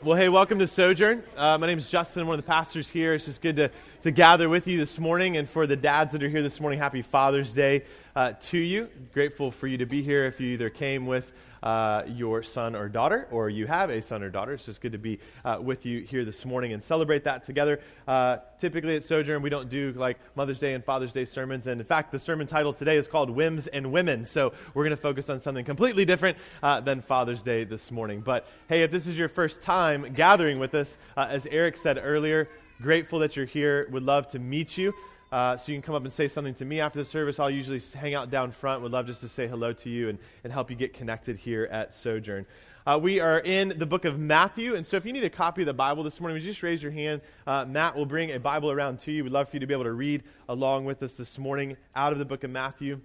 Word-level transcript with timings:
Well, 0.00 0.16
hey, 0.16 0.28
welcome 0.28 0.60
to 0.60 0.68
Sojourn. 0.68 1.24
Uh, 1.36 1.58
my 1.58 1.66
name 1.66 1.76
is 1.76 1.88
Justin, 1.88 2.28
one 2.28 2.38
of 2.38 2.44
the 2.44 2.48
pastors 2.48 2.88
here. 2.88 3.14
It's 3.14 3.24
just 3.24 3.42
good 3.42 3.56
to, 3.56 3.68
to 4.02 4.12
gather 4.12 4.48
with 4.48 4.68
you 4.68 4.78
this 4.78 4.96
morning. 4.96 5.36
And 5.36 5.48
for 5.48 5.66
the 5.66 5.74
dads 5.74 6.12
that 6.12 6.22
are 6.22 6.28
here 6.28 6.40
this 6.40 6.60
morning, 6.60 6.78
happy 6.78 7.02
Father's 7.02 7.52
Day 7.52 7.82
uh, 8.14 8.34
to 8.42 8.58
you. 8.58 8.90
Grateful 9.12 9.50
for 9.50 9.66
you 9.66 9.78
to 9.78 9.86
be 9.86 10.00
here 10.04 10.26
if 10.26 10.40
you 10.40 10.50
either 10.52 10.70
came 10.70 11.06
with 11.06 11.32
uh, 11.62 12.02
your 12.06 12.42
son 12.42 12.74
or 12.74 12.88
daughter, 12.88 13.28
or 13.30 13.50
you 13.50 13.66
have 13.66 13.90
a 13.90 14.00
son 14.02 14.22
or 14.22 14.30
daughter. 14.30 14.52
It's 14.54 14.66
just 14.66 14.80
good 14.80 14.92
to 14.92 14.98
be 14.98 15.18
uh, 15.44 15.58
with 15.60 15.86
you 15.86 16.02
here 16.02 16.24
this 16.24 16.44
morning 16.44 16.72
and 16.72 16.82
celebrate 16.82 17.24
that 17.24 17.44
together. 17.44 17.80
Uh, 18.06 18.38
typically 18.58 18.96
at 18.96 19.04
Sojourn, 19.04 19.42
we 19.42 19.50
don't 19.50 19.68
do 19.68 19.92
like 19.96 20.18
Mother's 20.34 20.58
Day 20.58 20.74
and 20.74 20.84
Father's 20.84 21.12
Day 21.12 21.24
sermons. 21.24 21.66
And 21.66 21.80
in 21.80 21.86
fact, 21.86 22.12
the 22.12 22.18
sermon 22.18 22.46
title 22.46 22.72
today 22.72 22.96
is 22.96 23.08
called 23.08 23.30
Whims 23.30 23.66
and 23.66 23.92
Women. 23.92 24.24
So 24.24 24.52
we're 24.74 24.84
going 24.84 24.96
to 24.96 25.02
focus 25.02 25.28
on 25.28 25.40
something 25.40 25.64
completely 25.64 26.04
different 26.04 26.38
uh, 26.62 26.80
than 26.80 27.02
Father's 27.02 27.42
Day 27.42 27.64
this 27.64 27.90
morning. 27.90 28.20
But 28.20 28.46
hey, 28.68 28.82
if 28.82 28.90
this 28.90 29.06
is 29.06 29.18
your 29.18 29.28
first 29.28 29.62
time 29.62 30.12
gathering 30.14 30.58
with 30.58 30.74
us, 30.74 30.96
uh, 31.16 31.26
as 31.28 31.46
Eric 31.46 31.76
said 31.76 32.00
earlier, 32.02 32.48
grateful 32.80 33.18
that 33.18 33.36
you're 33.36 33.46
here. 33.46 33.88
Would 33.90 34.04
love 34.04 34.28
to 34.28 34.38
meet 34.38 34.78
you. 34.78 34.94
Uh, 35.30 35.56
so 35.56 35.72
you 35.72 35.76
can 35.76 35.82
come 35.82 35.94
up 35.94 36.04
and 36.04 36.12
say 36.12 36.26
something 36.26 36.54
to 36.54 36.64
me 36.64 36.80
after 36.80 36.98
the 36.98 37.04
service. 37.04 37.38
I'll 37.38 37.50
usually 37.50 37.82
hang 37.94 38.14
out 38.14 38.30
down 38.30 38.50
front. 38.50 38.82
Would 38.82 38.92
love 38.92 39.06
just 39.06 39.20
to 39.20 39.28
say 39.28 39.46
hello 39.46 39.72
to 39.74 39.90
you 39.90 40.08
and, 40.08 40.18
and 40.42 40.52
help 40.52 40.70
you 40.70 40.76
get 40.76 40.94
connected 40.94 41.36
here 41.36 41.68
at 41.70 41.94
Sojourn. 41.94 42.46
Uh, 42.86 42.98
we 42.98 43.20
are 43.20 43.40
in 43.40 43.74
the 43.76 43.84
book 43.84 44.06
of 44.06 44.18
Matthew, 44.18 44.74
and 44.74 44.86
so 44.86 44.96
if 44.96 45.04
you 45.04 45.12
need 45.12 45.24
a 45.24 45.28
copy 45.28 45.60
of 45.60 45.66
the 45.66 45.74
Bible 45.74 46.02
this 46.02 46.20
morning, 46.20 46.34
would 46.34 46.42
you 46.42 46.50
just 46.50 46.62
raise 46.62 46.82
your 46.82 46.92
hand? 46.92 47.20
Uh, 47.46 47.66
Matt 47.66 47.94
will 47.94 48.06
bring 48.06 48.32
a 48.32 48.40
Bible 48.40 48.70
around 48.70 49.00
to 49.00 49.12
you. 49.12 49.24
We'd 49.24 49.32
love 49.32 49.50
for 49.50 49.56
you 49.56 49.60
to 49.60 49.66
be 49.66 49.74
able 49.74 49.84
to 49.84 49.92
read 49.92 50.22
along 50.48 50.86
with 50.86 51.02
us 51.02 51.14
this 51.14 51.38
morning 51.38 51.76
out 51.94 52.14
of 52.14 52.18
the 52.18 52.24
book 52.24 52.44
of 52.44 52.50
Matthew. 52.50 53.00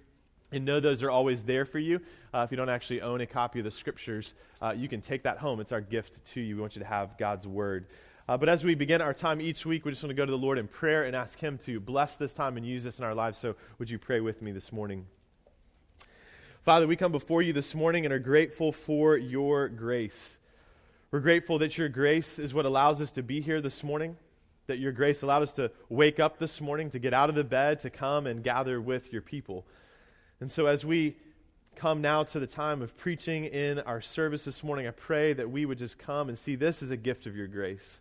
And 0.53 0.63
know 0.63 0.79
those 0.79 1.03
are 1.03 1.09
always 1.09 1.43
there 1.43 1.65
for 1.65 1.79
you. 1.79 1.99
Uh, 2.33 2.43
if 2.45 2.51
you 2.51 2.57
don't 2.57 2.69
actually 2.69 3.01
own 3.01 3.19
a 3.19 3.25
copy 3.25 3.59
of 3.59 3.65
the 3.65 3.71
scriptures, 3.71 4.35
uh, 4.61 4.73
you 4.77 4.87
can 4.87 5.01
take 5.01 5.23
that 5.23 5.39
home. 5.39 5.59
It's 5.59 5.73
our 5.73 5.81
gift 5.81 6.23
to 6.27 6.39
you. 6.39 6.55
We 6.55 6.61
want 6.61 6.77
you 6.77 6.81
to 6.81 6.87
have 6.87 7.17
God's 7.17 7.45
word. 7.45 7.87
Uh, 8.25 8.37
but 8.37 8.47
as 8.47 8.63
we 8.63 8.73
begin 8.73 9.01
our 9.01 9.13
time 9.13 9.41
each 9.41 9.65
week, 9.65 9.83
we 9.83 9.91
just 9.91 10.01
want 10.01 10.11
to 10.11 10.15
go 10.15 10.25
to 10.25 10.31
the 10.31 10.37
Lord 10.37 10.57
in 10.57 10.65
prayer 10.65 11.03
and 11.03 11.13
ask 11.13 11.37
Him 11.39 11.57
to 11.59 11.81
bless 11.81 12.15
this 12.15 12.33
time 12.33 12.55
and 12.55 12.65
use 12.65 12.85
this 12.85 12.97
in 12.97 13.03
our 13.03 13.13
lives. 13.13 13.37
So, 13.37 13.55
would 13.79 13.89
you 13.89 13.99
pray 13.99 14.21
with 14.21 14.41
me 14.41 14.53
this 14.53 14.71
morning? 14.71 15.05
Father, 16.63 16.87
we 16.87 16.95
come 16.95 17.11
before 17.11 17.41
you 17.41 17.51
this 17.51 17.75
morning 17.75 18.05
and 18.05 18.13
are 18.13 18.19
grateful 18.19 18.71
for 18.71 19.17
your 19.17 19.67
grace. 19.67 20.37
We're 21.11 21.19
grateful 21.19 21.59
that 21.59 21.77
your 21.77 21.89
grace 21.89 22.39
is 22.39 22.53
what 22.53 22.65
allows 22.65 23.01
us 23.01 23.11
to 23.11 23.23
be 23.23 23.41
here 23.41 23.59
this 23.59 23.83
morning, 23.83 24.15
that 24.67 24.79
your 24.79 24.93
grace 24.93 25.21
allowed 25.21 25.41
us 25.41 25.51
to 25.53 25.69
wake 25.89 26.21
up 26.21 26.39
this 26.39 26.61
morning, 26.61 26.89
to 26.91 26.99
get 26.99 27.13
out 27.13 27.27
of 27.27 27.35
the 27.35 27.43
bed, 27.43 27.81
to 27.81 27.89
come 27.89 28.25
and 28.25 28.41
gather 28.41 28.79
with 28.79 29.11
your 29.11 29.21
people. 29.21 29.65
And 30.39 30.49
so, 30.49 30.67
as 30.67 30.85
we 30.85 31.17
come 31.75 31.99
now 31.99 32.23
to 32.23 32.39
the 32.39 32.47
time 32.47 32.81
of 32.81 32.95
preaching 32.95 33.43
in 33.43 33.79
our 33.79 33.99
service 33.99 34.45
this 34.45 34.63
morning, 34.63 34.87
I 34.87 34.91
pray 34.91 35.33
that 35.33 35.51
we 35.51 35.65
would 35.65 35.77
just 35.77 35.99
come 35.99 36.29
and 36.29 36.37
see 36.37 36.55
this 36.55 36.81
as 36.81 36.89
a 36.89 36.95
gift 36.95 37.25
of 37.25 37.35
your 37.35 37.47
grace 37.47 37.99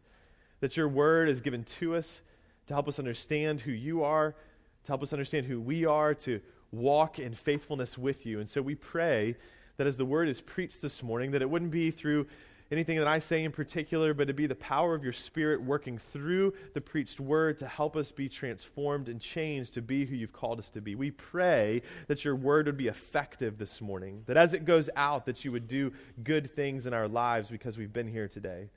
that 0.62 0.76
your 0.76 0.88
word 0.88 1.28
is 1.28 1.40
given 1.40 1.64
to 1.64 1.96
us 1.96 2.22
to 2.68 2.72
help 2.72 2.86
us 2.86 3.00
understand 3.00 3.62
who 3.62 3.72
you 3.72 4.04
are, 4.04 4.36
to 4.84 4.88
help 4.88 5.02
us 5.02 5.12
understand 5.12 5.44
who 5.46 5.60
we 5.60 5.84
are, 5.84 6.14
to 6.14 6.40
walk 6.70 7.18
in 7.18 7.34
faithfulness 7.34 7.98
with 7.98 8.24
you. 8.24 8.38
And 8.38 8.48
so 8.48 8.62
we 8.62 8.76
pray 8.76 9.34
that 9.76 9.88
as 9.88 9.96
the 9.96 10.04
word 10.04 10.28
is 10.28 10.40
preached 10.40 10.80
this 10.80 11.02
morning, 11.02 11.32
that 11.32 11.42
it 11.42 11.50
wouldn't 11.50 11.72
be 11.72 11.90
through 11.90 12.28
anything 12.70 12.96
that 12.98 13.08
I 13.08 13.18
say 13.18 13.42
in 13.42 13.50
particular, 13.50 14.14
but 14.14 14.28
to 14.28 14.34
be 14.34 14.46
the 14.46 14.54
power 14.54 14.94
of 14.94 15.02
your 15.02 15.12
spirit 15.12 15.60
working 15.60 15.98
through 15.98 16.54
the 16.74 16.80
preached 16.80 17.18
word 17.18 17.58
to 17.58 17.66
help 17.66 17.96
us 17.96 18.12
be 18.12 18.28
transformed 18.28 19.08
and 19.08 19.20
changed 19.20 19.74
to 19.74 19.82
be 19.82 20.06
who 20.06 20.14
you've 20.14 20.32
called 20.32 20.60
us 20.60 20.70
to 20.70 20.80
be. 20.80 20.94
We 20.94 21.10
pray 21.10 21.82
that 22.06 22.24
your 22.24 22.36
word 22.36 22.66
would 22.66 22.76
be 22.76 22.86
effective 22.86 23.58
this 23.58 23.80
morning, 23.80 24.22
that 24.26 24.36
as 24.36 24.54
it 24.54 24.64
goes 24.64 24.88
out, 24.94 25.26
that 25.26 25.44
you 25.44 25.50
would 25.50 25.66
do 25.66 25.92
good 26.22 26.48
things 26.48 26.86
in 26.86 26.94
our 26.94 27.08
lives 27.08 27.48
because 27.48 27.76
we've 27.76 27.92
been 27.92 28.08
here 28.08 28.28
today. 28.28 28.70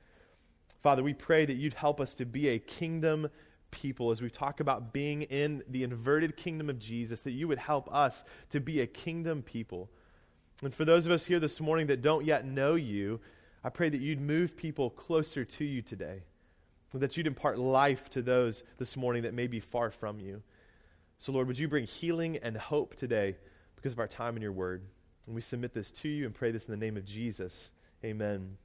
Father, 0.86 1.02
we 1.02 1.16
pray 1.16 1.48
that 1.48 1.56
you'd 1.56 1.74
help 1.74 2.00
us 2.00 2.14
to 2.14 2.28
be 2.28 2.50
a 2.50 2.60
kingdom 2.60 3.28
people 3.72 4.12
as 4.12 4.22
we 4.22 4.30
talk 4.30 4.60
about 4.60 4.94
being 4.94 5.24
in 5.24 5.64
the 5.68 5.82
inverted 5.82 6.38
kingdom 6.38 6.70
of 6.70 6.78
Jesus, 6.78 7.22
that 7.22 7.32
you 7.32 7.48
would 7.48 7.58
help 7.58 7.92
us 7.92 8.24
to 8.52 8.60
be 8.60 8.82
a 8.82 8.86
kingdom 8.86 9.42
people. 9.42 9.90
And 10.62 10.76
for 10.76 10.86
those 10.86 11.08
of 11.08 11.12
us 11.12 11.26
here 11.26 11.40
this 11.40 11.60
morning 11.60 11.88
that 11.88 12.04
don't 12.04 12.24
yet 12.24 12.46
know 12.46 12.76
you, 12.76 13.20
I 13.64 13.70
pray 13.70 13.90
that 13.90 14.00
you'd 14.00 14.22
move 14.22 14.56
people 14.56 14.92
closer 14.92 15.44
to 15.44 15.66
you 15.66 15.82
today, 15.82 16.22
that 16.94 17.18
you'd 17.18 17.26
impart 17.26 17.58
life 17.58 18.08
to 18.12 18.22
those 18.22 18.64
this 18.78 18.96
morning 18.96 19.24
that 19.24 19.34
may 19.34 19.48
be 19.48 19.60
far 19.60 19.90
from 19.90 20.20
you. 20.20 20.44
So, 21.18 21.32
Lord, 21.32 21.48
would 21.48 21.58
you 21.58 21.68
bring 21.68 21.88
healing 21.88 22.38
and 22.38 22.56
hope 22.56 22.94
today 22.94 23.38
because 23.76 23.94
of 23.94 24.00
our 24.00 24.08
time 24.08 24.36
in 24.36 24.44
your 24.44 24.52
word? 24.52 24.84
And 25.26 25.34
we 25.34 25.42
submit 25.42 25.74
this 25.74 25.90
to 25.94 26.08
you 26.08 26.28
and 26.28 26.36
pray 26.36 26.52
this 26.52 26.68
in 26.68 26.80
the 26.80 26.86
name 26.86 26.96
of 26.96 27.06
Jesus. 27.06 27.72
Amen. 28.04 28.58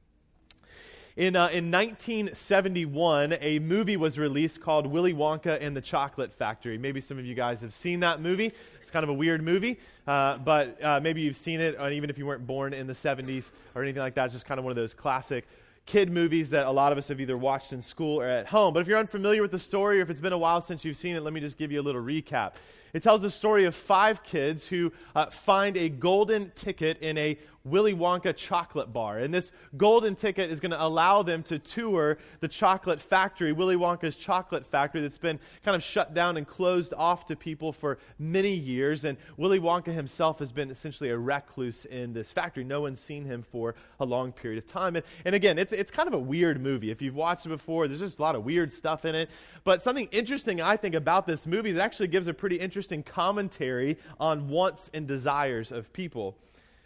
In, 1.21 1.37
uh, 1.37 1.49
in 1.49 1.71
1971, 1.71 3.37
a 3.43 3.59
movie 3.59 3.99
was 3.99 4.19
released 4.19 4.63
called 4.63 4.87
Willy 4.87 5.13
Wonka 5.13 5.59
and 5.61 5.77
the 5.77 5.81
Chocolate 5.83 6.33
Factory. 6.33 6.79
Maybe 6.79 7.03
some 7.03 7.19
of 7.19 7.27
you 7.27 7.35
guys 7.35 7.61
have 7.61 7.75
seen 7.75 8.01
that 8.01 8.23
movie. 8.23 8.53
It's 8.81 8.91
kind 8.91 9.03
of 9.05 9.11
a 9.11 9.13
weird 9.13 9.43
movie, 9.43 9.79
uh, 10.07 10.39
but 10.39 10.83
uh, 10.83 10.99
maybe 10.99 11.21
you've 11.21 11.37
seen 11.37 11.61
it, 11.61 11.77
and 11.79 11.93
even 11.93 12.09
if 12.09 12.17
you 12.17 12.25
weren't 12.25 12.47
born 12.47 12.73
in 12.73 12.87
the 12.87 12.95
70s 12.95 13.51
or 13.75 13.83
anything 13.83 14.01
like 14.01 14.15
that, 14.15 14.25
it's 14.25 14.35
just 14.35 14.47
kind 14.47 14.59
of 14.59 14.65
one 14.65 14.71
of 14.71 14.77
those 14.77 14.95
classic 14.95 15.47
kid 15.85 16.11
movies 16.11 16.49
that 16.49 16.65
a 16.65 16.71
lot 16.71 16.91
of 16.91 16.97
us 16.97 17.09
have 17.09 17.21
either 17.21 17.37
watched 17.37 17.75
in 17.75 17.83
school 17.83 18.19
or 18.19 18.25
at 18.25 18.47
home. 18.47 18.73
But 18.73 18.81
if 18.81 18.89
you're 18.89 18.99
unfamiliar 18.99 19.43
with 19.43 19.51
the 19.51 19.59
story, 19.59 19.99
or 19.99 20.03
if 20.03 20.09
it's 20.09 20.21
been 20.21 20.33
a 20.33 20.39
while 20.39 20.63
since 20.63 20.87
you've 20.87 20.97
seen 20.97 21.17
it, 21.17 21.23
let 21.23 21.35
me 21.35 21.41
just 21.41 21.59
give 21.59 21.71
you 21.71 21.83
a 21.83 21.85
little 21.85 22.01
recap. 22.01 22.53
It 22.93 23.03
tells 23.03 23.23
the 23.23 23.31
story 23.31 23.65
of 23.65 23.75
five 23.75 24.23
kids 24.23 24.67
who 24.67 24.93
uh, 25.15 25.27
find 25.27 25.77
a 25.77 25.89
golden 25.89 26.51
ticket 26.55 26.99
in 27.01 27.19
a 27.19 27.39
Willy 27.65 27.95
Wonka 27.95 28.35
chocolate 28.35 28.93
bar. 28.93 29.19
And 29.19 29.35
this 29.35 29.53
golden 29.77 30.15
ticket 30.15 30.51
is 30.51 30.61
going 30.61 30.71
to 30.71 30.83
allow 30.83 31.23
them 31.23 31.43
to 31.45 31.59
tour 31.59 32.17
the 32.41 32.49
chocolate 32.49 33.03
factory, 33.03 33.53
Willy 33.53 33.77
Wonka's 33.77 34.17
chocolate 34.17 34.67
factory, 34.67 35.03
that's 35.03 35.19
been 35.19 35.39
kind 35.63 35.77
of 35.77 35.83
shut 35.83 36.15
down 36.15 36.39
and 36.39 36.47
closed 36.47 36.95
off 36.97 37.27
to 37.27 37.37
people 37.37 37.73
for 37.73 37.99
many 38.19 38.53
years. 38.53 39.05
And 39.05 39.19
Willy 39.37 39.61
Wonka 39.61 39.93
himself 39.93 40.39
has 40.39 40.53
been 40.53 40.71
essentially 40.71 41.11
a 41.11 41.19
recluse 41.19 41.85
in 41.85 42.15
this 42.15 42.33
factory. 42.33 42.65
No 42.65 42.81
one's 42.81 43.01
seen 43.01 43.27
him 43.27 43.43
for 43.43 43.75
a 43.99 44.07
long 44.07 44.33
period 44.33 44.63
of 44.65 44.71
time. 44.71 44.97
And, 44.97 45.05
and 45.27 45.35
again, 45.35 45.59
it's, 45.59 45.73
it's 45.73 45.91
kind 45.91 46.09
of 46.09 46.15
a 46.15 46.19
weird 46.19 46.63
movie. 46.63 46.91
If 46.91 47.03
you've 47.03 47.15
watched 47.15 47.45
it 47.45 47.51
before, 47.51 47.89
there's 47.89 48.01
just 48.01 48.19
a 48.19 48.23
lot 48.23 48.37
of 48.37 48.45
weird 48.45 48.73
stuff 48.73 49.05
in 49.05 49.15
it. 49.15 49.29
But 49.65 49.83
something 49.83 50.09
interesting, 50.13 50.63
I 50.63 50.79
think, 50.79 50.95
about 50.95 51.27
this 51.27 51.47
movie 51.47 51.73
that 51.73 51.83
actually 51.83 52.09
gives 52.09 52.27
a 52.27 52.33
pretty 52.33 52.57
interesting 52.57 52.80
commentary 53.03 53.99
on 54.19 54.49
wants 54.49 54.91
and 54.93 55.07
desires 55.07 55.73
of 55.73 55.93
people. 55.93 56.37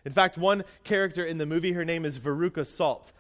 In 0.05 0.13
fact, 0.13 0.37
one 0.37 0.65
character 0.83 1.25
in 1.25 1.39
the 1.39 1.47
movie, 1.47 1.73
her 1.73 1.85
name 1.85 2.05
is 2.05 2.19
Veruca 2.19 2.67
Salt. 2.67 3.13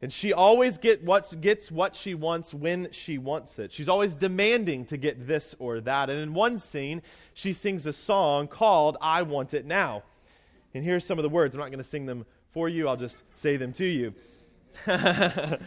And 0.00 0.12
she 0.12 0.32
always 0.32 0.78
get 0.78 1.02
what, 1.02 1.40
gets 1.40 1.72
what 1.72 1.96
she 1.96 2.14
wants 2.14 2.54
when 2.54 2.88
she 2.92 3.18
wants 3.18 3.58
it. 3.58 3.72
She's 3.72 3.88
always 3.88 4.14
demanding 4.14 4.84
to 4.86 4.96
get 4.96 5.26
this 5.26 5.56
or 5.58 5.80
that. 5.80 6.08
And 6.08 6.20
in 6.20 6.34
one 6.34 6.58
scene, 6.58 7.02
she 7.34 7.52
sings 7.52 7.84
a 7.84 7.92
song 7.92 8.46
called 8.46 8.96
I 9.00 9.22
Want 9.22 9.54
It 9.54 9.66
Now. 9.66 10.04
And 10.72 10.84
here's 10.84 11.04
some 11.04 11.18
of 11.18 11.24
the 11.24 11.28
words. 11.28 11.54
I'm 11.54 11.60
not 11.60 11.70
going 11.70 11.78
to 11.78 11.84
sing 11.84 12.06
them 12.06 12.26
for 12.52 12.68
you, 12.68 12.88
I'll 12.88 12.96
just 12.96 13.22
say 13.34 13.56
them 13.56 13.72
to 13.74 13.84
you. 13.84 14.14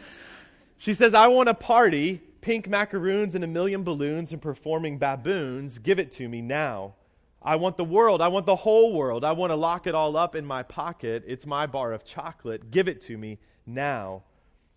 she 0.78 0.94
says, 0.94 1.14
I 1.14 1.28
want 1.28 1.48
a 1.48 1.54
party, 1.54 2.22
pink 2.42 2.68
macaroons 2.68 3.36
and 3.36 3.44
a 3.44 3.48
million 3.48 3.84
balloons 3.84 4.34
and 4.34 4.42
performing 4.42 4.98
baboons. 4.98 5.80
Give 5.80 6.00
it 6.00 6.12
to 6.14 6.28
me 6.28 6.42
now. 6.42 6.96
I 7.42 7.56
want 7.56 7.78
the 7.78 7.84
world. 7.84 8.22
I 8.22 8.28
want 8.28 8.46
the 8.46 8.56
whole 8.56 8.94
world. 8.94 9.24
I 9.24 9.32
want 9.32 9.52
to 9.52 9.56
lock 9.56 9.88
it 9.88 9.96
all 9.96 10.18
up 10.18 10.36
in 10.36 10.46
my 10.46 10.64
pocket. 10.64 11.24
It's 11.26 11.46
my 11.46 11.66
bar 11.66 11.94
of 11.94 12.04
chocolate. 12.04 12.70
Give 12.70 12.88
it 12.88 13.02
to 13.04 13.18
me 13.18 13.40
now. 13.66 14.24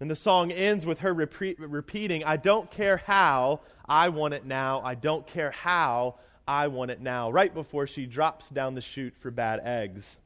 And 0.01 0.11
the 0.11 0.17
song 0.17 0.51
ends 0.51 0.85
with 0.87 1.01
her 1.01 1.15
repeat, 1.15 1.59
repeating, 1.59 2.25
I 2.25 2.37
don't 2.37 2.71
care 2.71 2.99
how, 2.99 3.61
I 3.87 4.09
want 4.09 4.35
it 4.35 4.45
now. 4.45 4.81
I 4.83 4.95
don't 4.95 5.27
care 5.27 5.51
how, 5.51 6.17
I 6.47 6.69
want 6.69 6.91
it 6.91 7.01
now, 7.01 7.31
right 7.31 7.53
before 7.53 7.87
she 7.87 8.07
drops 8.07 8.51
down 8.51 8.75
the 8.75 8.81
chute 8.81 9.15
for 9.19 9.31
bad 9.31 9.61
eggs. 9.65 10.19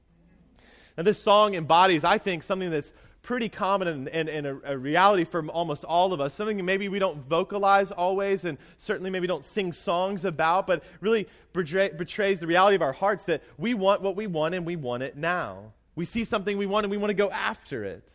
Now, 0.97 1.05
this 1.05 1.23
song 1.23 1.55
embodies, 1.55 2.03
I 2.03 2.19
think, 2.19 2.43
something 2.43 2.71
that's 2.71 2.93
pretty 3.23 3.49
common 3.49 3.89
and, 3.89 4.09
and, 4.09 4.29
and 4.29 4.47
a, 4.47 4.73
a, 4.73 4.79
reality 4.79 5.25
for 5.25 5.47
almost 5.49 5.85
all 5.85 6.13
of 6.13 6.21
us. 6.21 6.35
Something 6.35 6.65
maybe 6.65 6.89
we 6.89 6.99
don't 6.99 7.19
vocalize 7.21 7.91
always, 7.91 8.45
and 8.45 8.59
certainly 8.77 9.11
maybe 9.11 9.27
don't 9.27 9.45
sing 9.45 9.73
songs 9.73 10.25
about, 10.25 10.67
but 10.67 10.83
really 11.01 11.29
betray, 11.53 11.91
betrays 11.91 12.41
the 12.41 12.47
reality 12.47 12.77
of 12.77 12.83
our 12.83 12.93
hearts 12.93 13.25
that 13.25 13.43
we 13.59 13.75
want 13.75 14.03
what 14.03 14.17
we 14.17 14.27
want 14.27 14.55
and 14.55 14.65
we 14.65 14.77
want 14.77 15.03
it 15.03 15.17
now. 15.17 15.73
We 15.95 16.05
see 16.05 16.25
something 16.25 16.57
we 16.57 16.67
want 16.67 16.85
and 16.85 16.91
we 16.91 16.97
want 16.97 17.11
to 17.11 17.15
go 17.15 17.31
after 17.31 17.85
it. 17.85 18.13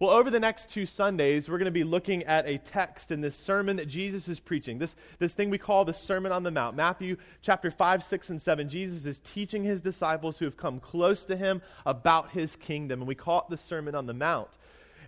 Well, 0.00 0.12
over 0.12 0.30
the 0.30 0.40
next 0.40 0.70
two 0.70 0.86
Sundays, 0.86 1.46
we're 1.46 1.58
going 1.58 1.66
to 1.66 1.70
be 1.70 1.84
looking 1.84 2.24
at 2.24 2.48
a 2.48 2.56
text 2.56 3.12
in 3.12 3.20
this 3.20 3.36
sermon 3.36 3.76
that 3.76 3.86
Jesus 3.86 4.28
is 4.28 4.40
preaching. 4.40 4.78
This, 4.78 4.96
this 5.18 5.34
thing 5.34 5.50
we 5.50 5.58
call 5.58 5.84
the 5.84 5.92
Sermon 5.92 6.32
on 6.32 6.42
the 6.42 6.50
Mount. 6.50 6.74
Matthew 6.74 7.18
chapter 7.42 7.70
5, 7.70 8.02
6, 8.02 8.30
and 8.30 8.40
7. 8.40 8.70
Jesus 8.70 9.04
is 9.04 9.20
teaching 9.20 9.62
his 9.62 9.82
disciples 9.82 10.38
who 10.38 10.46
have 10.46 10.56
come 10.56 10.80
close 10.80 11.26
to 11.26 11.36
him 11.36 11.60
about 11.84 12.30
his 12.30 12.56
kingdom, 12.56 13.00
and 13.00 13.08
we 13.08 13.14
call 13.14 13.40
it 13.40 13.50
the 13.50 13.58
Sermon 13.58 13.94
on 13.94 14.06
the 14.06 14.14
Mount. 14.14 14.48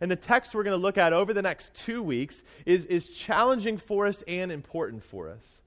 And 0.03 0.11
the 0.11 0.17
text 0.17 0.55
we're 0.55 0.63
going 0.63 0.77
to 0.77 0.83
look 0.83 0.99
at 0.99 1.15
over 1.15 1.33
the 1.33 1.41
next 1.41 1.73
two 1.73 2.03
weeks 2.03 2.43
is, 2.67 2.85
is 2.85 3.09
challenging 3.09 3.79
for 3.79 4.07
us 4.07 4.23
and 4.29 4.53
important 4.53 5.03
for 5.05 5.31
us. 5.31 5.62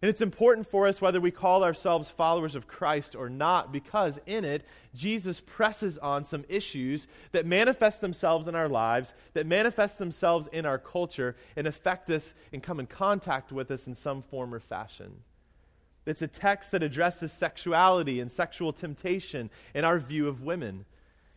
And 0.00 0.08
it's 0.08 0.20
important 0.20 0.68
for 0.68 0.86
us 0.86 1.02
whether 1.02 1.20
we 1.20 1.32
call 1.32 1.64
ourselves 1.64 2.08
followers 2.08 2.54
of 2.54 2.68
Christ 2.68 3.16
or 3.16 3.28
not, 3.28 3.72
because 3.72 4.20
in 4.26 4.44
it, 4.44 4.64
Jesus 4.94 5.40
presses 5.40 5.98
on 5.98 6.24
some 6.24 6.44
issues 6.48 7.08
that 7.32 7.46
manifest 7.46 8.00
themselves 8.00 8.46
in 8.46 8.54
our 8.54 8.68
lives, 8.68 9.14
that 9.34 9.46
manifest 9.46 9.98
themselves 9.98 10.48
in 10.52 10.64
our 10.64 10.78
culture, 10.78 11.34
and 11.56 11.66
affect 11.66 12.10
us 12.10 12.32
and 12.52 12.62
come 12.62 12.78
in 12.78 12.86
contact 12.86 13.50
with 13.50 13.72
us 13.72 13.88
in 13.88 13.94
some 13.94 14.22
form 14.22 14.54
or 14.54 14.60
fashion. 14.60 15.24
It's 16.06 16.22
a 16.22 16.28
text 16.28 16.70
that 16.70 16.82
addresses 16.84 17.32
sexuality 17.32 18.20
and 18.20 18.30
sexual 18.30 18.72
temptation 18.72 19.50
and 19.74 19.84
our 19.84 19.98
view 19.98 20.28
of 20.28 20.42
women. 20.42 20.84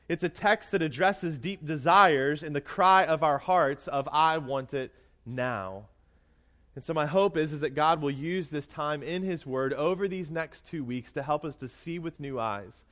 It's 0.08 0.24
a 0.24 0.30
text 0.30 0.72
that 0.72 0.84
addresses 0.84 1.40
deep 1.40 1.66
desires 1.66 2.44
and 2.44 2.56
the 2.56 2.62
cry 2.62 3.06
of 3.06 3.24
our 3.24 3.40
hearts 3.40 3.88
of, 3.88 4.08
I 4.12 4.38
want 4.38 4.74
it 4.74 4.94
now. 5.26 5.88
And 6.76 6.84
so 6.84 6.94
my 6.94 7.06
hope 7.06 7.36
is, 7.36 7.52
is 7.52 7.60
that 7.60 7.76
God 7.76 8.02
will 8.02 8.12
use 8.12 8.50
this 8.50 8.68
time 8.68 9.04
in 9.04 9.24
His 9.24 9.46
Word 9.46 9.74
over 9.74 10.08
these 10.08 10.32
next 10.32 10.66
two 10.66 10.84
weeks 10.84 11.12
to 11.14 11.24
help 11.24 11.44
us 11.44 11.56
to 11.58 11.68
see 11.68 12.00
with 12.00 12.20
new 12.20 12.40
eyes. 12.40 12.86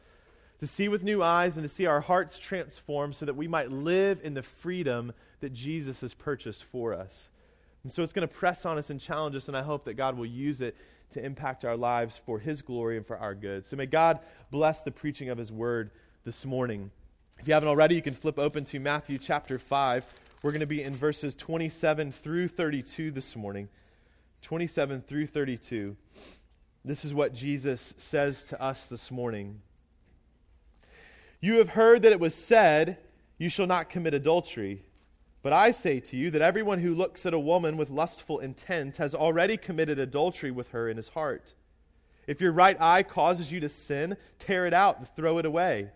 To 0.60 0.68
see 0.68 0.90
with 0.90 1.04
new 1.04 1.24
eyes 1.24 1.56
and 1.56 1.64
to 1.68 1.74
see 1.74 1.86
our 1.86 2.02
hearts 2.02 2.38
transformed 2.38 3.16
so 3.16 3.26
that 3.26 3.38
we 3.38 3.48
might 3.48 3.72
live 3.72 4.20
in 4.22 4.34
the 4.34 4.44
freedom 4.44 5.14
that 5.40 5.54
Jesus 5.54 6.02
has 6.02 6.14
purchased 6.14 6.66
for 6.66 6.94
us. 6.94 7.30
And 7.84 7.94
so 7.94 8.04
it's 8.04 8.12
going 8.12 8.28
to 8.28 8.34
press 8.34 8.66
on 8.66 8.78
us 8.78 8.90
and 8.90 9.00
challenge 9.00 9.36
us, 9.36 9.48
and 9.48 9.56
I 9.56 9.62
hope 9.62 9.86
that 9.86 9.94
God 9.94 10.18
will 10.18 10.26
use 10.26 10.60
it 10.60 10.76
to 11.12 11.24
impact 11.24 11.64
our 11.64 11.78
lives 11.78 12.20
for 12.26 12.40
His 12.40 12.62
glory 12.62 12.98
and 12.98 13.08
for 13.08 13.18
our 13.18 13.34
good. 13.34 13.66
So 13.66 13.78
may 13.78 13.86
God 13.86 14.20
bless 14.52 14.84
the 14.84 14.92
preaching 14.92 15.30
of 15.30 15.38
His 15.38 15.52
Word 15.52 15.92
this 16.26 16.46
morning. 16.46 16.92
If 17.40 17.48
you 17.48 17.54
haven't 17.54 17.70
already, 17.70 17.96
you 17.96 18.02
can 18.02 18.14
flip 18.14 18.38
open 18.38 18.66
to 18.66 18.80
Matthew 18.82 19.18
chapter 19.18 19.58
5. 19.58 20.06
We're 20.42 20.52
going 20.52 20.62
to 20.62 20.68
be 20.68 20.82
in 20.82 20.94
verses 20.94 21.36
27 21.36 22.14
through 22.14 22.48
32 22.48 23.12
this 23.12 23.36
morning. 23.36 23.68
27 24.42 25.02
through 25.02 25.26
32. 25.28 25.98
This 26.86 27.04
is 27.04 27.14
what 27.14 27.34
Jesus 27.34 27.94
says 27.98 28.44
to 28.44 28.62
us 28.62 28.88
this 28.88 29.12
morning. 29.12 29.60
You 31.42 31.58
have 31.58 31.72
heard 31.72 32.04
that 32.04 32.14
it 32.14 32.22
was 32.22 32.34
said, 32.34 33.00
You 33.38 33.50
shall 33.50 33.68
not 33.68 33.90
commit 33.90 34.14
adultery. 34.14 34.84
But 35.42 35.52
I 35.52 35.72
say 35.72 36.00
to 36.00 36.16
you 36.16 36.32
that 36.32 36.42
everyone 36.42 36.80
who 36.80 36.94
looks 36.94 37.26
at 37.26 37.34
a 37.34 37.40
woman 37.40 37.76
with 37.76 37.90
lustful 37.90 38.40
intent 38.40 38.96
has 38.96 39.14
already 39.14 39.58
committed 39.58 40.00
adultery 40.00 40.52
with 40.52 40.70
her 40.72 40.88
in 40.88 40.96
his 40.96 41.10
heart. 41.10 41.54
If 42.28 42.40
your 42.40 42.54
right 42.54 42.80
eye 42.80 43.04
causes 43.04 43.52
you 43.52 43.60
to 43.60 43.70
sin, 43.70 44.16
tear 44.38 44.66
it 44.66 44.74
out 44.74 45.00
and 45.00 45.08
throw 45.16 45.38
it 45.38 45.46
away. 45.46 45.92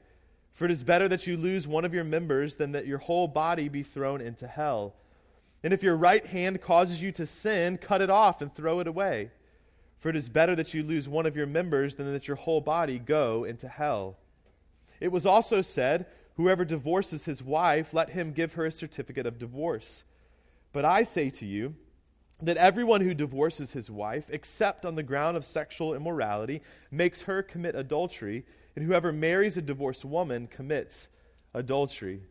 For 0.54 0.66
it 0.66 0.72
is 0.72 0.84
better 0.84 1.08
that 1.08 1.26
you 1.26 1.36
lose 1.36 1.68
one 1.68 1.84
of 1.84 1.94
your 1.94 2.04
members 2.04 2.56
than 2.56 2.74
that 2.74 2.86
your 2.86 3.00
whole 3.00 3.28
body 3.28 3.70
be 3.70 3.84
thrown 3.84 4.22
into 4.22 4.48
hell. 4.48 4.94
And 5.64 5.74
if 5.74 5.82
your 5.82 5.96
right 5.96 6.26
hand 6.26 6.62
causes 6.62 7.02
you 7.02 7.12
to 7.14 7.26
sin, 7.26 7.78
cut 7.78 8.02
it 8.02 8.10
off 8.10 8.42
and 8.42 8.54
throw 8.54 8.80
it 8.80 8.88
away. 8.88 9.32
For 10.00 10.10
it 10.10 10.16
is 10.16 10.30
better 10.30 10.56
that 10.56 10.74
you 10.74 10.84
lose 10.84 11.08
one 11.08 11.26
of 11.26 11.36
your 11.36 11.48
members 11.48 11.96
than 11.96 12.12
that 12.12 12.28
your 12.28 12.36
whole 12.36 12.62
body 12.62 13.00
go 13.00 13.46
into 13.46 13.68
hell. 13.68 14.18
It 15.00 15.12
was 15.12 15.26
also 15.26 15.62
said, 15.62 16.06
Whoever 16.36 16.66
divorces 16.66 17.26
his 17.26 17.44
wife, 17.44 17.94
let 17.94 18.10
him 18.10 18.32
give 18.32 18.54
her 18.54 18.66
a 18.66 18.72
certificate 18.72 19.26
of 19.26 19.40
divorce. 19.40 20.04
But 20.72 20.84
I 20.84 21.04
say 21.04 21.30
to 21.30 21.46
you 21.46 21.76
that 22.42 22.58
everyone 22.58 23.02
who 23.02 23.14
divorces 23.14 23.72
his 23.72 23.90
wife, 23.90 24.26
except 24.30 24.86
on 24.86 24.96
the 24.96 25.04
ground 25.04 25.38
of 25.38 25.46
sexual 25.46 25.94
immorality, 25.94 26.62
makes 26.92 27.22
her 27.22 27.44
commit 27.44 27.76
adultery 27.76 28.46
and 28.76 28.86
whoever 28.86 29.12
marries 29.12 29.58
a 29.58 29.62
divorced 29.62 30.06
woman 30.06 30.48
commits 30.48 31.08
adultery. 31.54 32.22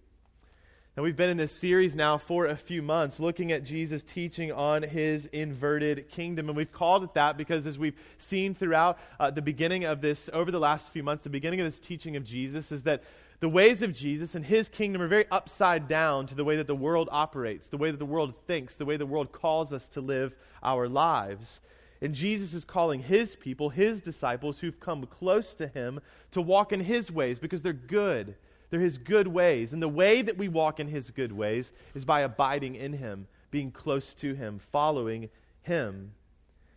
Now, 0.96 1.02
we've 1.04 1.16
been 1.16 1.30
in 1.30 1.38
this 1.38 1.52
series 1.52 1.96
now 1.96 2.18
for 2.18 2.44
a 2.44 2.56
few 2.56 2.82
months 2.82 3.18
looking 3.18 3.50
at 3.50 3.64
Jesus 3.64 4.02
teaching 4.02 4.52
on 4.52 4.82
his 4.82 5.24
inverted 5.24 6.10
kingdom. 6.10 6.48
And 6.48 6.56
we've 6.56 6.70
called 6.70 7.02
it 7.02 7.14
that 7.14 7.38
because, 7.38 7.66
as 7.66 7.78
we've 7.78 7.98
seen 8.18 8.54
throughout 8.54 8.98
uh, 9.18 9.30
the 9.30 9.40
beginning 9.40 9.84
of 9.84 10.02
this, 10.02 10.28
over 10.34 10.50
the 10.50 10.60
last 10.60 10.90
few 10.90 11.02
months, 11.02 11.24
the 11.24 11.30
beginning 11.30 11.60
of 11.60 11.66
this 11.66 11.78
teaching 11.78 12.14
of 12.16 12.24
Jesus 12.24 12.70
is 12.72 12.82
that 12.82 13.02
the 13.40 13.48
ways 13.48 13.80
of 13.80 13.94
Jesus 13.94 14.34
and 14.34 14.44
his 14.44 14.68
kingdom 14.68 15.00
are 15.00 15.08
very 15.08 15.24
upside 15.30 15.88
down 15.88 16.26
to 16.26 16.34
the 16.34 16.44
way 16.44 16.56
that 16.56 16.66
the 16.66 16.74
world 16.74 17.08
operates, 17.10 17.70
the 17.70 17.78
way 17.78 17.90
that 17.90 17.96
the 17.96 18.04
world 18.04 18.34
thinks, 18.46 18.76
the 18.76 18.84
way 18.84 18.98
the 18.98 19.06
world 19.06 19.32
calls 19.32 19.72
us 19.72 19.88
to 19.88 20.02
live 20.02 20.36
our 20.62 20.90
lives. 20.90 21.60
And 22.02 22.14
Jesus 22.14 22.52
is 22.52 22.64
calling 22.64 23.00
his 23.00 23.36
people, 23.36 23.70
his 23.70 24.00
disciples 24.00 24.58
who've 24.58 24.80
come 24.80 25.06
close 25.06 25.54
to 25.54 25.68
him, 25.68 26.00
to 26.32 26.42
walk 26.42 26.72
in 26.72 26.80
his 26.80 27.12
ways 27.12 27.38
because 27.38 27.62
they're 27.62 27.72
good. 27.72 28.34
They're 28.70 28.80
his 28.80 28.98
good 28.98 29.28
ways. 29.28 29.72
And 29.72 29.80
the 29.80 29.88
way 29.88 30.20
that 30.20 30.36
we 30.36 30.48
walk 30.48 30.80
in 30.80 30.88
his 30.88 31.12
good 31.12 31.30
ways 31.30 31.72
is 31.94 32.04
by 32.04 32.22
abiding 32.22 32.74
in 32.74 32.94
him, 32.94 33.28
being 33.52 33.70
close 33.70 34.14
to 34.14 34.34
him, 34.34 34.58
following 34.58 35.30
him. 35.62 36.12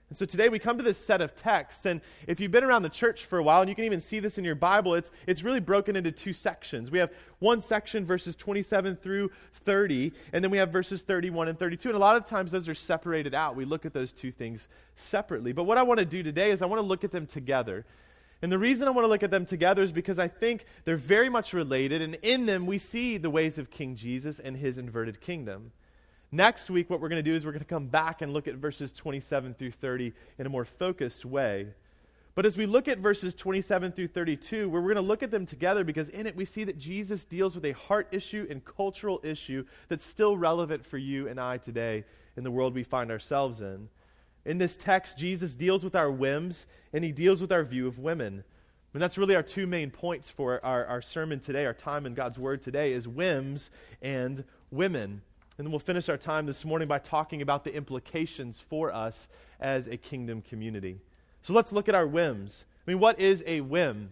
And 0.09 0.17
so 0.17 0.25
today 0.25 0.49
we 0.49 0.59
come 0.59 0.77
to 0.77 0.83
this 0.83 0.99
set 0.99 1.19
of 1.19 1.35
texts, 1.35 1.85
and 1.87 1.99
if 2.27 2.39
you've 2.39 2.51
been 2.51 2.63
around 2.63 2.83
the 2.83 2.89
church 2.89 3.25
for 3.25 3.39
a 3.39 3.43
while, 3.43 3.61
and 3.61 3.69
you 3.69 3.75
can 3.75 3.85
even 3.85 3.99
see 3.99 4.19
this 4.19 4.37
in 4.37 4.43
your 4.43 4.53
Bible, 4.53 4.93
it's, 4.93 5.09
it's 5.25 5.41
really 5.41 5.59
broken 5.59 5.95
into 5.95 6.11
two 6.11 6.31
sections. 6.31 6.91
We 6.91 6.99
have 6.99 7.11
one 7.39 7.59
section, 7.59 8.05
verses 8.05 8.35
27 8.35 8.97
through 8.97 9.31
30, 9.63 10.13
and 10.31 10.43
then 10.43 10.51
we 10.51 10.59
have 10.59 10.69
verses 10.69 11.01
31 11.01 11.47
and 11.47 11.57
32. 11.57 11.89
And 11.89 11.95
a 11.95 11.99
lot 11.99 12.17
of 12.17 12.25
times 12.25 12.51
those 12.51 12.69
are 12.69 12.75
separated 12.75 13.33
out. 13.33 13.55
We 13.55 13.65
look 13.65 13.83
at 13.83 13.93
those 13.93 14.13
two 14.13 14.31
things 14.31 14.67
separately. 14.95 15.53
But 15.53 15.63
what 15.63 15.79
I 15.79 15.83
want 15.83 15.99
to 15.99 16.05
do 16.05 16.21
today 16.21 16.51
is 16.51 16.61
I 16.61 16.67
want 16.67 16.81
to 16.81 16.87
look 16.87 17.03
at 17.03 17.11
them 17.11 17.25
together. 17.25 17.83
And 18.43 18.51
the 18.51 18.59
reason 18.59 18.87
I 18.87 18.91
want 18.91 19.05
to 19.05 19.09
look 19.09 19.23
at 19.23 19.31
them 19.31 19.47
together 19.47 19.81
is 19.81 19.91
because 19.91 20.19
I 20.19 20.27
think 20.27 20.65
they're 20.83 20.97
very 20.97 21.29
much 21.29 21.51
related, 21.51 22.03
and 22.03 22.13
in 22.21 22.45
them 22.45 22.67
we 22.67 22.77
see 22.77 23.17
the 23.17 23.31
ways 23.31 23.57
of 23.57 23.71
King 23.71 23.95
Jesus 23.95 24.39
and 24.39 24.55
his 24.55 24.77
inverted 24.77 25.19
kingdom. 25.19 25.71
Next 26.35 26.69
week, 26.69 26.89
what 26.89 26.99
we're 26.99 27.07
going 27.07 27.23
to 27.23 27.31
do 27.31 27.33
is 27.33 27.45
we're 27.45 27.53
going 27.53 27.63
to 27.63 27.65
come 27.65 27.87
back 27.87 28.21
and 28.21 28.33
look 28.33 28.45
at 28.49 28.55
verses 28.55 28.91
27 28.91 29.53
through 29.53 29.71
30 29.71 30.11
in 30.37 30.45
a 30.45 30.49
more 30.49 30.65
focused 30.65 31.23
way. 31.23 31.67
But 32.35 32.45
as 32.45 32.57
we 32.57 32.65
look 32.65 32.89
at 32.89 32.97
verses 32.97 33.33
27 33.33 33.93
through 33.93 34.09
32, 34.09 34.67
where 34.67 34.81
we're 34.81 34.93
going 34.93 35.01
to 35.01 35.09
look 35.09 35.23
at 35.23 35.31
them 35.31 35.45
together 35.45 35.85
because 35.85 36.09
in 36.09 36.27
it 36.27 36.35
we 36.35 36.43
see 36.43 36.65
that 36.65 36.77
Jesus 36.77 37.23
deals 37.23 37.55
with 37.55 37.63
a 37.63 37.71
heart 37.71 38.09
issue 38.11 38.45
and 38.49 38.65
cultural 38.65 39.21
issue 39.23 39.63
that's 39.87 40.03
still 40.03 40.35
relevant 40.35 40.85
for 40.85 40.97
you 40.97 41.29
and 41.29 41.39
I 41.39 41.57
today 41.57 42.03
in 42.35 42.43
the 42.43 42.51
world 42.51 42.75
we 42.75 42.83
find 42.83 43.11
ourselves 43.11 43.61
in. 43.61 43.87
In 44.43 44.57
this 44.57 44.75
text, 44.75 45.17
Jesus 45.17 45.55
deals 45.55 45.85
with 45.85 45.95
our 45.95 46.11
whims 46.11 46.65
and 46.91 47.01
he 47.05 47.13
deals 47.13 47.39
with 47.39 47.53
our 47.53 47.63
view 47.63 47.87
of 47.87 47.97
women. 47.97 48.43
And 48.93 49.01
that's 49.01 49.17
really 49.17 49.37
our 49.37 49.43
two 49.43 49.67
main 49.67 49.89
points 49.89 50.29
for 50.29 50.59
our, 50.65 50.85
our 50.85 51.01
sermon 51.01 51.39
today, 51.39 51.65
our 51.65 51.73
time 51.73 52.05
in 52.05 52.13
God's 52.13 52.37
Word 52.37 52.61
today, 52.61 52.91
is 52.91 53.07
whims 53.07 53.69
and 54.01 54.43
women. 54.69 55.21
And 55.57 55.65
then 55.65 55.71
we'll 55.71 55.79
finish 55.79 56.09
our 56.09 56.17
time 56.17 56.45
this 56.45 56.65
morning 56.65 56.87
by 56.87 56.99
talking 56.99 57.41
about 57.41 57.63
the 57.63 57.73
implications 57.73 58.59
for 58.59 58.93
us 58.93 59.29
as 59.59 59.87
a 59.87 59.95
kingdom 59.95 60.41
community. 60.41 60.99
So 61.43 61.53
let's 61.53 61.71
look 61.71 61.87
at 61.87 61.95
our 61.95 62.07
whims. 62.07 62.65
I 62.85 62.91
mean, 62.91 62.99
what 62.99 63.19
is 63.19 63.41
a 63.47 63.61
whim? 63.61 64.11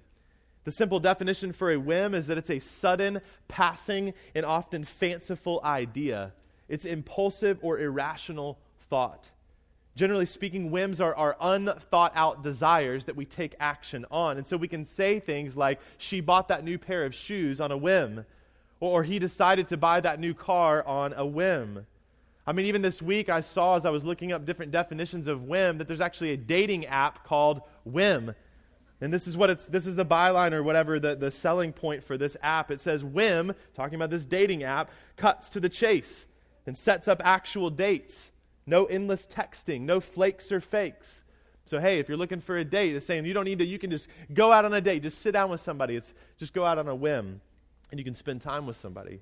The 0.63 0.72
simple 0.72 1.01
definition 1.01 1.51
for 1.51 1.69
a 1.72 1.78
whim 1.78 2.13
is 2.13 2.28
that 2.28 2.38
it's 2.38 2.50
a 2.50 2.60
sudden, 2.60 3.19
passing, 3.50 4.13
and 4.34 4.45
often 4.45 4.86
fanciful 4.86 5.60
idea. 5.66 6.31
It's 6.69 6.86
impulsive 6.86 7.60
or 7.62 7.78
irrational 7.78 8.58
thought. 8.89 9.29
Generally 9.96 10.27
speaking, 10.27 10.72
whims 10.72 11.01
are, 11.01 11.13
are 11.13 11.36
unthought 11.41 12.13
out 12.15 12.41
desires 12.41 13.06
that 13.06 13.17
we 13.17 13.25
take 13.25 13.53
action 13.60 14.06
on. 14.10 14.38
And 14.38 14.48
so 14.48 14.56
we 14.56 14.70
can 14.70 14.86
say 14.86 15.20
things 15.20 15.58
like, 15.58 15.82
she 15.98 16.22
bought 16.22 16.48
that 16.48 16.63
new 16.63 16.77
pair 16.77 17.03
of 17.03 17.13
shoes 17.13 17.60
on 17.60 17.72
a 17.72 17.77
whim 17.77 18.25
or 18.90 19.02
he 19.04 19.18
decided 19.18 19.66
to 19.70 19.78
buy 19.78 20.02
that 20.02 20.20
new 20.20 20.34
car 20.34 20.86
on 20.86 21.13
a 21.13 21.25
whim. 21.25 21.86
I 22.46 22.52
mean, 22.52 22.66
even 22.66 22.82
this 22.82 23.02
week 23.02 23.30
I 23.30 23.40
saw 23.40 23.78
as 23.78 23.86
I 23.86 23.90
was 23.92 24.04
looking 24.04 24.34
up 24.34 24.46
different 24.46 24.74
definitions 24.74 25.28
of 25.28 25.44
whim 25.44 25.78
that 25.78 25.88
there's 25.88 26.02
actually 26.02 26.32
a 26.32 26.38
dating 26.38 26.86
app 26.88 27.24
called 27.24 27.62
Whim. 27.86 28.36
And 29.00 29.13
this 29.13 29.25
is 29.25 29.38
what 29.38 29.50
it's 29.50 29.68
this 29.68 29.88
is 29.88 29.96
the 29.96 30.06
byline 30.06 30.52
or 30.52 30.63
whatever 30.63 31.00
the, 31.00 31.16
the 31.16 31.32
selling 31.32 31.72
point 31.72 32.04
for 32.04 32.18
this 32.18 32.36
app. 32.44 32.72
It 32.72 32.82
says 32.82 33.06
Whim, 33.06 33.54
talking 33.74 33.96
about 33.96 34.10
this 34.10 34.25
dating 34.25 34.63
app, 34.63 34.92
cuts 35.16 35.50
to 35.52 35.62
the 35.62 35.70
chase 35.70 36.25
and 36.66 36.78
sets 36.78 37.08
up 37.08 37.22
actual 37.24 37.70
dates. 37.70 38.32
No 38.66 38.84
endless 38.84 39.25
texting, 39.25 39.82
no 39.82 40.02
flakes 40.02 40.52
or 40.52 40.60
fakes. 40.60 41.22
So 41.66 41.80
hey, 41.80 42.00
if 42.00 42.10
you're 42.10 42.18
looking 42.18 42.42
for 42.42 42.58
a 42.58 42.66
date, 42.66 42.98
it's 42.98 43.06
saying 43.06 43.25
you 43.25 43.34
don't 43.34 43.46
need 43.46 43.60
to, 43.60 43.66
you 43.66 43.80
can 43.80 43.92
just 43.92 44.10
go 44.34 44.52
out 44.52 44.66
on 44.66 44.74
a 44.74 44.82
date, 44.82 45.04
just 45.04 45.20
sit 45.20 45.32
down 45.32 45.50
with 45.50 45.62
somebody. 45.62 45.96
It's 45.96 46.13
just 46.38 46.54
go 46.54 46.66
out 46.66 46.78
on 46.78 46.90
a 46.90 46.96
whim 46.96 47.40
and 47.93 48.00
you 48.00 48.03
can 48.03 48.15
spend 48.15 48.41
time 48.41 48.65
with 48.65 48.75
somebody. 48.75 49.19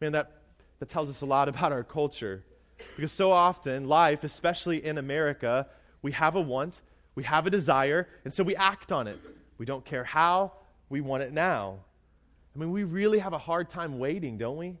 Man, 0.00 0.12
that, 0.12 0.32
that 0.78 0.88
tells 0.88 1.10
us 1.10 1.20
a 1.20 1.26
lot 1.26 1.48
about 1.54 1.70
our 1.70 1.84
culture. 1.84 2.42
Because 2.96 3.12
so 3.12 3.30
often, 3.30 3.88
life, 3.88 4.24
especially 4.24 4.82
in 4.82 4.96
America, 4.96 5.66
we 6.00 6.12
have 6.12 6.34
a 6.34 6.40
want, 6.40 6.80
we 7.14 7.24
have 7.24 7.46
a 7.46 7.50
desire, 7.50 8.08
and 8.24 8.32
so 8.32 8.42
we 8.42 8.56
act 8.56 8.90
on 8.90 9.06
it. 9.06 9.20
We 9.58 9.66
don't 9.66 9.84
care 9.84 10.02
how, 10.02 10.52
we 10.88 11.02
want 11.02 11.24
it 11.24 11.34
now. 11.34 11.80
I 12.56 12.58
mean, 12.58 12.70
we 12.70 12.84
really 12.84 13.18
have 13.18 13.34
a 13.34 13.38
hard 13.38 13.68
time 13.68 13.98
waiting, 13.98 14.38
don't 14.38 14.56
we? 14.56 14.78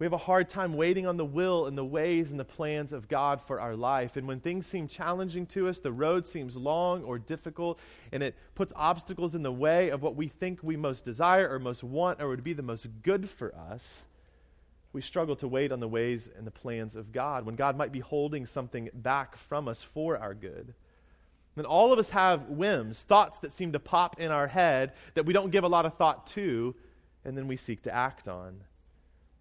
We 0.00 0.06
have 0.06 0.14
a 0.14 0.18
hard 0.18 0.48
time 0.48 0.72
waiting 0.72 1.06
on 1.06 1.18
the 1.18 1.26
will 1.26 1.66
and 1.66 1.76
the 1.76 1.84
ways 1.84 2.30
and 2.30 2.40
the 2.40 2.44
plans 2.44 2.94
of 2.94 3.06
God 3.06 3.38
for 3.42 3.60
our 3.60 3.76
life. 3.76 4.16
And 4.16 4.26
when 4.26 4.40
things 4.40 4.66
seem 4.66 4.88
challenging 4.88 5.44
to 5.48 5.68
us, 5.68 5.78
the 5.78 5.92
road 5.92 6.24
seems 6.24 6.56
long 6.56 7.04
or 7.04 7.18
difficult, 7.18 7.78
and 8.10 8.22
it 8.22 8.34
puts 8.54 8.72
obstacles 8.74 9.34
in 9.34 9.42
the 9.42 9.52
way 9.52 9.90
of 9.90 10.02
what 10.02 10.16
we 10.16 10.26
think 10.26 10.60
we 10.62 10.74
most 10.74 11.04
desire 11.04 11.46
or 11.50 11.58
most 11.58 11.84
want 11.84 12.22
or 12.22 12.28
would 12.28 12.42
be 12.42 12.54
the 12.54 12.62
most 12.62 12.88
good 13.02 13.28
for 13.28 13.54
us, 13.54 14.06
we 14.94 15.02
struggle 15.02 15.36
to 15.36 15.46
wait 15.46 15.70
on 15.70 15.80
the 15.80 15.86
ways 15.86 16.30
and 16.34 16.46
the 16.46 16.50
plans 16.50 16.96
of 16.96 17.12
God 17.12 17.44
when 17.44 17.54
God 17.54 17.76
might 17.76 17.92
be 17.92 18.00
holding 18.00 18.46
something 18.46 18.88
back 18.94 19.36
from 19.36 19.68
us 19.68 19.82
for 19.82 20.16
our 20.16 20.32
good. 20.32 20.72
And 21.58 21.66
all 21.66 21.92
of 21.92 21.98
us 21.98 22.08
have 22.08 22.48
whims, 22.48 23.02
thoughts 23.02 23.38
that 23.40 23.52
seem 23.52 23.72
to 23.72 23.78
pop 23.78 24.18
in 24.18 24.30
our 24.30 24.46
head 24.46 24.94
that 25.12 25.26
we 25.26 25.34
don't 25.34 25.50
give 25.50 25.64
a 25.64 25.68
lot 25.68 25.84
of 25.84 25.98
thought 25.98 26.26
to, 26.28 26.74
and 27.22 27.36
then 27.36 27.46
we 27.46 27.56
seek 27.56 27.82
to 27.82 27.94
act 27.94 28.28
on. 28.28 28.60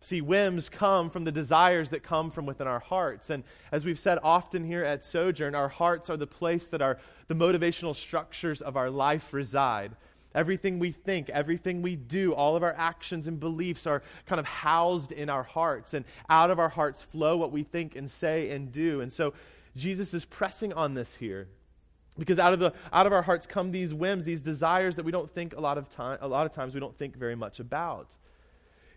See, 0.01 0.21
whims 0.21 0.69
come 0.69 1.09
from 1.09 1.25
the 1.25 1.31
desires 1.31 1.89
that 1.89 2.03
come 2.03 2.31
from 2.31 2.45
within 2.45 2.67
our 2.67 2.79
hearts. 2.79 3.29
And 3.29 3.43
as 3.71 3.83
we've 3.83 3.99
said 3.99 4.17
often 4.23 4.63
here 4.63 4.83
at 4.83 5.03
Sojourn, 5.03 5.55
our 5.55 5.67
hearts 5.67 6.09
are 6.09 6.15
the 6.15 6.27
place 6.27 6.69
that 6.69 6.81
our, 6.81 6.97
the 7.27 7.35
motivational 7.35 7.93
structures 7.93 8.61
of 8.61 8.77
our 8.77 8.89
life 8.89 9.33
reside. 9.33 9.97
Everything 10.33 10.79
we 10.79 10.91
think, 10.91 11.29
everything 11.29 11.81
we 11.81 11.97
do, 11.97 12.33
all 12.33 12.55
of 12.55 12.63
our 12.63 12.75
actions 12.77 13.27
and 13.27 13.39
beliefs 13.39 13.85
are 13.85 14.01
kind 14.25 14.39
of 14.39 14.45
housed 14.45 15.11
in 15.11 15.29
our 15.29 15.43
hearts. 15.43 15.93
And 15.93 16.05
out 16.29 16.49
of 16.49 16.59
our 16.59 16.69
hearts 16.69 17.01
flow 17.01 17.35
what 17.35 17.51
we 17.51 17.63
think 17.63 17.95
and 17.95 18.09
say 18.09 18.51
and 18.51 18.71
do. 18.71 19.01
And 19.01 19.11
so 19.11 19.33
Jesus 19.75 20.13
is 20.13 20.23
pressing 20.23 20.71
on 20.71 20.93
this 20.93 21.15
here. 21.15 21.47
Because 22.17 22.39
out 22.39 22.53
of, 22.53 22.59
the, 22.59 22.73
out 22.93 23.05
of 23.05 23.13
our 23.13 23.21
hearts 23.21 23.47
come 23.47 23.71
these 23.71 23.93
whims, 23.93 24.23
these 24.23 24.41
desires 24.41 24.95
that 24.97 25.03
we 25.03 25.11
don't 25.11 25.29
think 25.29 25.55
a 25.55 25.59
lot 25.59 25.77
of 25.77 25.89
time, 25.89 26.19
a 26.21 26.27
lot 26.27 26.45
of 26.45 26.51
times 26.53 26.73
we 26.73 26.79
don't 26.79 26.97
think 26.97 27.15
very 27.15 27.35
much 27.35 27.59
about. 27.59 28.15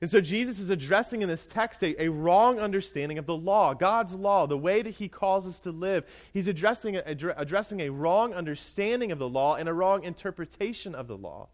And 0.03 0.11
so 0.11 0.21
Jesus 0.21 0.59
is 0.59 0.69
addressing 0.69 1.23
in 1.23 1.29
this 1.29 1.47
text 1.47 1.81
a, 1.85 2.03
a, 2.03 2.09
wrong 2.09 2.59
understanding 2.59 3.19
of 3.19 3.27
the 3.27 3.37
law, 3.37 3.73
God's 3.73 4.13
law, 4.13 4.49
the 4.49 4.59
way 4.59 4.83
that 4.83 4.97
he 4.97 5.09
calls 5.09 5.47
us 5.47 5.61
to 5.61 5.71
live. 5.71 6.05
He's 6.33 6.49
addressing 6.49 6.97
a, 6.97 7.03
addressing 7.37 7.79
a 7.79 7.89
wrong 7.89 8.35
understanding 8.35 9.13
of 9.13 9.21
the 9.21 9.29
law 9.29 9.55
and 9.55 9.69
a 9.69 9.73
wrong 9.73 10.03
interpretation 10.03 10.97
of 10.97 11.07
the 11.07 11.17
law. 11.17 11.47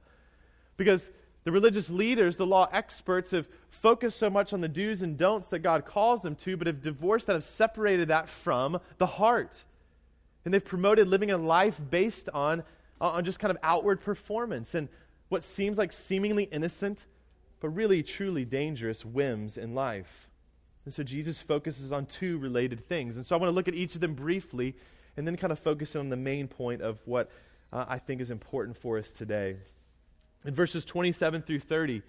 Because 0.78 1.10
the 1.44 1.52
religious 1.52 1.90
leaders, 1.90 2.36
the 2.36 2.46
law 2.46 2.70
experts, 2.72 3.32
have 3.32 3.46
focused 3.68 4.18
so 4.18 4.30
much 4.30 4.54
on 4.54 4.62
the 4.62 4.68
do's 4.68 5.02
and 5.02 5.18
don'ts 5.18 5.50
that 5.50 5.58
God 5.58 5.84
calls 5.84 6.22
them 6.22 6.34
to, 6.36 6.56
but 6.56 6.68
have 6.68 6.80
divorced 6.80 7.26
that, 7.26 7.34
have 7.34 7.44
separated 7.44 8.08
that 8.08 8.30
from 8.30 8.80
the 8.96 9.06
heart. 9.06 9.62
And 10.46 10.54
they've 10.54 10.64
promoted 10.64 11.06
living 11.06 11.30
a 11.30 11.36
life 11.36 11.78
based 11.90 12.30
on, 12.30 12.64
on 12.98 13.26
just 13.26 13.40
kind 13.40 13.50
of 13.50 13.58
outward 13.62 14.00
performance 14.00 14.74
and 14.74 14.88
what 15.28 15.44
seems 15.44 15.76
like 15.76 15.92
seemingly 15.92 16.44
innocent 16.44 17.04
but 17.60 17.70
really, 17.70 18.02
truly 18.02 18.44
dangerous 18.44 19.04
whims 19.04 19.56
in 19.56 19.74
life. 19.74 20.28
And 20.84 20.94
so 20.94 21.02
Jesus 21.02 21.40
focuses 21.40 21.92
on 21.92 22.06
two 22.06 22.38
related 22.38 22.86
things. 22.88 23.16
And 23.16 23.26
so 23.26 23.36
I 23.36 23.38
want 23.38 23.50
to 23.50 23.54
look 23.54 23.68
at 23.68 23.74
each 23.74 23.94
of 23.94 24.00
them 24.00 24.14
briefly 24.14 24.74
and 25.16 25.26
then 25.26 25.36
kind 25.36 25.52
of 25.52 25.58
focus 25.58 25.96
on 25.96 26.08
the 26.08 26.16
main 26.16 26.48
point 26.48 26.80
of 26.80 27.00
what 27.04 27.30
uh, 27.72 27.84
I 27.88 27.98
think 27.98 28.20
is 28.20 28.30
important 28.30 28.76
for 28.76 28.98
us 28.98 29.12
today. 29.12 29.56
In 30.44 30.54
verses 30.54 30.84
27 30.84 31.42
through 31.42 31.60
30, 31.60 32.02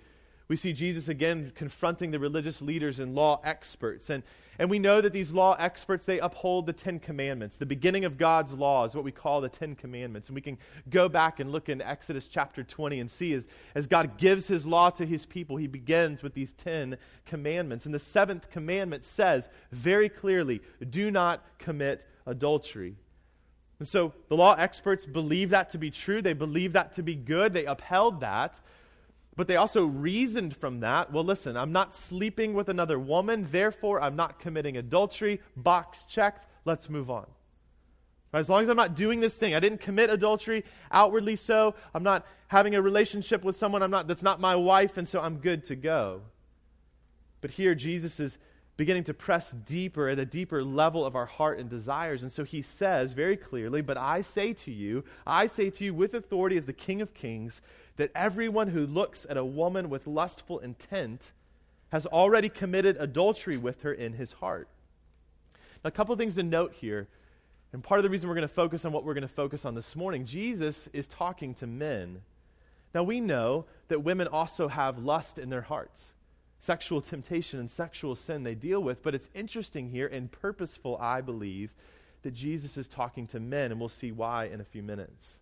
we 0.47 0.55
see 0.55 0.73
Jesus 0.73 1.07
again 1.07 1.51
confronting 1.55 2.11
the 2.11 2.19
religious 2.19 2.61
leaders 2.61 2.99
and 2.99 3.15
law 3.15 3.41
experts. 3.43 4.09
And, 4.09 4.23
and 4.59 4.69
we 4.69 4.77
know 4.77 4.99
that 4.99 5.13
these 5.13 5.31
law 5.31 5.55
experts, 5.57 6.05
they 6.05 6.19
uphold 6.19 6.65
the 6.65 6.73
Ten 6.73 6.99
Commandments. 6.99 7.55
The 7.55 7.65
beginning 7.65 8.03
of 8.03 8.17
God's 8.17 8.51
law 8.51 8.83
is 8.83 8.93
what 8.93 9.05
we 9.05 9.11
call 9.11 9.39
the 9.39 9.47
Ten 9.47 9.73
Commandments. 9.73 10.27
And 10.27 10.35
we 10.35 10.41
can 10.41 10.57
go 10.89 11.07
back 11.07 11.39
and 11.39 11.49
look 11.49 11.69
in 11.69 11.81
Exodus 11.81 12.27
chapter 12.27 12.61
20 12.61 12.99
and 12.99 13.09
see 13.09 13.33
as, 13.33 13.47
as 13.73 13.87
God 13.87 14.17
gives 14.17 14.49
his 14.49 14.65
law 14.65 14.89
to 14.89 15.05
his 15.05 15.25
people, 15.25 15.55
he 15.55 15.67
begins 15.67 16.21
with 16.21 16.33
these 16.33 16.51
Ten 16.51 16.97
Commandments. 17.25 17.85
And 17.85 17.95
the 17.95 17.99
seventh 17.99 18.49
commandment 18.49 19.05
says 19.05 19.47
very 19.71 20.09
clearly, 20.09 20.61
do 20.89 21.09
not 21.09 21.41
commit 21.57 22.05
adultery. 22.25 22.97
And 23.79 23.87
so 23.87 24.13
the 24.27 24.35
law 24.35 24.55
experts 24.55 25.05
believe 25.05 25.51
that 25.51 25.69
to 25.69 25.77
be 25.77 25.89
true. 25.89 26.21
They 26.21 26.33
believe 26.33 26.73
that 26.73 26.91
to 26.93 27.01
be 27.01 27.15
good. 27.15 27.53
They 27.53 27.65
upheld 27.65 28.19
that. 28.19 28.59
But 29.35 29.47
they 29.47 29.55
also 29.55 29.85
reasoned 29.85 30.55
from 30.55 30.81
that 30.81 31.11
well, 31.13 31.23
listen, 31.23 31.55
I'm 31.55 31.71
not 31.71 31.93
sleeping 31.93 32.53
with 32.53 32.69
another 32.69 32.99
woman, 32.99 33.47
therefore 33.49 34.01
I'm 34.01 34.15
not 34.15 34.39
committing 34.39 34.77
adultery. 34.77 35.41
Box 35.55 36.03
checked. 36.03 36.45
Let's 36.65 36.89
move 36.89 37.09
on. 37.09 37.25
As 38.31 38.47
long 38.47 38.61
as 38.61 38.69
I'm 38.69 38.77
not 38.77 38.95
doing 38.95 39.21
this 39.21 39.37
thing, 39.37 39.55
I 39.55 39.59
didn't 39.59 39.81
commit 39.81 40.11
adultery 40.11 40.63
outwardly 40.91 41.35
so. 41.35 41.73
I'm 41.95 42.03
not 42.03 42.27
having 42.47 42.75
a 42.75 42.81
relationship 42.81 43.43
with 43.43 43.57
someone 43.57 43.81
I'm 43.81 43.89
not, 43.89 44.07
that's 44.07 44.21
not 44.21 44.39
my 44.39 44.55
wife, 44.55 44.97
and 44.97 45.07
so 45.07 45.19
I'm 45.19 45.37
good 45.37 45.63
to 45.65 45.75
go. 45.75 46.21
But 47.41 47.51
here, 47.51 47.73
Jesus 47.73 48.19
is 48.19 48.37
beginning 48.77 49.03
to 49.03 49.13
press 49.13 49.51
deeper 49.51 50.07
at 50.07 50.19
a 50.19 50.25
deeper 50.25 50.63
level 50.63 51.05
of 51.05 51.15
our 51.15 51.25
heart 51.25 51.59
and 51.59 51.69
desires. 51.69 52.23
And 52.23 52.31
so 52.31 52.43
he 52.43 52.61
says 52.61 53.13
very 53.13 53.35
clearly, 53.35 53.81
But 53.81 53.97
I 53.97 54.21
say 54.21 54.53
to 54.53 54.71
you, 54.71 55.03
I 55.25 55.47
say 55.47 55.69
to 55.71 55.83
you 55.83 55.93
with 55.93 56.13
authority 56.13 56.55
as 56.55 56.65
the 56.65 56.73
King 56.73 57.01
of 57.01 57.13
Kings, 57.13 57.61
that 57.99 58.11
everyone 58.15 58.69
who 58.69 58.87
looks 58.87 59.27
at 59.29 59.35
a 59.35 59.43
woman 59.43 59.89
with 59.89 60.07
lustful 60.07 60.59
intent 60.59 61.33
has 61.89 62.05
already 62.05 62.47
committed 62.47 62.95
adultery 62.97 63.57
with 63.57 63.81
her 63.81 63.91
in 63.91 64.13
his 64.13 64.31
heart. 64.31 64.69
Now, 65.83 65.89
a 65.89 65.91
couple 65.91 66.15
things 66.15 66.35
to 66.35 66.43
note 66.43 66.75
here, 66.75 67.09
and 67.73 67.83
part 67.83 67.99
of 67.99 68.03
the 68.03 68.09
reason 68.09 68.29
we're 68.29 68.35
going 68.35 68.47
to 68.47 68.53
focus 68.53 68.85
on 68.85 68.93
what 68.93 69.03
we're 69.03 69.15
going 69.15 69.23
to 69.23 69.27
focus 69.27 69.65
on 69.65 69.75
this 69.75 69.97
morning 69.97 70.25
Jesus 70.25 70.87
is 70.93 71.07
talking 71.07 71.53
to 71.55 71.67
men. 71.67 72.21
Now, 72.95 73.03
we 73.03 73.19
know 73.19 73.65
that 73.89 73.99
women 73.99 74.29
also 74.29 74.69
have 74.69 74.97
lust 74.97 75.37
in 75.37 75.49
their 75.49 75.63
hearts. 75.63 76.13
Sexual 76.61 77.01
temptation 77.01 77.59
and 77.59 77.69
sexual 77.69 78.15
sin 78.15 78.43
they 78.43 78.55
deal 78.55 78.81
with, 78.81 79.03
but 79.03 79.13
it's 79.13 79.29
interesting 79.35 79.89
here 79.89 80.07
and 80.07 80.31
purposeful, 80.31 80.97
I 81.01 81.19
believe, 81.19 81.73
that 82.21 82.33
Jesus 82.33 82.77
is 82.77 82.87
talking 82.87 83.27
to 83.27 83.41
men, 83.41 83.71
and 83.71 83.79
we'll 83.79 83.89
see 83.89 84.13
why 84.13 84.45
in 84.45 84.61
a 84.61 84.65
few 84.65 84.83
minutes. 84.83 85.39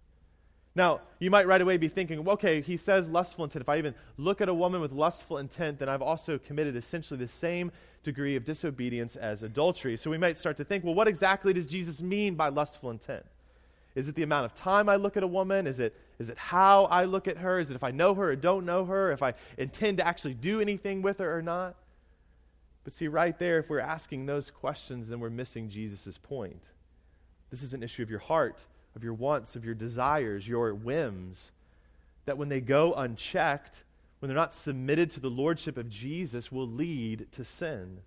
Now, 0.77 1.01
you 1.17 1.31
might 1.31 1.47
right 1.47 1.59
away 1.59 1.77
be 1.77 1.87
thinking, 1.87 2.29
okay, 2.29 2.61
he 2.61 2.77
says 2.77 3.09
lustful 3.09 3.43
intent. 3.43 3.63
If 3.63 3.69
I 3.69 3.79
even 3.79 3.95
look 4.15 4.41
at 4.41 4.47
a 4.47 4.53
woman 4.53 4.79
with 4.79 4.91
lustful 4.91 5.39
intent, 5.39 5.79
then 5.79 5.89
I've 5.89 6.03
also 6.03 6.37
committed 6.37 6.75
essentially 6.75 7.19
the 7.19 7.27
same 7.27 7.71
degree 8.03 8.35
of 8.35 8.45
disobedience 8.45 9.15
as 9.15 9.41
adultery. 9.41 9.97
So 9.97 10.11
we 10.11 10.19
might 10.19 10.37
start 10.37 10.55
to 10.57 10.63
think, 10.63 10.83
well, 10.83 10.93
what 10.93 11.07
exactly 11.07 11.51
does 11.51 11.65
Jesus 11.65 11.99
mean 11.99 12.35
by 12.35 12.49
lustful 12.49 12.91
intent? 12.91 13.25
Is 13.95 14.07
it 14.07 14.13
the 14.13 14.21
amount 14.21 14.45
of 14.45 14.53
time 14.53 14.87
I 14.87 14.97
look 14.97 15.17
at 15.17 15.23
a 15.23 15.27
woman? 15.27 15.65
Is 15.65 15.79
it, 15.79 15.95
is 16.19 16.29
it 16.29 16.37
how 16.37 16.83
I 16.85 17.05
look 17.05 17.27
at 17.27 17.37
her? 17.37 17.59
Is 17.59 17.71
it 17.71 17.75
if 17.75 17.83
I 17.83 17.89
know 17.89 18.13
her 18.13 18.29
or 18.29 18.35
don't 18.35 18.63
know 18.63 18.85
her? 18.85 19.11
If 19.11 19.23
I 19.23 19.33
intend 19.57 19.97
to 19.97 20.05
actually 20.05 20.35
do 20.35 20.61
anything 20.61 21.01
with 21.01 21.17
her 21.17 21.39
or 21.39 21.41
not? 21.41 21.75
But 22.83 22.93
see, 22.93 23.07
right 23.07 23.37
there, 23.39 23.57
if 23.57 23.71
we're 23.71 23.79
asking 23.79 24.27
those 24.27 24.51
questions, 24.51 25.09
then 25.09 25.21
we're 25.21 25.31
missing 25.31 25.69
Jesus' 25.69 26.19
point. 26.19 26.69
This 27.49 27.63
is 27.63 27.73
an 27.73 27.81
issue 27.81 28.03
of 28.03 28.11
your 28.11 28.19
heart 28.19 28.63
of 28.97 29.03
your 29.03 29.13
wants, 29.13 29.55
of 29.55 29.63
your 29.63 29.75
desires, 29.75 30.47
your 30.47 30.73
whims, 30.73 31.51
that 32.25 32.37
when 32.37 32.49
they 32.49 32.59
go 32.59 32.93
unchecked, 32.93 33.83
when 34.19 34.27
they're 34.27 34.35
not 34.35 34.53
submitted 34.53 35.11
to 35.11 35.19
the 35.21 35.29
lordship 35.29 35.77
of 35.77 35.89
Jesus, 35.89 36.51
will 36.51 36.67
lead 36.67 37.31
to 37.31 37.45
sin. 37.45 37.99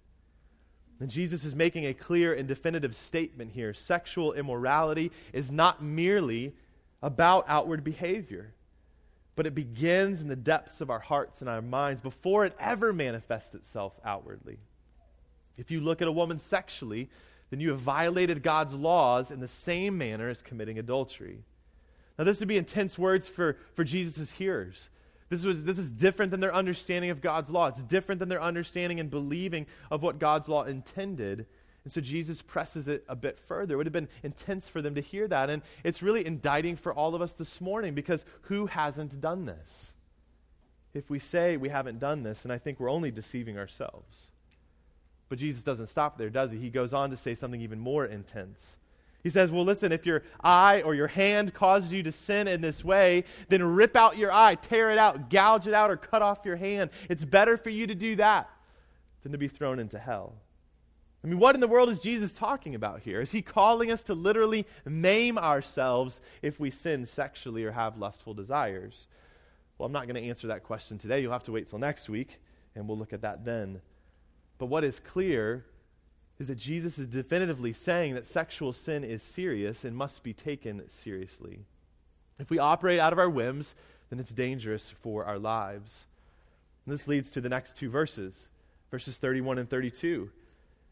And 0.98 1.08
Jesus 1.08 1.44
is 1.44 1.54
making 1.54 1.86
a 1.86 1.94
clear 1.94 2.34
and 2.34 2.46
definitive 2.46 2.94
statement 2.94 3.52
here. 3.52 3.72
Sexual 3.72 4.34
immorality 4.34 5.12
is 5.32 5.50
not 5.50 5.82
merely 5.82 6.52
about 7.02 7.46
outward 7.48 7.82
behavior, 7.82 8.52
but 9.36 9.46
it 9.46 9.54
begins 9.54 10.20
in 10.20 10.28
the 10.28 10.36
depths 10.36 10.82
of 10.82 10.90
our 10.90 10.98
hearts 10.98 11.40
and 11.40 11.48
our 11.48 11.62
minds 11.62 12.02
before 12.02 12.44
it 12.44 12.54
ever 12.58 12.92
manifests 12.92 13.54
itself 13.54 13.98
outwardly. 14.04 14.58
If 15.56 15.70
you 15.70 15.80
look 15.80 16.02
at 16.02 16.08
a 16.08 16.12
woman 16.12 16.38
sexually, 16.38 17.08
then 17.50 17.60
you 17.60 17.70
have 17.70 17.80
violated 17.80 18.42
God's 18.42 18.74
laws 18.74 19.30
in 19.30 19.40
the 19.40 19.48
same 19.48 19.98
manner 19.98 20.28
as 20.28 20.40
committing 20.40 20.78
adultery. 20.78 21.44
Now, 22.18 22.24
this 22.24 22.38
would 22.40 22.48
be 22.48 22.56
intense 22.56 22.98
words 22.98 23.26
for, 23.26 23.56
for 23.74 23.82
Jesus' 23.82 24.32
hearers. 24.32 24.90
This, 25.30 25.44
was, 25.44 25.64
this 25.64 25.78
is 25.78 25.92
different 25.92 26.30
than 26.30 26.40
their 26.40 26.54
understanding 26.54 27.10
of 27.10 27.20
God's 27.20 27.50
law. 27.50 27.68
It's 27.68 27.82
different 27.82 28.18
than 28.18 28.28
their 28.28 28.42
understanding 28.42 29.00
and 29.00 29.10
believing 29.10 29.66
of 29.90 30.02
what 30.02 30.18
God's 30.18 30.48
law 30.48 30.64
intended. 30.64 31.46
And 31.84 31.92
so 31.92 32.00
Jesus 32.00 32.42
presses 32.42 32.88
it 32.88 33.04
a 33.08 33.16
bit 33.16 33.38
further. 33.38 33.74
It 33.74 33.76
would 33.78 33.86
have 33.86 33.92
been 33.92 34.08
intense 34.22 34.68
for 34.68 34.82
them 34.82 34.94
to 34.96 35.00
hear 35.00 35.26
that. 35.28 35.48
And 35.48 35.62
it's 35.82 36.02
really 36.02 36.26
indicting 36.26 36.76
for 36.76 36.92
all 36.92 37.14
of 37.14 37.22
us 37.22 37.32
this 37.32 37.60
morning 37.60 37.94
because 37.94 38.24
who 38.42 38.66
hasn't 38.66 39.20
done 39.20 39.46
this? 39.46 39.94
If 40.92 41.08
we 41.08 41.18
say 41.20 41.56
we 41.56 41.68
haven't 41.68 42.00
done 42.00 42.22
this, 42.22 42.42
then 42.42 42.50
I 42.50 42.58
think 42.58 42.80
we're 42.80 42.90
only 42.90 43.10
deceiving 43.10 43.56
ourselves. 43.56 44.30
But 45.30 45.38
Jesus 45.38 45.62
doesn't 45.62 45.86
stop 45.86 46.18
there, 46.18 46.28
does 46.28 46.50
he? 46.50 46.58
He 46.58 46.68
goes 46.68 46.92
on 46.92 47.08
to 47.10 47.16
say 47.16 47.34
something 47.34 47.62
even 47.62 47.78
more 47.78 48.04
intense. 48.04 48.76
He 49.22 49.30
says, 49.30 49.52
Well, 49.52 49.64
listen, 49.64 49.92
if 49.92 50.04
your 50.04 50.24
eye 50.42 50.82
or 50.82 50.94
your 50.94 51.06
hand 51.06 51.54
causes 51.54 51.92
you 51.92 52.02
to 52.02 52.12
sin 52.12 52.48
in 52.48 52.60
this 52.60 52.84
way, 52.84 53.24
then 53.48 53.62
rip 53.62 53.94
out 53.94 54.18
your 54.18 54.32
eye, 54.32 54.56
tear 54.56 54.90
it 54.90 54.98
out, 54.98 55.30
gouge 55.30 55.68
it 55.68 55.74
out, 55.74 55.90
or 55.90 55.96
cut 55.96 56.20
off 56.20 56.40
your 56.44 56.56
hand. 56.56 56.90
It's 57.08 57.24
better 57.24 57.56
for 57.56 57.70
you 57.70 57.86
to 57.86 57.94
do 57.94 58.16
that 58.16 58.50
than 59.22 59.32
to 59.32 59.38
be 59.38 59.46
thrown 59.46 59.78
into 59.78 59.98
hell. 59.98 60.34
I 61.22 61.28
mean, 61.28 61.38
what 61.38 61.54
in 61.54 61.60
the 61.60 61.68
world 61.68 61.90
is 61.90 62.00
Jesus 62.00 62.32
talking 62.32 62.74
about 62.74 63.02
here? 63.02 63.20
Is 63.20 63.30
he 63.30 63.42
calling 63.42 63.92
us 63.92 64.02
to 64.04 64.14
literally 64.14 64.66
maim 64.84 65.38
ourselves 65.38 66.20
if 66.42 66.58
we 66.58 66.70
sin 66.70 67.06
sexually 67.06 67.62
or 67.62 67.72
have 67.72 67.98
lustful 67.98 68.34
desires? 68.34 69.06
Well, 69.76 69.86
I'm 69.86 69.92
not 69.92 70.08
going 70.08 70.20
to 70.20 70.28
answer 70.28 70.48
that 70.48 70.64
question 70.64 70.98
today. 70.98 71.20
You'll 71.20 71.32
have 71.32 71.44
to 71.44 71.52
wait 71.52 71.68
till 71.68 71.78
next 71.78 72.08
week, 72.08 72.38
and 72.74 72.88
we'll 72.88 72.98
look 72.98 73.12
at 73.12 73.20
that 73.20 73.44
then. 73.44 73.82
But 74.60 74.66
what 74.66 74.84
is 74.84 75.00
clear 75.00 75.64
is 76.38 76.48
that 76.48 76.58
Jesus 76.58 76.98
is 76.98 77.06
definitively 77.06 77.72
saying 77.72 78.14
that 78.14 78.26
sexual 78.26 78.74
sin 78.74 79.04
is 79.04 79.22
serious 79.22 79.86
and 79.86 79.96
must 79.96 80.22
be 80.22 80.34
taken 80.34 80.86
seriously. 80.86 81.60
If 82.38 82.50
we 82.50 82.58
operate 82.58 83.00
out 83.00 83.14
of 83.14 83.18
our 83.18 83.30
whims, 83.30 83.74
then 84.10 84.20
it's 84.20 84.34
dangerous 84.34 84.90
for 84.90 85.24
our 85.24 85.38
lives. 85.38 86.06
And 86.84 86.92
this 86.92 87.08
leads 87.08 87.30
to 87.30 87.40
the 87.40 87.48
next 87.48 87.74
two 87.74 87.88
verses, 87.88 88.48
verses 88.90 89.16
31 89.16 89.56
and 89.56 89.70
32. 89.70 90.30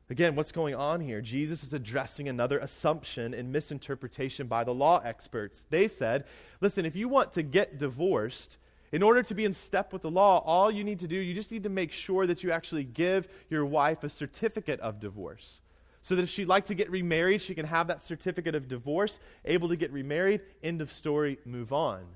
Again, 0.08 0.34
what's 0.34 0.52
going 0.52 0.74
on 0.74 1.00
here? 1.00 1.20
Jesus 1.20 1.62
is 1.62 1.74
addressing 1.74 2.26
another 2.26 2.58
assumption 2.60 3.34
and 3.34 3.52
misinterpretation 3.52 4.46
by 4.46 4.64
the 4.64 4.72
law 4.72 5.02
experts. 5.04 5.66
They 5.68 5.88
said, 5.88 6.24
listen, 6.62 6.86
if 6.86 6.96
you 6.96 7.06
want 7.06 7.34
to 7.34 7.42
get 7.42 7.78
divorced, 7.78 8.56
in 8.92 9.02
order 9.02 9.22
to 9.22 9.34
be 9.34 9.44
in 9.44 9.52
step 9.52 9.92
with 9.92 10.02
the 10.02 10.10
law, 10.10 10.42
all 10.44 10.70
you 10.70 10.84
need 10.84 11.00
to 11.00 11.08
do, 11.08 11.16
you 11.16 11.34
just 11.34 11.52
need 11.52 11.64
to 11.64 11.68
make 11.68 11.92
sure 11.92 12.26
that 12.26 12.42
you 12.42 12.50
actually 12.50 12.84
give 12.84 13.28
your 13.50 13.66
wife 13.66 14.02
a 14.04 14.08
certificate 14.08 14.80
of 14.80 15.00
divorce. 15.00 15.60
So 16.00 16.16
that 16.16 16.22
if 16.22 16.30
she'd 16.30 16.48
like 16.48 16.66
to 16.66 16.74
get 16.74 16.90
remarried, 16.90 17.42
she 17.42 17.54
can 17.54 17.66
have 17.66 17.88
that 17.88 18.02
certificate 18.02 18.54
of 18.54 18.68
divorce, 18.68 19.18
able 19.44 19.68
to 19.68 19.76
get 19.76 19.92
remarried, 19.92 20.40
end 20.62 20.80
of 20.80 20.90
story, 20.90 21.38
move 21.44 21.72
on. 21.72 22.06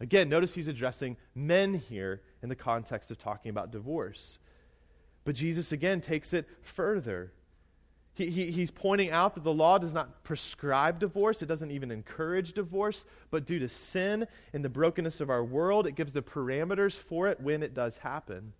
Again, 0.00 0.28
notice 0.28 0.54
he's 0.54 0.68
addressing 0.68 1.16
men 1.34 1.74
here 1.74 2.22
in 2.42 2.48
the 2.48 2.54
context 2.54 3.10
of 3.10 3.18
talking 3.18 3.50
about 3.50 3.72
divorce. 3.72 4.38
But 5.24 5.34
Jesus 5.34 5.72
again 5.72 6.00
takes 6.00 6.32
it 6.32 6.48
further. 6.62 7.32
He, 8.18 8.30
he, 8.30 8.50
he's 8.50 8.72
pointing 8.72 9.12
out 9.12 9.36
that 9.36 9.44
the 9.44 9.52
law 9.52 9.78
does 9.78 9.94
not 9.94 10.24
prescribe 10.24 10.98
divorce, 10.98 11.40
it 11.40 11.46
doesn't 11.46 11.70
even 11.70 11.92
encourage 11.92 12.52
divorce, 12.52 13.04
but 13.30 13.46
due 13.46 13.60
to 13.60 13.68
sin 13.68 14.26
and 14.52 14.64
the 14.64 14.68
brokenness 14.68 15.20
of 15.20 15.30
our 15.30 15.44
world, 15.44 15.86
it 15.86 15.94
gives 15.94 16.12
the 16.12 16.20
parameters 16.20 16.94
for 16.94 17.28
it 17.28 17.40
when 17.40 17.62
it 17.62 17.74
does 17.74 17.98
happen. 17.98 18.54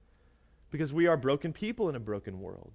Because 0.71 0.93
we 0.93 1.09
are 1.09 1.17
broken 1.17 1.53
people 1.53 1.89
in 1.89 1.97
a 1.97 2.01
broken 2.01 2.41
world. 2.41 2.71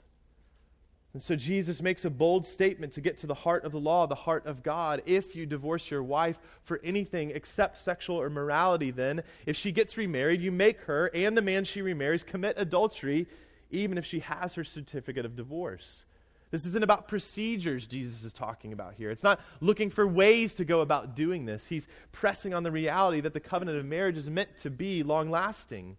And 1.14 1.24
so 1.24 1.38
Jesus 1.38 1.82
makes 1.82 2.04
a 2.04 2.10
bold 2.10 2.46
statement 2.46 2.92
to 2.94 3.02
get 3.02 3.18
to 3.20 3.28
the 3.28 3.34
heart 3.34 3.64
of 3.64 3.72
the 3.72 3.80
law, 3.80 4.06
the 4.06 4.16
heart 4.16 4.46
of 4.46 4.62
God. 4.62 5.04
If 5.06 5.38
you 5.38 5.46
divorce 5.46 5.90
your 5.90 6.04
wife 6.04 6.38
for 6.64 6.82
anything 6.84 7.32
except 7.32 7.78
sexual 7.78 8.26
immorality, 8.26 8.92
then 8.92 9.24
if 9.46 9.56
she 9.56 9.72
gets 9.72 9.96
remarried, 9.96 10.42
you 10.42 10.52
make 10.52 10.82
her 10.82 11.10
and 11.14 11.38
the 11.38 11.42
man 11.42 11.64
she 11.64 11.82
remarries 11.82 12.24
commit 12.24 12.56
adultery 12.60 13.28
even 13.72 13.98
if 13.98 14.06
she 14.06 14.20
has 14.20 14.56
her 14.56 14.66
certificate 14.66 15.26
of 15.26 15.38
divorce. 15.38 16.04
This 16.54 16.68
isn't 16.68 16.84
about 16.84 17.08
procedures 17.08 17.88
Jesus 17.88 18.24
is 18.24 18.32
talking 18.32 18.74
about 18.74 18.94
here. 18.94 19.10
It's 19.10 19.24
not 19.24 19.40
looking 19.60 19.90
for 19.90 20.06
ways 20.06 20.54
to 20.54 20.64
go 20.64 20.82
about 20.82 21.16
doing 21.16 21.46
this. 21.46 21.66
He's 21.66 21.88
pressing 22.12 22.54
on 22.54 22.62
the 22.62 22.70
reality 22.70 23.22
that 23.22 23.34
the 23.34 23.40
covenant 23.40 23.80
of 23.80 23.86
marriage 23.86 24.18
is 24.18 24.30
meant 24.30 24.56
to 24.60 24.70
be 24.70 25.02
long 25.02 25.32
lasting. 25.32 25.98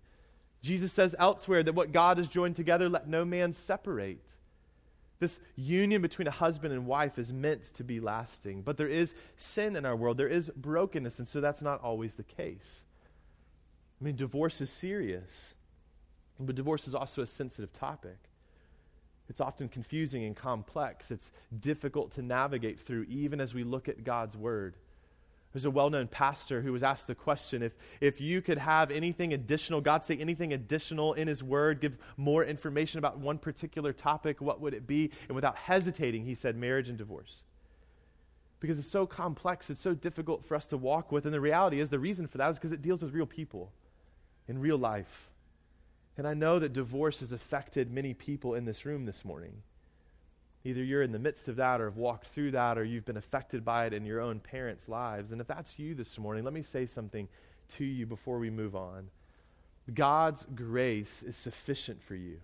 Jesus 0.62 0.92
says 0.92 1.16
elsewhere 1.18 1.64
that 1.64 1.74
what 1.74 1.90
God 1.90 2.18
has 2.18 2.28
joined 2.28 2.54
together, 2.54 2.88
let 2.88 3.08
no 3.08 3.24
man 3.24 3.52
separate. 3.52 4.22
This 5.18 5.40
union 5.56 6.00
between 6.00 6.28
a 6.28 6.30
husband 6.30 6.72
and 6.72 6.86
wife 6.86 7.18
is 7.18 7.32
meant 7.32 7.64
to 7.74 7.82
be 7.82 7.98
lasting. 7.98 8.62
But 8.62 8.76
there 8.76 8.86
is 8.86 9.16
sin 9.34 9.74
in 9.74 9.84
our 9.84 9.96
world, 9.96 10.18
there 10.18 10.28
is 10.28 10.52
brokenness, 10.54 11.18
and 11.18 11.26
so 11.26 11.40
that's 11.40 11.62
not 11.62 11.82
always 11.82 12.14
the 12.14 12.22
case. 12.22 12.84
I 14.00 14.04
mean, 14.04 14.14
divorce 14.14 14.60
is 14.60 14.70
serious. 14.70 15.54
But 16.38 16.54
divorce 16.54 16.86
is 16.86 16.94
also 16.94 17.22
a 17.22 17.26
sensitive 17.26 17.72
topic. 17.72 18.18
It's 19.28 19.40
often 19.40 19.68
confusing 19.68 20.24
and 20.24 20.36
complex. 20.36 21.10
It's 21.10 21.32
difficult 21.58 22.12
to 22.12 22.22
navigate 22.22 22.80
through, 22.80 23.04
even 23.04 23.40
as 23.40 23.54
we 23.54 23.64
look 23.64 23.88
at 23.88 24.04
God's 24.04 24.36
Word. 24.36 24.76
There's 25.52 25.64
a 25.64 25.70
well 25.70 25.88
known 25.88 26.08
pastor 26.08 26.62
who 26.62 26.72
was 26.72 26.82
asked 26.82 27.06
the 27.06 27.14
question 27.14 27.62
if, 27.62 27.76
if 28.00 28.20
you 28.20 28.42
could 28.42 28.58
have 28.58 28.90
anything 28.90 29.32
additional, 29.32 29.80
God 29.80 30.04
say 30.04 30.16
anything 30.16 30.52
additional 30.52 31.14
in 31.14 31.28
His 31.28 31.42
Word, 31.42 31.80
give 31.80 31.96
more 32.16 32.44
information 32.44 32.98
about 32.98 33.18
one 33.18 33.38
particular 33.38 33.92
topic, 33.92 34.40
what 34.40 34.60
would 34.60 34.74
it 34.74 34.86
be? 34.86 35.12
And 35.28 35.36
without 35.36 35.56
hesitating, 35.56 36.24
he 36.24 36.34
said 36.34 36.56
marriage 36.56 36.88
and 36.88 36.98
divorce. 36.98 37.44
Because 38.58 38.78
it's 38.78 38.90
so 38.90 39.06
complex, 39.06 39.70
it's 39.70 39.80
so 39.80 39.94
difficult 39.94 40.44
for 40.44 40.56
us 40.56 40.66
to 40.68 40.76
walk 40.76 41.12
with. 41.12 41.24
And 41.24 41.32
the 41.32 41.40
reality 41.40 41.80
is, 41.80 41.88
the 41.88 41.98
reason 42.00 42.26
for 42.26 42.38
that 42.38 42.50
is 42.50 42.56
because 42.56 42.72
it 42.72 42.82
deals 42.82 43.02
with 43.02 43.12
real 43.12 43.26
people 43.26 43.70
in 44.48 44.58
real 44.58 44.78
life. 44.78 45.30
And 46.16 46.26
I 46.26 46.34
know 46.34 46.58
that 46.58 46.72
divorce 46.72 47.20
has 47.20 47.32
affected 47.32 47.90
many 47.90 48.14
people 48.14 48.54
in 48.54 48.64
this 48.64 48.84
room 48.84 49.04
this 49.04 49.24
morning. 49.24 49.62
Either 50.64 50.82
you're 50.82 51.02
in 51.02 51.12
the 51.12 51.18
midst 51.18 51.48
of 51.48 51.56
that 51.56 51.80
or 51.80 51.86
have 51.86 51.96
walked 51.96 52.28
through 52.28 52.52
that 52.52 52.78
or 52.78 52.84
you've 52.84 53.04
been 53.04 53.16
affected 53.16 53.64
by 53.64 53.86
it 53.86 53.92
in 53.92 54.06
your 54.06 54.20
own 54.20 54.40
parents' 54.40 54.88
lives. 54.88 55.32
And 55.32 55.40
if 55.40 55.46
that's 55.46 55.78
you 55.78 55.94
this 55.94 56.18
morning, 56.18 56.44
let 56.44 56.54
me 56.54 56.62
say 56.62 56.86
something 56.86 57.28
to 57.70 57.84
you 57.84 58.06
before 58.06 58.38
we 58.38 58.50
move 58.50 58.74
on. 58.74 59.10
God's 59.92 60.46
grace 60.54 61.22
is 61.22 61.36
sufficient 61.36 62.02
for 62.02 62.14
you. 62.14 62.38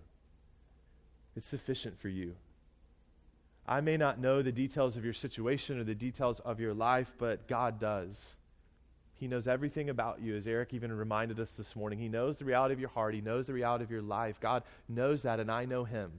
It's 1.35 1.47
sufficient 1.47 1.99
for 1.99 2.09
you. 2.09 2.35
I 3.67 3.81
may 3.81 3.97
not 3.97 4.19
know 4.19 4.41
the 4.41 4.51
details 4.51 4.97
of 4.97 5.05
your 5.05 5.13
situation 5.13 5.79
or 5.79 5.83
the 5.83 5.95
details 5.95 6.39
of 6.41 6.59
your 6.59 6.73
life, 6.73 7.13
but 7.17 7.47
God 7.47 7.79
does. 7.79 8.35
He 9.21 9.27
knows 9.27 9.47
everything 9.47 9.91
about 9.91 10.19
you, 10.19 10.35
as 10.35 10.47
Eric 10.47 10.73
even 10.73 10.91
reminded 10.91 11.39
us 11.39 11.51
this 11.51 11.75
morning. 11.75 11.99
He 11.99 12.09
knows 12.09 12.37
the 12.37 12.45
reality 12.45 12.73
of 12.73 12.79
your 12.79 12.89
heart, 12.89 13.13
He 13.13 13.21
knows 13.21 13.45
the 13.45 13.53
reality 13.53 13.83
of 13.83 13.91
your 13.91 14.01
life. 14.01 14.39
God 14.39 14.63
knows 14.89 15.21
that, 15.21 15.39
and 15.39 15.51
I 15.51 15.65
know 15.65 15.83
Him. 15.83 16.11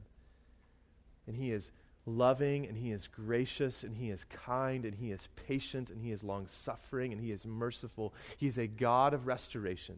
And 1.27 1.37
He 1.37 1.51
is 1.51 1.73
loving, 2.07 2.65
and 2.65 2.79
He 2.79 2.93
is 2.93 3.09
gracious, 3.09 3.83
and 3.83 3.97
He 3.97 4.11
is 4.11 4.23
kind, 4.23 4.85
and 4.85 4.95
He 4.95 5.11
is 5.11 5.29
patient, 5.35 5.91
and 5.91 6.01
He 6.01 6.13
is 6.13 6.23
long 6.23 6.47
suffering, 6.47 7.13
and 7.13 7.21
He 7.21 7.33
is 7.33 7.45
merciful. 7.45 8.15
He 8.37 8.47
is 8.47 8.57
a 8.57 8.69
God 8.69 9.15
of 9.15 9.27
restoration, 9.27 9.97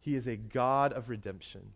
He 0.00 0.16
is 0.16 0.26
a 0.26 0.36
God 0.36 0.94
of 0.94 1.10
redemption. 1.10 1.72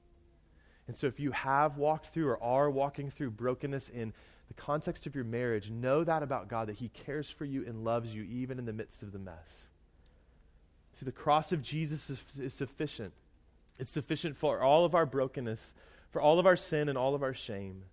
And 0.87 0.97
so, 0.97 1.09
if 1.09 1.21
you 1.21 1.33
have 1.33 1.77
walked 1.77 2.07
through 2.07 2.29
or 2.31 2.43
are 2.43 2.71
walking 2.71 3.11
through 3.11 3.33
brokenness 3.33 3.91
in 3.91 4.15
the 4.49 4.55
context 4.55 5.07
of 5.07 5.15
your 5.15 5.25
marriage, 5.25 5.71
know 5.71 6.05
that 6.05 6.23
about 6.23 6.49
God, 6.49 6.69
that 6.69 6.77
He 6.77 6.89
cares 6.89 7.31
for 7.31 7.45
you 7.45 7.65
and 7.67 7.85
loves 7.85 8.15
you 8.15 8.25
even 8.25 8.59
in 8.59 8.65
the 8.65 8.73
midst 8.73 9.03
of 9.03 9.13
the 9.13 9.19
mess. 9.19 9.69
See, 10.95 11.05
the 11.05 11.13
cross 11.13 11.53
of 11.53 11.63
Jesus 11.63 12.11
is, 12.11 12.19
is 12.41 12.55
sufficient. 12.55 13.13
It's 13.79 13.93
sufficient 13.93 14.37
for 14.37 14.61
all 14.61 14.85
of 14.85 14.95
our 14.95 15.07
brokenness, 15.07 15.75
for 16.11 16.21
all 16.21 16.39
of 16.39 16.47
our 16.47 16.57
sin, 16.57 16.89
and 16.89 16.99
all 16.99 17.15
of 17.15 17.23
our 17.23 17.35
shame. 17.35 17.85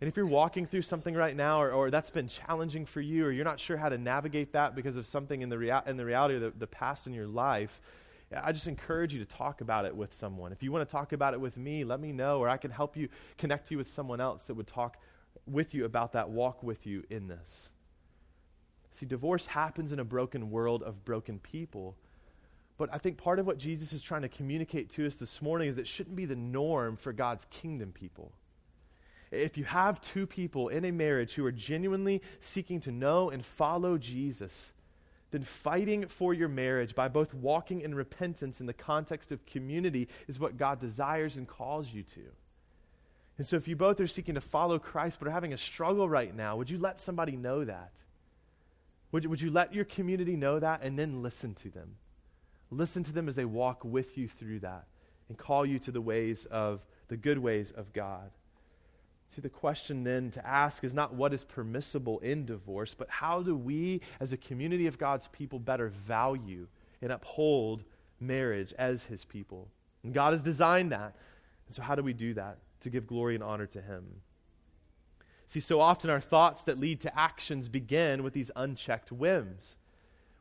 And 0.00 0.08
if 0.08 0.16
you're 0.16 0.26
walking 0.26 0.64
through 0.64 0.82
something 0.82 1.14
right 1.14 1.34
now, 1.34 1.60
or, 1.60 1.72
or 1.72 1.90
that's 1.90 2.10
been 2.10 2.28
challenging 2.28 2.86
for 2.86 3.00
you, 3.00 3.26
or 3.26 3.32
you're 3.32 3.44
not 3.44 3.58
sure 3.58 3.76
how 3.76 3.88
to 3.88 3.98
navigate 3.98 4.52
that 4.52 4.76
because 4.76 4.96
of 4.96 5.06
something 5.06 5.42
in 5.42 5.48
the, 5.48 5.58
rea- 5.58 5.82
in 5.86 5.96
the 5.96 6.04
reality 6.04 6.36
of 6.36 6.40
the, 6.40 6.52
the 6.56 6.66
past 6.68 7.08
in 7.08 7.12
your 7.12 7.26
life, 7.26 7.80
I 8.34 8.52
just 8.52 8.66
encourage 8.66 9.12
you 9.12 9.18
to 9.20 9.24
talk 9.24 9.60
about 9.60 9.86
it 9.86 9.96
with 9.96 10.12
someone. 10.12 10.52
If 10.52 10.62
you 10.62 10.70
want 10.70 10.88
to 10.88 10.92
talk 10.92 11.12
about 11.12 11.34
it 11.34 11.40
with 11.40 11.56
me, 11.56 11.82
let 11.82 11.98
me 11.98 12.12
know, 12.12 12.38
or 12.38 12.48
I 12.48 12.58
can 12.58 12.70
help 12.70 12.96
you 12.96 13.08
connect 13.38 13.70
you 13.70 13.78
with 13.78 13.88
someone 13.88 14.20
else 14.20 14.44
that 14.44 14.54
would 14.54 14.66
talk 14.66 14.98
with 15.46 15.74
you 15.74 15.84
about 15.84 16.12
that, 16.12 16.30
walk 16.30 16.62
with 16.62 16.86
you 16.86 17.04
in 17.10 17.28
this. 17.28 17.70
See, 18.92 19.06
divorce 19.06 19.46
happens 19.46 19.92
in 19.92 20.00
a 20.00 20.04
broken 20.04 20.50
world 20.50 20.82
of 20.82 21.04
broken 21.04 21.38
people. 21.38 21.96
But 22.78 22.90
I 22.92 22.98
think 22.98 23.18
part 23.18 23.38
of 23.38 23.46
what 23.46 23.58
Jesus 23.58 23.92
is 23.92 24.02
trying 24.02 24.22
to 24.22 24.28
communicate 24.28 24.90
to 24.90 25.06
us 25.06 25.16
this 25.16 25.42
morning 25.42 25.68
is 25.68 25.78
it 25.78 25.86
shouldn't 25.86 26.16
be 26.16 26.24
the 26.24 26.36
norm 26.36 26.96
for 26.96 27.12
God's 27.12 27.44
kingdom 27.50 27.92
people. 27.92 28.32
If 29.30 29.58
you 29.58 29.64
have 29.64 30.00
two 30.00 30.26
people 30.26 30.68
in 30.68 30.84
a 30.84 30.92
marriage 30.92 31.34
who 31.34 31.44
are 31.44 31.52
genuinely 31.52 32.22
seeking 32.40 32.80
to 32.80 32.92
know 32.92 33.30
and 33.30 33.44
follow 33.44 33.98
Jesus, 33.98 34.72
then 35.30 35.42
fighting 35.42 36.06
for 36.06 36.32
your 36.32 36.48
marriage 36.48 36.94
by 36.94 37.08
both 37.08 37.34
walking 37.34 37.82
in 37.82 37.94
repentance 37.94 38.60
in 38.60 38.66
the 38.66 38.72
context 38.72 39.30
of 39.30 39.44
community 39.44 40.08
is 40.26 40.40
what 40.40 40.56
God 40.56 40.78
desires 40.78 41.36
and 41.36 41.46
calls 41.46 41.92
you 41.92 42.02
to. 42.04 42.22
And 43.38 43.46
so, 43.46 43.56
if 43.56 43.68
you 43.68 43.76
both 43.76 44.00
are 44.00 44.08
seeking 44.08 44.34
to 44.34 44.40
follow 44.40 44.78
Christ 44.78 45.18
but 45.18 45.28
are 45.28 45.32
having 45.32 45.52
a 45.52 45.58
struggle 45.58 46.08
right 46.08 46.34
now, 46.34 46.56
would 46.56 46.68
you 46.68 46.78
let 46.78 46.98
somebody 46.98 47.36
know 47.36 47.64
that? 47.64 47.92
Would 49.12 49.26
would 49.26 49.40
you 49.40 49.50
let 49.50 49.72
your 49.72 49.84
community 49.84 50.36
know 50.36 50.58
that 50.58 50.82
and 50.82 50.98
then 50.98 51.22
listen 51.22 51.54
to 51.54 51.70
them? 51.70 51.96
Listen 52.70 53.04
to 53.04 53.12
them 53.12 53.28
as 53.28 53.36
they 53.36 53.44
walk 53.44 53.84
with 53.84 54.18
you 54.18 54.28
through 54.28 54.58
that 54.60 54.86
and 55.28 55.38
call 55.38 55.64
you 55.64 55.78
to 55.78 55.92
the 55.92 56.00
ways 56.00 56.46
of 56.46 56.84
the 57.06 57.16
good 57.16 57.38
ways 57.38 57.70
of 57.70 57.92
God. 57.92 58.30
See, 59.34 59.40
the 59.40 59.48
question 59.48 60.04
then 60.04 60.30
to 60.32 60.46
ask 60.46 60.84
is 60.84 60.94
not 60.94 61.14
what 61.14 61.32
is 61.32 61.44
permissible 61.44 62.18
in 62.20 62.44
divorce, 62.44 62.94
but 62.94 63.08
how 63.10 63.42
do 63.42 63.54
we, 63.54 64.00
as 64.20 64.32
a 64.32 64.38
community 64.38 64.86
of 64.86 64.98
God's 64.98 65.28
people, 65.28 65.58
better 65.58 65.88
value 65.88 66.66
and 67.02 67.12
uphold 67.12 67.84
marriage 68.20 68.72
as 68.78 69.04
his 69.04 69.24
people? 69.24 69.68
And 70.02 70.14
God 70.14 70.32
has 70.32 70.42
designed 70.42 70.92
that. 70.92 71.14
And 71.66 71.76
so, 71.76 71.82
how 71.82 71.94
do 71.94 72.02
we 72.02 72.14
do 72.14 72.34
that? 72.34 72.58
To 72.80 72.90
give 72.90 73.06
glory 73.06 73.34
and 73.34 73.44
honor 73.44 73.66
to 73.66 73.80
Him. 73.80 74.22
See, 75.46 75.60
so 75.60 75.80
often 75.80 76.10
our 76.10 76.20
thoughts 76.20 76.62
that 76.64 76.78
lead 76.78 77.00
to 77.00 77.18
actions 77.18 77.68
begin 77.68 78.22
with 78.22 78.34
these 78.34 78.50
unchecked 78.54 79.10
whims. 79.10 79.76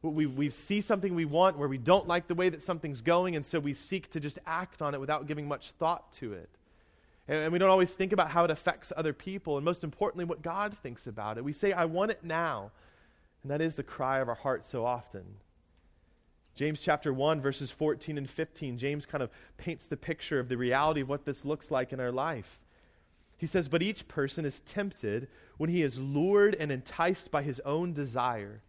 We, 0.02 0.26
we 0.26 0.50
see 0.50 0.82
something 0.82 1.16
we 1.16 1.26
want 1.26 1.58
where 1.58 1.68
we 1.68 1.78
don't 1.78 2.08
like 2.08 2.28
the 2.28 2.36
way 2.36 2.50
that 2.50 2.62
something's 2.62 3.02
going, 3.02 3.36
and 3.36 3.46
so 3.46 3.60
we 3.60 3.74
seek 3.74 4.10
to 4.12 4.20
just 4.20 4.40
act 4.46 4.82
on 4.82 4.94
it 4.94 5.00
without 5.00 5.28
giving 5.28 5.48
much 5.48 5.72
thought 5.72 6.12
to 6.14 6.34
it. 6.34 6.50
And, 7.28 7.40
and 7.40 7.54
we 7.54 7.60
don't 7.60 7.70
always 7.70 7.92
think 7.92 8.14
about 8.14 8.32
how 8.32 8.44
it 8.46 8.52
affects 8.52 8.94
other 8.96 9.14
people, 9.14 9.58
and 9.58 9.66
most 9.66 9.84
importantly, 9.84 10.26
what 10.26 10.42
God 10.42 10.78
thinks 10.78 11.08
about 11.08 11.38
it. 11.38 11.44
We 11.44 11.54
say, 11.54 11.74
I 11.74 11.86
want 11.86 12.12
it 12.12 12.24
now. 12.24 12.72
And 13.44 13.52
that 13.52 13.62
is 13.62 13.76
the 13.76 13.84
cry 13.84 14.20
of 14.20 14.28
our 14.28 14.36
heart 14.36 14.66
so 14.66 14.86
often. 14.86 15.24
James 16.58 16.82
chapter 16.82 17.14
1, 17.14 17.40
verses 17.40 17.70
14 17.70 18.18
and 18.18 18.28
15, 18.28 18.80
James 18.80 19.06
kind 19.06 19.22
of 19.22 19.30
paints 19.58 19.86
the 19.86 19.96
picture 19.96 20.40
of 20.40 20.50
the 20.50 20.58
reality 20.58 21.02
of 21.02 21.08
what 21.08 21.24
this 21.24 21.46
looks 21.46 21.70
like 21.70 21.94
in 21.94 22.00
our 22.00 22.12
life. 22.12 22.60
He 23.38 23.46
says, 23.46 23.68
But 23.68 23.84
each 23.84 24.08
person 24.08 24.44
is 24.44 24.62
tempted 24.62 25.28
when 25.58 25.70
he 25.70 25.84
is 25.84 26.00
lured 26.00 26.56
and 26.56 26.72
enticed 26.72 27.30
by 27.30 27.44
his 27.44 27.60
own 27.60 27.94
desire. 27.94 28.64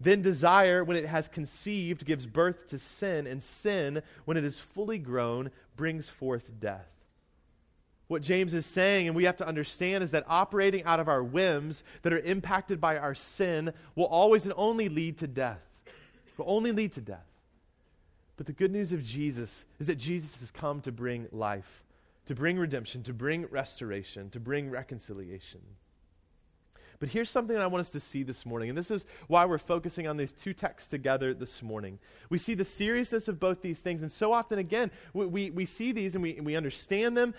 Then 0.00 0.22
desire, 0.22 0.82
when 0.82 0.96
it 0.96 1.04
has 1.04 1.28
conceived, 1.28 2.06
gives 2.06 2.24
birth 2.24 2.68
to 2.68 2.78
sin, 2.78 3.26
and 3.26 3.42
sin, 3.42 4.02
when 4.24 4.38
it 4.38 4.44
is 4.44 4.58
fully 4.58 4.96
grown, 4.96 5.50
brings 5.76 6.08
forth 6.08 6.50
death. 6.58 6.88
What 8.08 8.22
James 8.22 8.54
is 8.54 8.64
saying, 8.64 9.08
and 9.08 9.16
we 9.16 9.24
have 9.24 9.36
to 9.36 9.46
understand, 9.46 10.02
is 10.02 10.12
that 10.12 10.24
operating 10.26 10.84
out 10.84 11.00
of 11.00 11.08
our 11.08 11.22
whims 11.22 11.84
that 12.00 12.14
are 12.14 12.18
impacted 12.20 12.80
by 12.80 12.96
our 12.96 13.14
sin 13.14 13.74
will 13.94 14.06
always 14.06 14.44
and 14.44 14.54
only 14.56 14.88
lead 14.88 15.18
to 15.18 15.26
death. 15.26 15.60
Will 16.36 16.44
only 16.48 16.72
lead 16.72 16.92
to 16.92 17.00
death. 17.00 17.26
But 18.36 18.46
the 18.46 18.52
good 18.52 18.70
news 18.70 18.92
of 18.92 19.02
Jesus 19.02 19.64
is 19.78 19.86
that 19.86 19.96
Jesus 19.96 20.40
has 20.40 20.50
come 20.50 20.80
to 20.82 20.92
bring 20.92 21.28
life, 21.32 21.84
to 22.26 22.34
bring 22.34 22.58
redemption, 22.58 23.02
to 23.04 23.14
bring 23.14 23.46
restoration, 23.46 24.28
to 24.30 24.40
bring 24.40 24.70
reconciliation. 24.70 25.60
But 26.98 27.10
here's 27.10 27.30
something 27.30 27.56
I 27.56 27.66
want 27.66 27.80
us 27.80 27.90
to 27.90 28.00
see 28.00 28.22
this 28.22 28.46
morning, 28.46 28.70
and 28.70 28.76
this 28.76 28.90
is 28.90 29.06
why 29.26 29.44
we're 29.44 29.58
focusing 29.58 30.06
on 30.06 30.16
these 30.16 30.32
two 30.32 30.54
texts 30.54 30.88
together 30.88 31.34
this 31.34 31.62
morning. 31.62 31.98
We 32.30 32.38
see 32.38 32.54
the 32.54 32.64
seriousness 32.64 33.28
of 33.28 33.38
both 33.38 33.60
these 33.60 33.80
things, 33.80 34.02
and 34.02 34.10
so 34.10 34.32
often, 34.32 34.58
again, 34.58 34.90
we, 35.12 35.26
we, 35.26 35.50
we 35.50 35.66
see 35.66 35.92
these 35.92 36.14
and 36.14 36.22
we, 36.22 36.36
and 36.36 36.46
we 36.46 36.56
understand 36.56 37.16
them. 37.16 37.34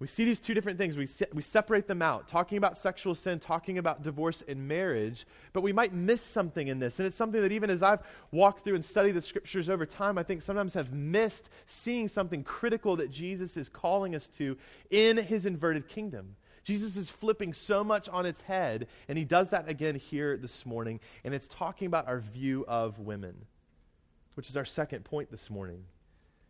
We 0.00 0.06
see 0.06 0.24
these 0.24 0.40
two 0.40 0.54
different 0.54 0.78
things. 0.78 0.96
We, 0.96 1.04
se- 1.04 1.26
we 1.34 1.42
separate 1.42 1.86
them 1.86 2.00
out, 2.00 2.26
talking 2.26 2.56
about 2.56 2.78
sexual 2.78 3.14
sin, 3.14 3.38
talking 3.38 3.76
about 3.76 4.02
divorce 4.02 4.42
and 4.48 4.66
marriage, 4.66 5.26
but 5.52 5.60
we 5.60 5.74
might 5.74 5.92
miss 5.92 6.22
something 6.22 6.68
in 6.68 6.78
this. 6.78 6.98
And 6.98 7.06
it's 7.06 7.16
something 7.16 7.42
that 7.42 7.52
even 7.52 7.68
as 7.68 7.82
I've 7.82 8.00
walked 8.32 8.64
through 8.64 8.76
and 8.76 8.84
studied 8.84 9.12
the 9.12 9.20
scriptures 9.20 9.68
over 9.68 9.84
time, 9.84 10.16
I 10.16 10.22
think 10.22 10.40
sometimes 10.40 10.72
have 10.72 10.90
missed 10.94 11.50
seeing 11.66 12.08
something 12.08 12.42
critical 12.42 12.96
that 12.96 13.10
Jesus 13.10 13.58
is 13.58 13.68
calling 13.68 14.14
us 14.14 14.26
to 14.28 14.56
in 14.88 15.18
his 15.18 15.44
inverted 15.44 15.86
kingdom. 15.86 16.36
Jesus 16.64 16.96
is 16.96 17.10
flipping 17.10 17.52
so 17.52 17.84
much 17.84 18.08
on 18.08 18.24
its 18.24 18.40
head, 18.40 18.86
and 19.06 19.18
he 19.18 19.24
does 19.24 19.50
that 19.50 19.68
again 19.68 19.96
here 19.96 20.38
this 20.38 20.64
morning, 20.64 21.00
and 21.24 21.34
it's 21.34 21.48
talking 21.48 21.86
about 21.86 22.08
our 22.08 22.20
view 22.20 22.64
of 22.66 22.98
women, 22.98 23.44
which 24.34 24.48
is 24.48 24.56
our 24.56 24.64
second 24.64 25.04
point 25.04 25.30
this 25.30 25.50
morning. 25.50 25.84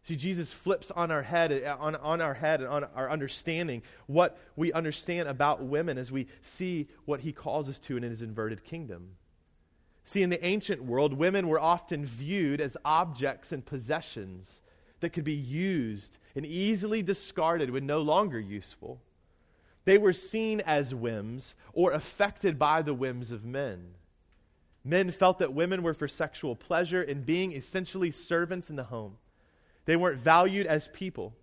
See, 0.03 0.17
Jesus 0.17 0.53
flips 0.53 0.91
on 0.91 1.11
our 1.11 1.23
head, 1.23 1.65
on, 1.79 1.95
on 1.97 2.21
our 2.21 2.35
head 2.35 2.61
and 2.61 2.69
on 2.69 2.85
our 2.95 3.11
understanding 3.11 3.83
what 4.07 4.39
we 4.57 4.73
understand 4.73 5.29
about 5.29 5.63
women 5.63 5.99
as 5.99 6.11
we 6.11 6.27
see 6.41 6.89
what 7.05 7.21
he 7.21 7.33
calls 7.33 7.69
us 7.69 7.79
to 7.81 7.97
in 7.97 8.03
his 8.03 8.23
inverted 8.23 8.65
kingdom. 8.65 9.17
See, 10.05 10.23
in 10.23 10.31
the 10.31 10.45
ancient 10.45 10.83
world, 10.83 11.15
women 11.15 11.49
were 11.49 11.61
often 11.61 12.07
viewed 12.07 12.61
as 12.61 12.77
objects 12.85 13.53
and 13.53 13.65
possessions 13.65 14.61
that 15.01 15.11
could 15.11 15.25
be 15.25 15.35
used 15.35 16.19
and 16.35 16.47
easily 16.47 17.03
discarded 17.03 17.71
when 17.71 17.87
no 17.87 17.99
longer 17.99 18.41
useful. 18.41 19.01
They 19.85 19.99
were 19.99 20.13
seen 20.13 20.61
as 20.61 20.95
whims 20.95 21.55
or 21.73 21.93
affected 21.93 22.59
by 22.59 22.83
the 22.83 22.95
whims 22.95 23.31
of 23.31 23.45
men. 23.45 23.95
Men 24.83 25.11
felt 25.11 25.39
that 25.39 25.53
women 25.53 25.83
were 25.83 25.95
for 25.95 26.09
sexual 26.09 26.57
pleasure 26.57 27.03
and 27.03 27.27
being 27.27 27.53
essentially 27.53 28.11
servants 28.11 28.71
in 28.71 28.77
the 28.77 28.85
home. 28.85 29.19
They 29.91 29.97
weren't 29.97 30.21
valued 30.21 30.67
as 30.67 30.89
people. 30.89 31.35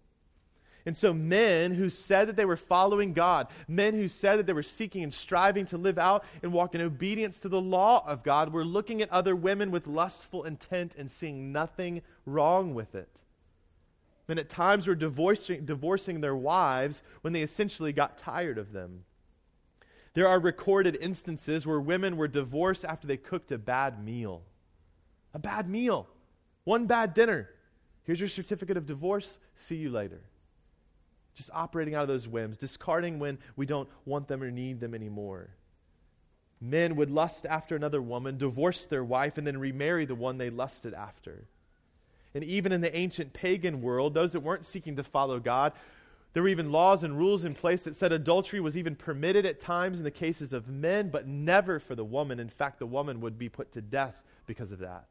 And 0.85 0.95
so, 0.95 1.13
men 1.13 1.73
who 1.73 1.89
said 1.89 2.29
that 2.29 2.37
they 2.37 2.45
were 2.45 2.55
following 2.55 3.11
God, 3.11 3.47
men 3.67 3.93
who 3.93 4.07
said 4.07 4.39
that 4.39 4.45
they 4.45 4.53
were 4.53 4.63
seeking 4.63 5.03
and 5.03 5.13
striving 5.13 5.65
to 5.65 5.77
live 5.77 5.97
out 5.97 6.23
and 6.41 6.53
walk 6.53 6.73
in 6.73 6.79
obedience 6.79 7.39
to 7.41 7.49
the 7.49 7.59
law 7.59 8.07
of 8.07 8.23
God, 8.23 8.53
were 8.53 8.63
looking 8.63 9.01
at 9.01 9.11
other 9.11 9.35
women 9.35 9.69
with 9.69 9.85
lustful 9.85 10.45
intent 10.45 10.95
and 10.95 11.11
seeing 11.11 11.51
nothing 11.51 12.01
wrong 12.25 12.73
with 12.73 12.95
it 12.95 13.21
and 14.29 14.39
at 14.39 14.49
times 14.49 14.87
were 14.87 14.95
divorcing, 14.95 15.65
divorcing 15.65 16.21
their 16.21 16.35
wives 16.35 17.01
when 17.21 17.33
they 17.33 17.41
essentially 17.41 17.93
got 17.93 18.17
tired 18.17 18.57
of 18.57 18.73
them. 18.73 19.05
There 20.13 20.27
are 20.27 20.39
recorded 20.39 20.97
instances 20.99 21.65
where 21.65 21.79
women 21.79 22.17
were 22.17 22.27
divorced 22.27 22.83
after 22.83 23.07
they 23.07 23.17
cooked 23.17 23.51
a 23.51 23.57
bad 23.57 24.03
meal. 24.03 24.43
A 25.33 25.39
bad 25.39 25.69
meal. 25.69 26.07
One 26.63 26.87
bad 26.87 27.13
dinner. 27.13 27.49
Here's 28.07 28.21
your 28.21 28.29
certificate 28.29 28.77
of 28.77 28.85
divorce. 28.85 29.37
See 29.55 29.75
you 29.75 29.89
later. 29.89 30.21
Just 31.35 31.49
operating 31.53 31.93
out 31.93 32.03
of 32.03 32.07
those 32.07 32.25
whims, 32.25 32.55
discarding 32.55 33.19
when 33.19 33.37
we 33.57 33.65
don't 33.65 33.89
want 34.05 34.29
them 34.29 34.41
or 34.41 34.49
need 34.49 34.79
them 34.79 34.95
anymore. 34.95 35.49
Men 36.61 36.95
would 36.95 37.11
lust 37.11 37.45
after 37.45 37.75
another 37.75 38.01
woman, 38.01 38.37
divorce 38.37 38.85
their 38.85 39.03
wife, 39.03 39.37
and 39.37 39.45
then 39.45 39.57
remarry 39.57 40.05
the 40.05 40.15
one 40.15 40.37
they 40.37 40.49
lusted 40.49 40.93
after. 40.93 41.43
And 42.33 42.45
even 42.45 42.71
in 42.71 42.79
the 42.79 42.95
ancient 42.95 43.33
pagan 43.33 43.81
world, 43.81 44.13
those 44.13 44.31
that 44.31 44.39
weren't 44.39 44.65
seeking 44.65 44.95
to 44.95 45.03
follow 45.03 45.41
God, 45.41 45.73
there 46.31 46.43
were 46.43 46.49
even 46.49 46.71
laws 46.71 47.03
and 47.03 47.17
rules 47.17 47.43
in 47.43 47.55
place 47.55 47.83
that 47.83 47.97
said 47.97 48.13
adultery 48.13 48.61
was 48.61 48.77
even 48.77 48.95
permitted 48.95 49.45
at 49.45 49.59
times 49.59 49.97
in 49.97 50.05
the 50.05 50.11
cases 50.11 50.53
of 50.53 50.69
men, 50.69 51.09
but 51.09 51.27
never 51.27 51.77
for 51.77 51.93
the 51.93 52.05
woman. 52.05 52.39
In 52.39 52.49
fact, 52.49 52.79
the 52.79 52.85
woman 52.85 53.19
would 53.19 53.37
be 53.37 53.49
put 53.49 53.73
to 53.73 53.81
death 53.81 54.23
because 54.45 54.71
of 54.71 54.79
that. 54.79 55.09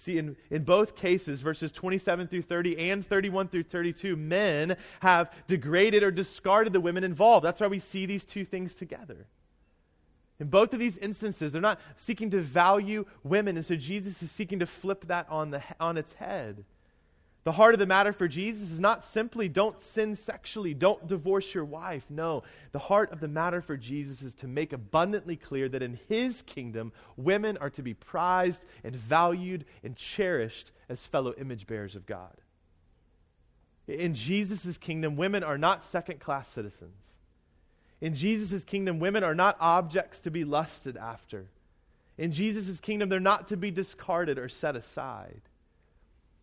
See, 0.00 0.16
in, 0.16 0.34
in 0.48 0.64
both 0.64 0.96
cases, 0.96 1.42
verses 1.42 1.70
27 1.72 2.26
through 2.26 2.40
30 2.40 2.90
and 2.90 3.04
31 3.04 3.48
through 3.48 3.64
32, 3.64 4.16
men 4.16 4.78
have 5.00 5.30
degraded 5.46 6.02
or 6.02 6.10
discarded 6.10 6.72
the 6.72 6.80
women 6.80 7.04
involved. 7.04 7.44
That's 7.44 7.60
why 7.60 7.66
we 7.66 7.80
see 7.80 8.06
these 8.06 8.24
two 8.24 8.46
things 8.46 8.74
together. 8.74 9.26
In 10.38 10.46
both 10.46 10.72
of 10.72 10.78
these 10.78 10.96
instances, 10.96 11.52
they're 11.52 11.60
not 11.60 11.80
seeking 11.96 12.30
to 12.30 12.40
value 12.40 13.04
women, 13.22 13.58
and 13.58 13.66
so 13.66 13.76
Jesus 13.76 14.22
is 14.22 14.30
seeking 14.30 14.60
to 14.60 14.66
flip 14.66 15.06
that 15.08 15.26
on, 15.28 15.50
the, 15.50 15.62
on 15.78 15.98
its 15.98 16.14
head. 16.14 16.64
The 17.44 17.52
heart 17.52 17.72
of 17.72 17.80
the 17.80 17.86
matter 17.86 18.12
for 18.12 18.28
Jesus 18.28 18.70
is 18.70 18.80
not 18.80 19.02
simply 19.02 19.48
don't 19.48 19.80
sin 19.80 20.14
sexually, 20.14 20.74
don't 20.74 21.06
divorce 21.06 21.54
your 21.54 21.64
wife. 21.64 22.04
No, 22.10 22.42
the 22.72 22.78
heart 22.78 23.12
of 23.12 23.20
the 23.20 23.28
matter 23.28 23.62
for 23.62 23.78
Jesus 23.78 24.20
is 24.20 24.34
to 24.36 24.48
make 24.48 24.74
abundantly 24.74 25.36
clear 25.36 25.68
that 25.70 25.82
in 25.82 25.98
his 26.08 26.42
kingdom, 26.42 26.92
women 27.16 27.56
are 27.56 27.70
to 27.70 27.82
be 27.82 27.94
prized 27.94 28.66
and 28.84 28.94
valued 28.94 29.64
and 29.82 29.96
cherished 29.96 30.70
as 30.88 31.06
fellow 31.06 31.32
image 31.38 31.66
bearers 31.66 31.96
of 31.96 32.04
God. 32.04 32.36
In 33.88 34.14
Jesus' 34.14 34.76
kingdom, 34.76 35.16
women 35.16 35.42
are 35.42 35.58
not 35.58 35.82
second 35.82 36.20
class 36.20 36.46
citizens. 36.46 37.16
In 38.02 38.14
Jesus' 38.14 38.64
kingdom, 38.64 38.98
women 38.98 39.24
are 39.24 39.34
not 39.34 39.56
objects 39.60 40.20
to 40.20 40.30
be 40.30 40.44
lusted 40.44 40.96
after. 40.96 41.46
In 42.18 42.32
Jesus' 42.32 42.80
kingdom, 42.80 43.08
they're 43.08 43.18
not 43.18 43.48
to 43.48 43.56
be 43.56 43.70
discarded 43.70 44.38
or 44.38 44.48
set 44.48 44.76
aside. 44.76 45.40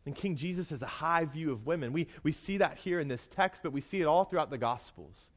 And 0.08 0.16
King 0.16 0.36
Jesus 0.36 0.72
has 0.72 0.82
a 0.82 0.88
high 0.88 1.26
view 1.26 1.52
of 1.52 1.68
women. 1.68 1.94
We, 1.94 2.08
we 2.24 2.32
see 2.32 2.58
that 2.58 2.80
here 2.80 3.00
in 3.00 3.08
this 3.08 3.28
text, 3.28 3.62
but 3.62 3.74
we 3.74 3.82
see 3.82 4.02
it 4.02 4.06
all 4.06 4.24
throughout 4.24 4.50
the 4.50 4.58
Gospels. 4.58 5.30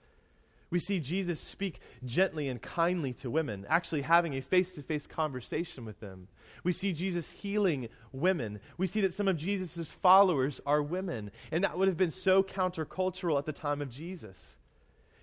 We 0.70 0.78
see 0.78 1.00
Jesus 1.00 1.40
speak 1.40 1.80
gently 2.04 2.48
and 2.48 2.62
kindly 2.62 3.12
to 3.14 3.30
women, 3.30 3.66
actually 3.68 4.02
having 4.02 4.35
a 4.35 4.40
face 4.40 4.72
to 4.74 4.83
face 4.83 5.06
conversation 5.09 5.85
with 5.85 5.98
them. 5.98 6.28
We 6.62 6.70
see 6.70 6.92
Jesus 6.92 7.30
healing 7.30 7.88
women. 8.12 8.61
We 8.78 8.87
see 8.87 9.00
that 9.00 9.12
some 9.12 9.26
of 9.26 9.37
Jesus' 9.37 9.90
followers 9.90 10.61
are 10.64 10.80
women, 10.80 11.33
and 11.50 11.64
that 11.64 11.76
would 11.76 11.88
have 11.88 11.96
been 11.96 12.12
so 12.12 12.42
countercultural 12.44 13.37
at 13.37 13.46
the 13.46 13.52
time 13.52 13.83
of 13.83 13.90
Jesus 13.90 14.56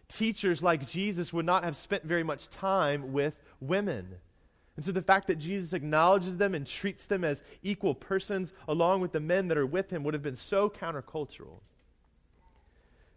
teachers 0.07 0.63
like 0.63 0.87
Jesus 0.87 1.33
would 1.33 1.45
not 1.45 1.63
have 1.63 1.75
spent 1.75 2.03
very 2.03 2.23
much 2.23 2.49
time 2.49 3.11
with 3.11 3.37
women. 3.59 4.15
And 4.77 4.85
so 4.85 4.91
the 4.91 5.01
fact 5.01 5.27
that 5.27 5.39
Jesus 5.39 5.73
acknowledges 5.73 6.37
them 6.37 6.53
and 6.53 6.65
treats 6.65 7.07
them 7.07 7.23
as 7.23 7.43
equal 7.63 7.95
persons 7.95 8.53
along 8.67 9.01
with 9.01 9.11
the 9.11 9.19
men 9.19 9.47
that 9.47 9.57
are 9.57 9.65
with 9.65 9.89
him 9.89 10.03
would 10.03 10.13
have 10.13 10.23
been 10.23 10.35
so 10.35 10.69
countercultural. 10.69 11.59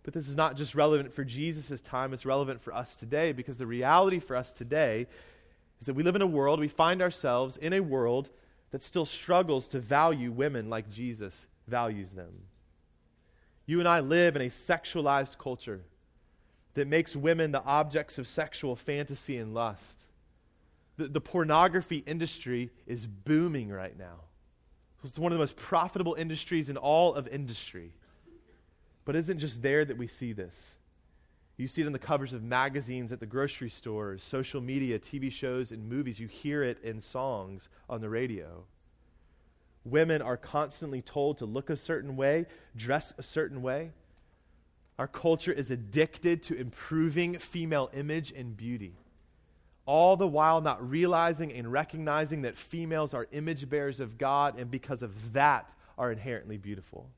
But 0.02 0.14
this 0.14 0.26
is 0.26 0.36
not 0.36 0.56
just 0.56 0.74
relevant 0.74 1.12
for 1.12 1.22
Jesus' 1.22 1.82
time, 1.82 2.14
it's 2.14 2.24
relevant 2.24 2.62
for 2.62 2.74
us 2.74 2.96
today 2.96 3.32
because 3.32 3.58
the 3.58 3.66
reality 3.66 4.18
for 4.18 4.34
us 4.34 4.50
today 4.52 5.06
is 5.80 5.86
that 5.86 5.94
we 5.94 6.02
live 6.02 6.16
in 6.16 6.22
a 6.22 6.26
world, 6.26 6.60
we 6.60 6.68
find 6.68 7.02
ourselves 7.02 7.58
in 7.58 7.74
a 7.74 7.80
world 7.80 8.30
that 8.70 8.82
still 8.82 9.04
struggles 9.04 9.68
to 9.68 9.80
value 9.80 10.32
women 10.32 10.70
like 10.70 10.90
Jesus 10.90 11.46
values 11.68 12.12
them. 12.12 12.32
You 13.66 13.80
and 13.80 13.88
I 13.88 14.00
live 14.00 14.34
in 14.34 14.42
a 14.42 14.46
sexualized 14.46 15.36
culture 15.36 15.82
that 16.74 16.88
makes 16.88 17.14
women 17.14 17.52
the 17.52 17.62
objects 17.64 18.16
of 18.16 18.26
sexual 18.26 18.76
fantasy 18.76 19.36
and 19.36 19.52
lust. 19.52 20.06
The, 21.00 21.08
the 21.08 21.20
pornography 21.20 22.04
industry 22.06 22.68
is 22.86 23.06
booming 23.06 23.70
right 23.70 23.98
now. 23.98 24.16
It's 25.02 25.18
one 25.18 25.32
of 25.32 25.38
the 25.38 25.42
most 25.42 25.56
profitable 25.56 26.12
industries 26.12 26.68
in 26.68 26.76
all 26.76 27.14
of 27.14 27.26
industry. 27.28 27.94
But 29.06 29.16
is 29.16 29.30
isn't 29.30 29.38
just 29.38 29.62
there 29.62 29.82
that 29.82 29.96
we 29.96 30.06
see 30.06 30.34
this. 30.34 30.76
You 31.56 31.68
see 31.68 31.80
it 31.80 31.86
on 31.86 31.92
the 31.92 31.98
covers 31.98 32.34
of 32.34 32.42
magazines 32.42 33.12
at 33.12 33.20
the 33.20 33.24
grocery 33.24 33.70
stores, 33.70 34.22
social 34.22 34.60
media, 34.60 34.98
TV 34.98 35.32
shows, 35.32 35.72
and 35.72 35.88
movies. 35.88 36.20
You 36.20 36.28
hear 36.28 36.62
it 36.62 36.76
in 36.84 37.00
songs 37.00 37.70
on 37.88 38.02
the 38.02 38.10
radio. 38.10 38.64
Women 39.86 40.20
are 40.20 40.36
constantly 40.36 41.00
told 41.00 41.38
to 41.38 41.46
look 41.46 41.70
a 41.70 41.76
certain 41.76 42.14
way, 42.14 42.44
dress 42.76 43.14
a 43.16 43.22
certain 43.22 43.62
way. 43.62 43.92
Our 44.98 45.08
culture 45.08 45.52
is 45.52 45.70
addicted 45.70 46.42
to 46.42 46.54
improving 46.56 47.38
female 47.38 47.90
image 47.94 48.32
and 48.32 48.54
beauty, 48.54 48.96
all 49.90 50.16
the 50.16 50.24
while 50.24 50.60
not 50.60 50.88
realizing 50.88 51.52
and 51.52 51.72
recognizing 51.72 52.42
that 52.42 52.56
females 52.56 53.12
are 53.12 53.26
image 53.32 53.68
bearers 53.68 53.98
of 53.98 54.16
God 54.18 54.56
and 54.56 54.70
because 54.70 55.02
of 55.02 55.32
that 55.32 55.72
are 55.98 56.12
inherently 56.12 56.56
beautiful. 56.56 57.10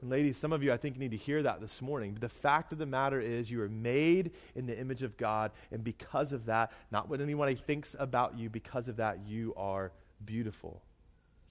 And 0.00 0.08
ladies, 0.08 0.36
some 0.36 0.52
of 0.52 0.62
you 0.62 0.72
I 0.72 0.76
think 0.76 0.96
need 0.96 1.10
to 1.10 1.16
hear 1.16 1.42
that 1.42 1.60
this 1.60 1.82
morning. 1.82 2.12
But 2.12 2.20
the 2.20 2.28
fact 2.28 2.70
of 2.70 2.78
the 2.78 2.86
matter 2.86 3.20
is 3.20 3.50
you 3.50 3.60
are 3.60 3.68
made 3.68 4.30
in 4.54 4.66
the 4.66 4.78
image 4.78 5.02
of 5.02 5.16
God 5.16 5.50
and 5.72 5.82
because 5.82 6.32
of 6.32 6.46
that, 6.46 6.70
not 6.92 7.08
what 7.08 7.20
anyone 7.20 7.56
thinks 7.56 7.96
about 7.98 8.38
you, 8.38 8.48
because 8.48 8.86
of 8.86 8.94
that 8.98 9.26
you 9.26 9.52
are 9.56 9.90
beautiful. 10.24 10.80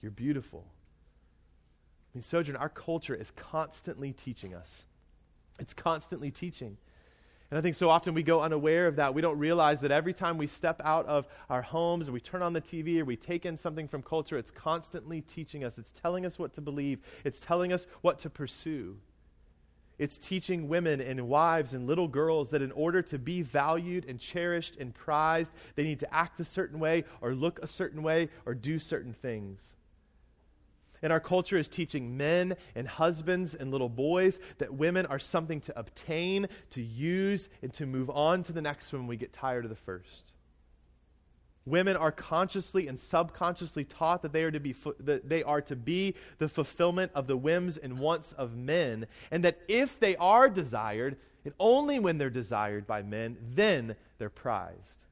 You're 0.00 0.10
beautiful. 0.10 0.64
I 2.14 2.16
mean, 2.16 2.22
Sojourn, 2.22 2.56
our 2.56 2.70
culture 2.70 3.14
is 3.14 3.30
constantly 3.32 4.14
teaching 4.14 4.54
us 4.54 4.86
It's 5.60 5.74
constantly 5.74 6.30
teaching. 6.30 6.78
And 7.50 7.58
I 7.58 7.62
think 7.62 7.76
so 7.76 7.88
often 7.90 8.12
we 8.12 8.24
go 8.24 8.40
unaware 8.40 8.88
of 8.88 8.96
that. 8.96 9.14
We 9.14 9.22
don't 9.22 9.38
realize 9.38 9.80
that 9.82 9.92
every 9.92 10.12
time 10.12 10.36
we 10.36 10.48
step 10.48 10.82
out 10.84 11.06
of 11.06 11.28
our 11.48 11.62
homes 11.62 12.08
or 12.08 12.12
we 12.12 12.20
turn 12.20 12.42
on 12.42 12.52
the 12.52 12.60
TV 12.60 12.98
or 13.00 13.04
we 13.04 13.16
take 13.16 13.46
in 13.46 13.56
something 13.56 13.86
from 13.86 14.02
culture, 14.02 14.36
it's 14.36 14.50
constantly 14.50 15.20
teaching 15.20 15.62
us. 15.62 15.78
It's 15.78 15.92
telling 15.92 16.26
us 16.26 16.38
what 16.38 16.54
to 16.54 16.60
believe, 16.60 17.00
it's 17.24 17.38
telling 17.38 17.72
us 17.72 17.86
what 18.00 18.18
to 18.20 18.30
pursue. 18.30 18.96
It's 19.98 20.18
teaching 20.18 20.68
women 20.68 21.00
and 21.00 21.28
wives 21.28 21.72
and 21.72 21.86
little 21.86 22.08
girls 22.08 22.50
that 22.50 22.60
in 22.60 22.72
order 22.72 23.00
to 23.02 23.18
be 23.18 23.40
valued 23.42 24.04
and 24.06 24.20
cherished 24.20 24.76
and 24.76 24.92
prized, 24.92 25.54
they 25.74 25.84
need 25.84 26.00
to 26.00 26.14
act 26.14 26.38
a 26.40 26.44
certain 26.44 26.78
way 26.78 27.04
or 27.22 27.34
look 27.34 27.58
a 27.62 27.66
certain 27.66 28.02
way 28.02 28.28
or 28.44 28.54
do 28.54 28.78
certain 28.78 29.14
things. 29.14 29.76
And 31.02 31.12
our 31.12 31.20
culture 31.20 31.58
is 31.58 31.68
teaching 31.68 32.16
men 32.16 32.56
and 32.74 32.88
husbands 32.88 33.54
and 33.54 33.70
little 33.70 33.88
boys 33.88 34.40
that 34.58 34.74
women 34.74 35.06
are 35.06 35.18
something 35.18 35.60
to 35.62 35.78
obtain, 35.78 36.48
to 36.70 36.82
use, 36.82 37.48
and 37.62 37.72
to 37.74 37.86
move 37.86 38.10
on 38.10 38.42
to 38.44 38.52
the 38.52 38.62
next 38.62 38.92
when 38.92 39.06
we 39.06 39.16
get 39.16 39.32
tired 39.32 39.64
of 39.64 39.70
the 39.70 39.76
first. 39.76 40.32
Women 41.66 41.96
are 41.96 42.12
consciously 42.12 42.86
and 42.86 42.98
subconsciously 42.98 43.84
taught 43.84 44.22
that 44.22 44.32
they 44.32 44.44
are 44.44 44.52
to 44.52 44.60
be 44.60 44.74
that 45.00 45.28
they 45.28 45.42
are 45.42 45.60
to 45.62 45.74
be 45.74 46.14
the 46.38 46.48
fulfillment 46.48 47.10
of 47.12 47.26
the 47.26 47.36
whims 47.36 47.76
and 47.76 47.98
wants 47.98 48.32
of 48.32 48.56
men, 48.56 49.06
and 49.32 49.44
that 49.44 49.58
if 49.66 49.98
they 49.98 50.14
are 50.16 50.48
desired, 50.48 51.16
and 51.44 51.52
only 51.58 51.98
when 51.98 52.18
they're 52.18 52.30
desired 52.30 52.86
by 52.86 53.02
men, 53.02 53.36
then 53.54 53.96
they're 54.18 54.30
prized. 54.30 55.06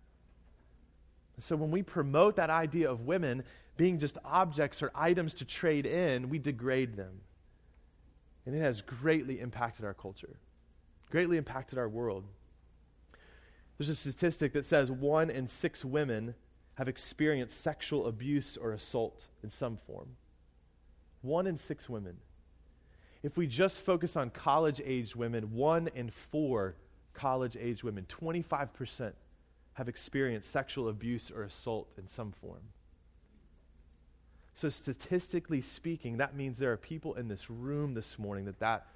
So 1.40 1.56
when 1.56 1.72
we 1.72 1.82
promote 1.82 2.36
that 2.36 2.50
idea 2.50 2.88
of 2.88 3.00
women 3.00 3.42
being 3.76 3.98
just 3.98 4.18
objects 4.24 4.82
or 4.82 4.90
items 4.94 5.34
to 5.34 5.44
trade 5.44 5.86
in, 5.86 6.28
we 6.28 6.38
degrade 6.38 6.96
them. 6.96 7.20
And 8.46 8.54
it 8.54 8.60
has 8.60 8.82
greatly 8.82 9.40
impacted 9.40 9.84
our 9.84 9.94
culture, 9.94 10.36
greatly 11.10 11.36
impacted 11.36 11.78
our 11.78 11.88
world. 11.88 12.24
There's 13.78 13.88
a 13.88 13.94
statistic 13.94 14.52
that 14.52 14.66
says 14.66 14.90
one 14.90 15.30
in 15.30 15.46
six 15.46 15.84
women 15.84 16.34
have 16.74 16.88
experienced 16.88 17.60
sexual 17.60 18.06
abuse 18.06 18.56
or 18.56 18.72
assault 18.72 19.26
in 19.42 19.50
some 19.50 19.76
form. 19.76 20.16
One 21.22 21.46
in 21.46 21.56
six 21.56 21.88
women. 21.88 22.18
If 23.22 23.36
we 23.36 23.46
just 23.46 23.80
focus 23.80 24.16
on 24.16 24.30
college 24.30 24.80
aged 24.84 25.14
women, 25.14 25.54
one 25.54 25.88
in 25.94 26.10
four 26.10 26.76
college 27.14 27.56
aged 27.58 27.82
women, 27.82 28.06
25%, 28.08 29.12
have 29.74 29.88
experienced 29.88 30.50
sexual 30.50 30.88
abuse 30.88 31.30
or 31.34 31.42
assault 31.42 31.88
in 31.96 32.06
some 32.06 32.32
form. 32.32 32.60
So, 34.54 34.68
statistically 34.68 35.60
speaking, 35.60 36.18
that 36.18 36.36
means 36.36 36.58
there 36.58 36.72
are 36.72 36.76
people 36.76 37.14
in 37.14 37.26
this 37.28 37.50
room 37.50 37.94
this 37.94 38.18
morning 38.18 38.44
that 38.44 38.60
that 38.60 38.86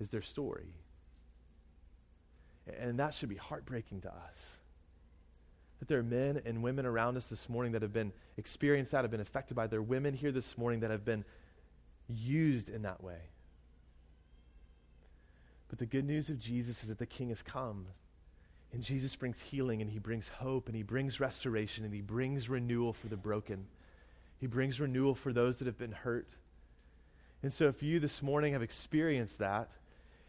is 0.00 0.08
their 0.08 0.22
story. 0.22 0.74
And 2.80 2.98
that 2.98 3.14
should 3.14 3.28
be 3.28 3.36
heartbreaking 3.36 4.02
to 4.02 4.08
us. 4.08 4.58
That 5.78 5.88
there 5.88 5.98
are 5.98 6.04
men 6.04 6.40
and 6.44 6.62
women 6.62 6.86
around 6.86 7.16
us 7.16 7.26
this 7.26 7.48
morning 7.48 7.72
that 7.72 7.82
have 7.82 7.92
been 7.92 8.12
experienced 8.36 8.92
that, 8.92 9.04
have 9.04 9.10
been 9.10 9.20
affected 9.20 9.54
by. 9.54 9.66
There 9.66 9.78
are 9.78 9.82
women 9.82 10.14
here 10.14 10.32
this 10.32 10.56
morning 10.56 10.80
that 10.80 10.90
have 10.90 11.04
been 11.04 11.24
used 12.08 12.68
in 12.68 12.82
that 12.82 13.02
way. 13.02 13.20
But 15.68 15.78
the 15.78 15.86
good 15.86 16.06
news 16.06 16.30
of 16.30 16.38
Jesus 16.38 16.82
is 16.82 16.88
that 16.88 16.98
the 16.98 17.06
King 17.06 17.28
has 17.28 17.42
come. 17.42 17.86
And 18.72 18.82
Jesus 18.82 19.16
brings 19.16 19.40
healing, 19.40 19.80
and 19.80 19.90
he 19.90 19.98
brings 19.98 20.28
hope, 20.28 20.66
and 20.66 20.76
he 20.76 20.82
brings 20.82 21.20
restoration, 21.20 21.84
and 21.84 21.94
he 21.94 22.00
brings 22.00 22.48
renewal 22.48 22.92
for 22.92 23.08
the 23.08 23.16
broken. 23.16 23.66
He 24.40 24.46
brings 24.46 24.80
renewal 24.80 25.14
for 25.14 25.32
those 25.32 25.58
that 25.58 25.66
have 25.66 25.78
been 25.78 25.92
hurt. 25.92 26.36
And 27.42 27.52
so, 27.52 27.68
if 27.68 27.82
you 27.82 28.00
this 28.00 28.22
morning 28.22 28.52
have 28.52 28.62
experienced 28.62 29.38
that 29.38 29.70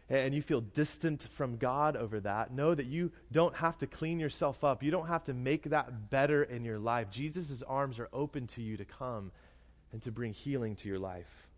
and 0.08 0.34
you 0.34 0.42
feel 0.42 0.60
distant 0.60 1.28
from 1.32 1.56
God 1.56 1.96
over 1.96 2.20
that, 2.20 2.52
know 2.52 2.74
that 2.74 2.86
you 2.86 3.12
don't 3.30 3.54
have 3.56 3.78
to 3.78 3.86
clean 3.86 4.18
yourself 4.18 4.64
up. 4.64 4.82
You 4.82 4.90
don't 4.90 5.06
have 5.06 5.24
to 5.24 5.34
make 5.34 5.70
that 5.70 6.10
better 6.10 6.42
in 6.42 6.64
your 6.64 6.78
life. 6.78 7.10
Jesus' 7.10 7.62
arms 7.62 7.98
are 7.98 8.08
open 8.12 8.46
to 8.48 8.62
you 8.62 8.76
to 8.76 8.84
come 8.84 9.30
and 9.92 10.02
to 10.02 10.10
bring 10.10 10.32
healing 10.32 10.76
to 10.76 10.88
your 10.88 10.98
life. 10.98 11.48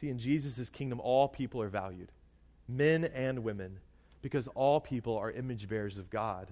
See, 0.00 0.08
in 0.08 0.18
Jesus' 0.18 0.70
kingdom, 0.70 1.00
all 1.00 1.28
people 1.28 1.60
are 1.60 1.68
valued, 1.68 2.12
men 2.68 3.04
and 3.04 3.40
women, 3.40 3.78
because 4.22 4.48
all 4.48 4.80
people 4.80 5.16
are 5.16 5.30
image 5.30 5.68
bearers 5.68 5.98
of 5.98 6.10
God. 6.10 6.48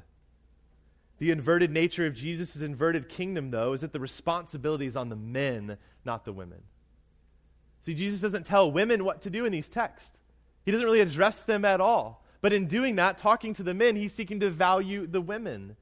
The 1.19 1.31
inverted 1.31 1.71
nature 1.71 2.07
of 2.07 2.15
Jesus' 2.15 2.57
inverted 2.57 3.09
kingdom, 3.09 3.51
though, 3.51 3.73
is 3.73 3.81
that 3.81 3.93
the 3.93 4.01
responsibility 4.01 4.87
is 4.87 4.97
on 4.97 5.09
the 5.09 5.17
men, 5.17 5.79
not 6.05 6.25
the 6.25 6.33
women. 6.33 6.63
See, 7.83 7.95
Jesus 7.95 8.21
doesn't 8.21 8.45
tell 8.45 8.71
women 8.71 9.05
what 9.05 9.23
to 9.23 9.31
do 9.31 9.45
in 9.45 9.53
these 9.53 9.69
texts, 9.69 10.19
he 10.65 10.73
doesn't 10.73 10.85
really 10.85 11.01
address 11.01 11.45
them 11.45 11.65
at 11.65 11.81
all. 11.81 12.25
But 12.43 12.53
in 12.53 12.67
doing 12.67 12.97
that, 12.97 13.19
talking 13.19 13.55
to 13.55 13.63
the 13.63 13.75
men, 13.75 13.97
he's 13.97 14.13
seeking 14.13 14.41
to 14.41 14.51
value 14.51 15.07
the 15.07 15.21
women. 15.21 15.77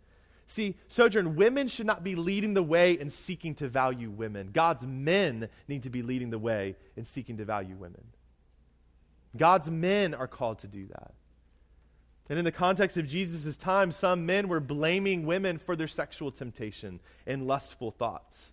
See, 0.47 0.77
Sojourn, 0.88 1.37
women 1.37 1.68
should 1.68 1.87
not 1.87 2.05
be 2.05 2.14
leading 2.14 2.55
the 2.55 2.62
way 2.62 2.92
in 2.92 3.11
seeking 3.11 3.55
to 3.57 3.68
value 3.68 4.11
women. 4.11 4.51
God's 4.53 4.87
men 4.87 5.49
need 5.68 5.83
to 5.83 5.90
be 5.90 6.03
leading 6.03 6.31
the 6.31 6.38
way 6.38 6.77
in 6.97 7.05
seeking 7.05 7.38
to 7.38 7.44
value 7.44 7.77
women. 7.77 8.05
God's 9.37 9.70
men 9.70 10.14
are 10.14 10.29
called 10.29 10.61
to 10.61 10.68
do 10.68 10.87
that. 10.88 11.14
And 12.28 12.38
in 12.38 12.44
the 12.44 12.52
context 12.52 12.96
of 12.96 13.06
Jesus' 13.06 13.56
time, 13.56 13.92
some 13.92 14.24
men 14.24 14.48
were 14.48 14.60
blaming 14.60 15.26
women 15.26 15.58
for 15.58 15.76
their 15.76 15.88
sexual 15.88 16.30
temptation 16.30 17.00
and 17.26 17.46
lustful 17.46 17.90
thoughts. 17.90 18.52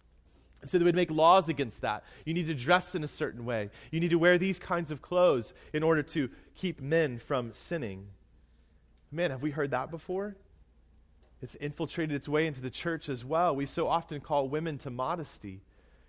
So 0.65 0.77
they 0.77 0.84
would 0.84 0.95
make 0.95 1.10
laws 1.10 1.49
against 1.49 1.81
that. 1.81 2.03
You 2.25 2.34
need 2.34 2.47
to 2.47 2.53
dress 2.53 2.93
in 2.93 3.03
a 3.03 3.07
certain 3.07 3.45
way. 3.45 3.69
You 3.89 3.99
need 3.99 4.10
to 4.10 4.19
wear 4.19 4.38
these 4.38 4.60
kinds 4.60 4.91
of 4.91 5.01
clothes 5.01 5.53
in 5.73 5.84
order 5.84 6.03
to 6.03 6.29
keep 6.53 6.81
men 6.81 7.17
from 7.17 7.53
sinning. 7.53 8.07
Man, 9.12 9.31
have 9.31 9.41
we 9.41 9.51
heard 9.51 9.71
that 9.71 9.89
before? 9.89 10.36
It's 11.41 11.55
infiltrated 11.55 12.15
its 12.15 12.29
way 12.29 12.45
into 12.45 12.62
the 12.62 12.69
church 12.69 13.10
as 13.10 13.25
well. 13.25 13.55
We 13.55 13.65
so 13.65 13.88
often 13.88 14.21
call 14.21 14.47
women 14.47 14.77
to 14.79 14.91
modesty. 14.91 15.62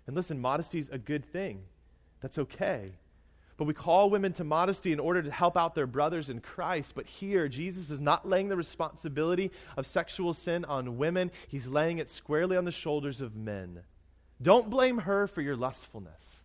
And 0.05 0.15
listen, 0.15 0.39
modesty 0.39 0.79
is 0.79 0.89
a 0.89 0.99
good 0.99 1.25
thing. 1.25 1.63
That's 2.21 2.37
okay. 2.37 2.91
But 3.57 3.65
we 3.65 3.73
call 3.73 4.09
women 4.09 4.33
to 4.33 4.43
modesty 4.43 4.91
in 4.91 4.99
order 4.99 5.21
to 5.21 5.31
help 5.31 5.55
out 5.55 5.75
their 5.75 5.87
brothers 5.87 6.29
in 6.29 6.39
Christ. 6.39 6.95
But 6.95 7.05
here, 7.05 7.47
Jesus 7.47 7.91
is 7.91 7.99
not 7.99 8.27
laying 8.27 8.49
the 8.49 8.55
responsibility 8.55 9.51
of 9.77 9.85
sexual 9.85 10.33
sin 10.33 10.65
on 10.65 10.97
women, 10.97 11.31
he's 11.47 11.67
laying 11.67 11.99
it 11.99 12.09
squarely 12.09 12.57
on 12.57 12.65
the 12.65 12.71
shoulders 12.71 13.21
of 13.21 13.35
men. 13.35 13.81
Don't 14.41 14.69
blame 14.69 14.99
her 14.99 15.27
for 15.27 15.41
your 15.41 15.55
lustfulness. 15.55 16.43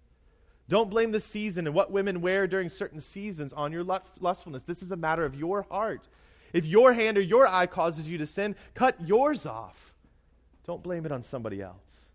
Don't 0.69 0.91
blame 0.91 1.13
the 1.13 1.21
season 1.21 1.67
and 1.67 1.75
what 1.75 1.91
women 1.91 2.21
wear 2.21 2.47
during 2.47 2.69
certain 2.69 3.01
seasons 3.01 3.55
on 3.55 3.73
your 3.73 3.85
lustfulness. 4.21 4.63
This 4.65 4.83
is 4.83 4.93
a 4.93 4.97
matter 4.97 5.25
of 5.25 5.35
your 5.35 5.63
heart. 5.71 6.07
If 6.53 6.67
your 6.67 6.93
hand 6.93 7.17
or 7.17 7.23
your 7.23 7.47
eye 7.47 7.67
causes 7.67 8.09
you 8.09 8.19
to 8.19 8.27
sin, 8.27 8.55
cut 8.75 8.97
yours 9.01 9.47
off. 9.47 9.95
Don't 10.67 10.83
blame 10.83 11.07
it 11.07 11.13
on 11.13 11.23
somebody 11.23 11.63
else. 11.63 12.08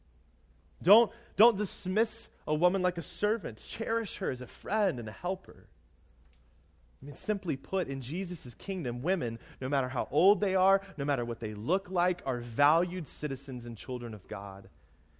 Don't, 0.83 1.11
don't 1.35 1.57
dismiss 1.57 2.27
a 2.45 2.53
woman 2.53 2.81
like 2.81 2.97
a 2.97 3.01
servant. 3.01 3.57
Cherish 3.65 4.17
her 4.17 4.29
as 4.29 4.41
a 4.41 4.47
friend 4.47 4.99
and 4.99 5.07
a 5.07 5.11
helper. 5.11 5.67
I 7.01 7.05
mean, 7.05 7.15
simply 7.15 7.57
put, 7.57 7.87
in 7.87 8.01
Jesus' 8.01 8.53
kingdom, 8.53 9.01
women, 9.01 9.37
no 9.59 9.67
matter 9.67 9.89
how 9.89 10.07
old 10.09 10.39
they 10.39 10.55
are, 10.55 10.81
no 10.97 11.03
matter 11.03 11.25
what 11.25 11.39
they 11.39 11.53
look 11.53 11.89
like, 11.89 12.21
are 12.25 12.39
valued 12.39 13.07
citizens 13.07 13.65
and 13.65 13.75
children 13.75 14.13
of 14.13 14.27
God. 14.27 14.69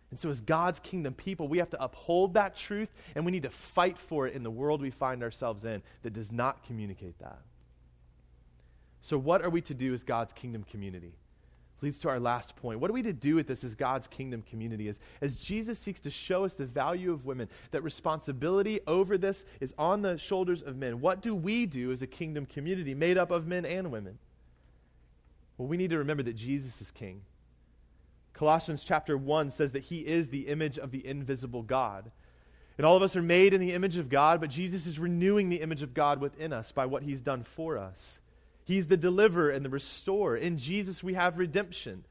And 0.10 0.20
so, 0.20 0.30
as 0.30 0.40
God's 0.42 0.80
kingdom 0.80 1.14
people, 1.14 1.48
we 1.48 1.58
have 1.58 1.72
to 1.72 1.84
uphold 1.84 2.36
that 2.36 2.56
truth 2.56 2.94
and 3.16 3.26
we 3.26 3.32
need 3.32 3.44
to 3.44 3.50
fight 3.50 3.98
for 3.98 4.28
it 4.28 4.36
in 4.36 4.44
the 4.44 4.52
world 4.52 4.80
we 4.80 4.92
find 4.92 5.24
ourselves 5.24 5.66
in 5.66 5.82
that 6.04 6.14
does 6.14 6.32
not 6.32 6.64
communicate 6.64 7.18
that. 7.20 7.40
So, 9.02 9.18
what 9.18 9.42
are 9.42 9.50
we 9.50 9.60
to 9.62 9.74
do 9.74 9.94
as 9.94 10.04
God's 10.04 10.32
kingdom 10.32 10.64
community? 10.64 11.16
Leads 11.84 12.00
to 12.00 12.10
our 12.10 12.20
last 12.20 12.56
point. 12.56 12.80
What 12.80 12.90
are 12.90 12.94
we 12.94 13.04
to 13.04 13.14
do 13.14 13.36
with 13.36 13.46
this 13.46 13.64
as 13.64 13.76
God's 13.76 14.08
kingdom 14.08 14.42
community? 14.42 14.88
As, 14.88 15.00
as 15.22 15.36
Jesus 15.36 15.78
seeks 15.78 16.00
to 16.02 16.10
show 16.10 16.46
us 16.46 16.56
the 16.56 16.66
value 16.66 17.12
of 17.12 17.26
women, 17.26 17.50
that 17.72 17.84
responsibility 17.84 18.80
over 18.88 19.18
this 19.18 19.46
is 19.60 19.76
on 19.78 20.02
the 20.02 20.18
shoulders 20.18 20.64
of 20.64 20.78
men. 20.78 21.02
What 21.02 21.22
do 21.22 21.36
we 21.36 21.66
do 21.66 21.92
as 21.92 22.02
a 22.02 22.08
kingdom 22.08 22.46
community 22.46 22.96
made 22.96 23.18
up 23.18 23.30
of 23.30 23.46
men 23.46 23.66
and 23.66 23.92
women? 23.92 24.18
Well, 25.58 25.68
we 25.68 25.78
need 25.78 25.92
to 25.92 26.00
remember 26.00 26.24
that 26.24 26.36
Jesus 26.36 26.82
is 26.82 26.90
king. 26.90 27.22
Colossians 28.34 28.84
chapter 28.84 29.16
1 29.16 29.52
says 29.52 29.74
that 29.74 29.84
he 29.84 30.00
is 30.00 30.30
the 30.30 30.48
image 30.48 30.80
of 30.80 30.90
the 30.90 31.06
invisible 31.06 31.62
God. 31.62 32.12
And 32.78 32.88
all 32.88 32.98
of 32.98 33.04
us 33.04 33.16
are 33.16 33.22
made 33.22 33.54
in 33.54 33.62
the 33.62 33.74
image 33.74 33.98
of 33.98 34.10
God, 34.10 34.42
but 34.42 34.50
Jesus 34.50 34.88
is 34.88 34.98
renewing 34.98 35.50
the 35.50 35.62
image 35.62 35.84
of 35.84 35.94
God 35.94 36.20
within 36.20 36.52
us 36.52 36.72
by 36.72 36.88
what 36.88 37.04
he's 37.04 37.22
done 37.22 37.44
for 37.44 37.78
us. 37.78 38.20
He's 38.66 38.88
the 38.88 38.98
deliverer 38.98 39.50
and 39.50 39.66
the 39.66 39.70
restorer. 39.70 40.38
In 40.38 40.58
Jesus, 40.58 41.04
we 41.04 41.16
have 41.16 41.38
redemption. 41.38 42.06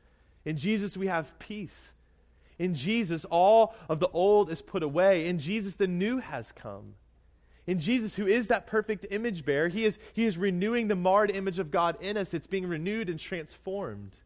In 0.45 0.57
Jesus, 0.57 0.97
we 0.97 1.07
have 1.07 1.39
peace. 1.39 1.93
In 2.59 2.75
Jesus, 2.75 3.25
all 3.25 3.75
of 3.89 4.01
the 4.01 4.09
old 4.09 4.51
is 4.51 4.63
put 4.63 4.83
away. 4.83 5.27
In 5.27 5.39
Jesus, 5.39 5.75
the 5.75 5.87
new 5.87 6.19
has 6.19 6.53
come. 6.53 6.95
In 7.67 7.79
Jesus, 7.79 8.17
who 8.17 8.27
is 8.27 8.49
that 8.49 8.67
perfect 8.67 9.07
image 9.11 9.45
bearer, 9.45 9.69
he 9.69 9.85
is, 9.85 9.99
he 10.13 10.27
is 10.27 10.37
renewing 10.37 10.89
the 10.89 10.97
marred 10.97 11.31
image 11.31 11.59
of 11.59 11.71
God 11.71 11.97
in 12.01 12.17
us. 12.17 12.35
It's 12.35 12.47
being 12.47 12.67
renewed 12.67 13.09
and 13.09 13.19
transformed. 13.19 14.17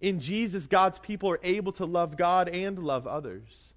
In 0.00 0.18
Jesus, 0.18 0.66
God's 0.66 0.98
people 0.98 1.30
are 1.30 1.40
able 1.42 1.72
to 1.72 1.84
love 1.84 2.16
God 2.16 2.48
and 2.48 2.78
love 2.78 3.06
others. 3.06 3.74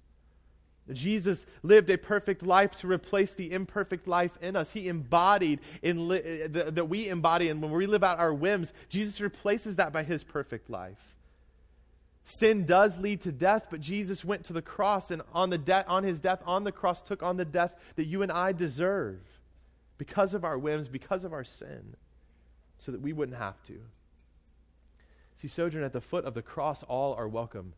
Jesus 0.92 1.46
lived 1.62 1.88
a 1.88 1.96
perfect 1.96 2.42
life 2.42 2.74
to 2.76 2.86
replace 2.86 3.32
the 3.32 3.52
imperfect 3.52 4.06
life 4.06 4.36
in 4.42 4.54
us. 4.54 4.72
He 4.72 4.88
embodied 4.88 5.60
in 5.82 6.08
li- 6.08 6.22
eh, 6.22 6.46
that 6.50 6.88
we 6.88 7.08
embody, 7.08 7.48
and 7.48 7.62
when 7.62 7.70
we 7.70 7.86
live 7.86 8.04
out 8.04 8.18
our 8.18 8.34
whims, 8.34 8.72
Jesus 8.90 9.20
replaces 9.20 9.76
that 9.76 9.92
by 9.92 10.02
his 10.02 10.24
perfect 10.24 10.68
life. 10.68 11.14
Sin 12.24 12.64
does 12.64 12.98
lead 12.98 13.22
to 13.22 13.32
death, 13.32 13.68
but 13.70 13.80
Jesus 13.80 14.24
went 14.24 14.44
to 14.44 14.52
the 14.52 14.62
cross 14.62 15.10
and 15.10 15.22
on, 15.32 15.50
the 15.50 15.58
de- 15.58 15.86
on 15.86 16.04
his 16.04 16.20
death 16.20 16.42
on 16.44 16.64
the 16.64 16.72
cross 16.72 17.02
took 17.02 17.22
on 17.22 17.36
the 17.36 17.44
death 17.44 17.74
that 17.96 18.04
you 18.04 18.22
and 18.22 18.32
I 18.32 18.52
deserve 18.52 19.20
because 19.96 20.34
of 20.34 20.44
our 20.44 20.58
whims, 20.58 20.88
because 20.88 21.24
of 21.24 21.32
our 21.32 21.44
sin, 21.44 21.96
so 22.78 22.92
that 22.92 23.00
we 23.00 23.12
wouldn't 23.12 23.38
have 23.38 23.62
to. 23.64 23.80
See, 25.34 25.48
Sojourn, 25.48 25.84
at 25.84 25.92
the 25.92 26.00
foot 26.00 26.24
of 26.24 26.34
the 26.34 26.42
cross, 26.42 26.82
all 26.82 27.14
are 27.14 27.28
welcome. 27.28 27.74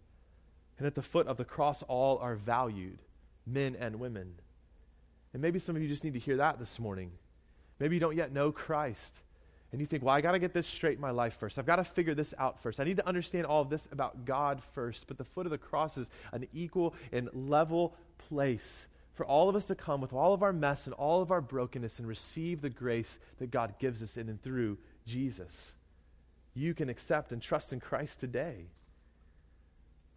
And 0.78 0.86
at 0.86 0.94
the 0.94 1.02
foot 1.02 1.26
of 1.26 1.36
the 1.36 1.44
cross, 1.44 1.82
all 1.84 2.18
are 2.18 2.34
valued, 2.34 2.98
men 3.46 3.76
and 3.78 3.98
women. 3.98 4.34
And 5.32 5.42
maybe 5.42 5.58
some 5.58 5.76
of 5.76 5.82
you 5.82 5.88
just 5.88 6.04
need 6.04 6.14
to 6.14 6.18
hear 6.18 6.36
that 6.38 6.58
this 6.58 6.78
morning. 6.78 7.12
Maybe 7.78 7.96
you 7.96 8.00
don't 8.00 8.16
yet 8.16 8.32
know 8.32 8.52
Christ. 8.52 9.20
And 9.72 9.80
you 9.80 9.86
think, 9.86 10.02
well, 10.02 10.14
I 10.14 10.20
got 10.20 10.32
to 10.32 10.38
get 10.38 10.54
this 10.54 10.66
straight 10.66 10.96
in 10.96 11.00
my 11.00 11.10
life 11.10 11.36
first. 11.38 11.58
I've 11.58 11.66
got 11.66 11.76
to 11.76 11.84
figure 11.84 12.14
this 12.14 12.32
out 12.38 12.62
first. 12.62 12.80
I 12.80 12.84
need 12.84 12.96
to 12.96 13.06
understand 13.06 13.46
all 13.46 13.62
of 13.62 13.68
this 13.68 13.88
about 13.90 14.24
God 14.24 14.62
first. 14.74 15.08
But 15.08 15.18
the 15.18 15.24
foot 15.24 15.46
of 15.46 15.50
the 15.50 15.58
cross 15.58 15.98
is 15.98 16.08
an 16.32 16.46
equal 16.54 16.94
and 17.12 17.28
level 17.32 17.94
place 18.28 18.86
for 19.16 19.26
all 19.26 19.48
of 19.48 19.56
us 19.56 19.64
to 19.64 19.74
come 19.74 20.00
with 20.00 20.12
all 20.12 20.34
of 20.34 20.42
our 20.42 20.52
mess 20.52 20.86
and 20.86 20.94
all 20.94 21.22
of 21.22 21.30
our 21.30 21.40
brokenness 21.40 21.98
and 21.98 22.06
receive 22.06 22.60
the 22.60 22.70
grace 22.70 23.18
that 23.38 23.50
God 23.50 23.74
gives 23.78 24.02
us 24.02 24.18
in 24.18 24.28
and 24.28 24.40
through 24.42 24.76
Jesus. 25.06 25.74
You 26.54 26.74
can 26.74 26.88
accept 26.90 27.32
and 27.32 27.40
trust 27.40 27.72
in 27.72 27.80
Christ 27.80 28.20
today. 28.20 28.66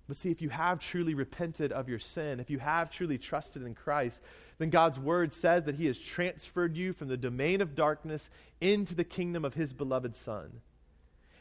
But 0.10 0.18
see, 0.18 0.32
if 0.32 0.42
you 0.42 0.50
have 0.50 0.80
truly 0.80 1.14
repented 1.14 1.72
of 1.72 1.88
your 1.88 2.00
sin, 2.00 2.40
if 2.40 2.50
you 2.50 2.58
have 2.58 2.90
truly 2.90 3.20
trusted 3.20 3.62
in 3.62 3.76
Christ, 3.76 4.24
then 4.58 4.72
God's 4.72 4.98
word 4.98 5.32
says 5.32 5.66
that 5.66 5.76
He 5.76 5.86
has 5.86 6.00
transferred 6.00 6.76
you 6.76 6.94
from 6.94 7.10
the 7.10 7.16
domain 7.16 7.62
of 7.62 7.76
darkness 7.76 8.32
into 8.60 8.96
the 8.96 9.04
kingdom 9.04 9.46
of 9.46 9.54
His 9.54 9.72
beloved 9.72 10.16
Son. 10.16 10.62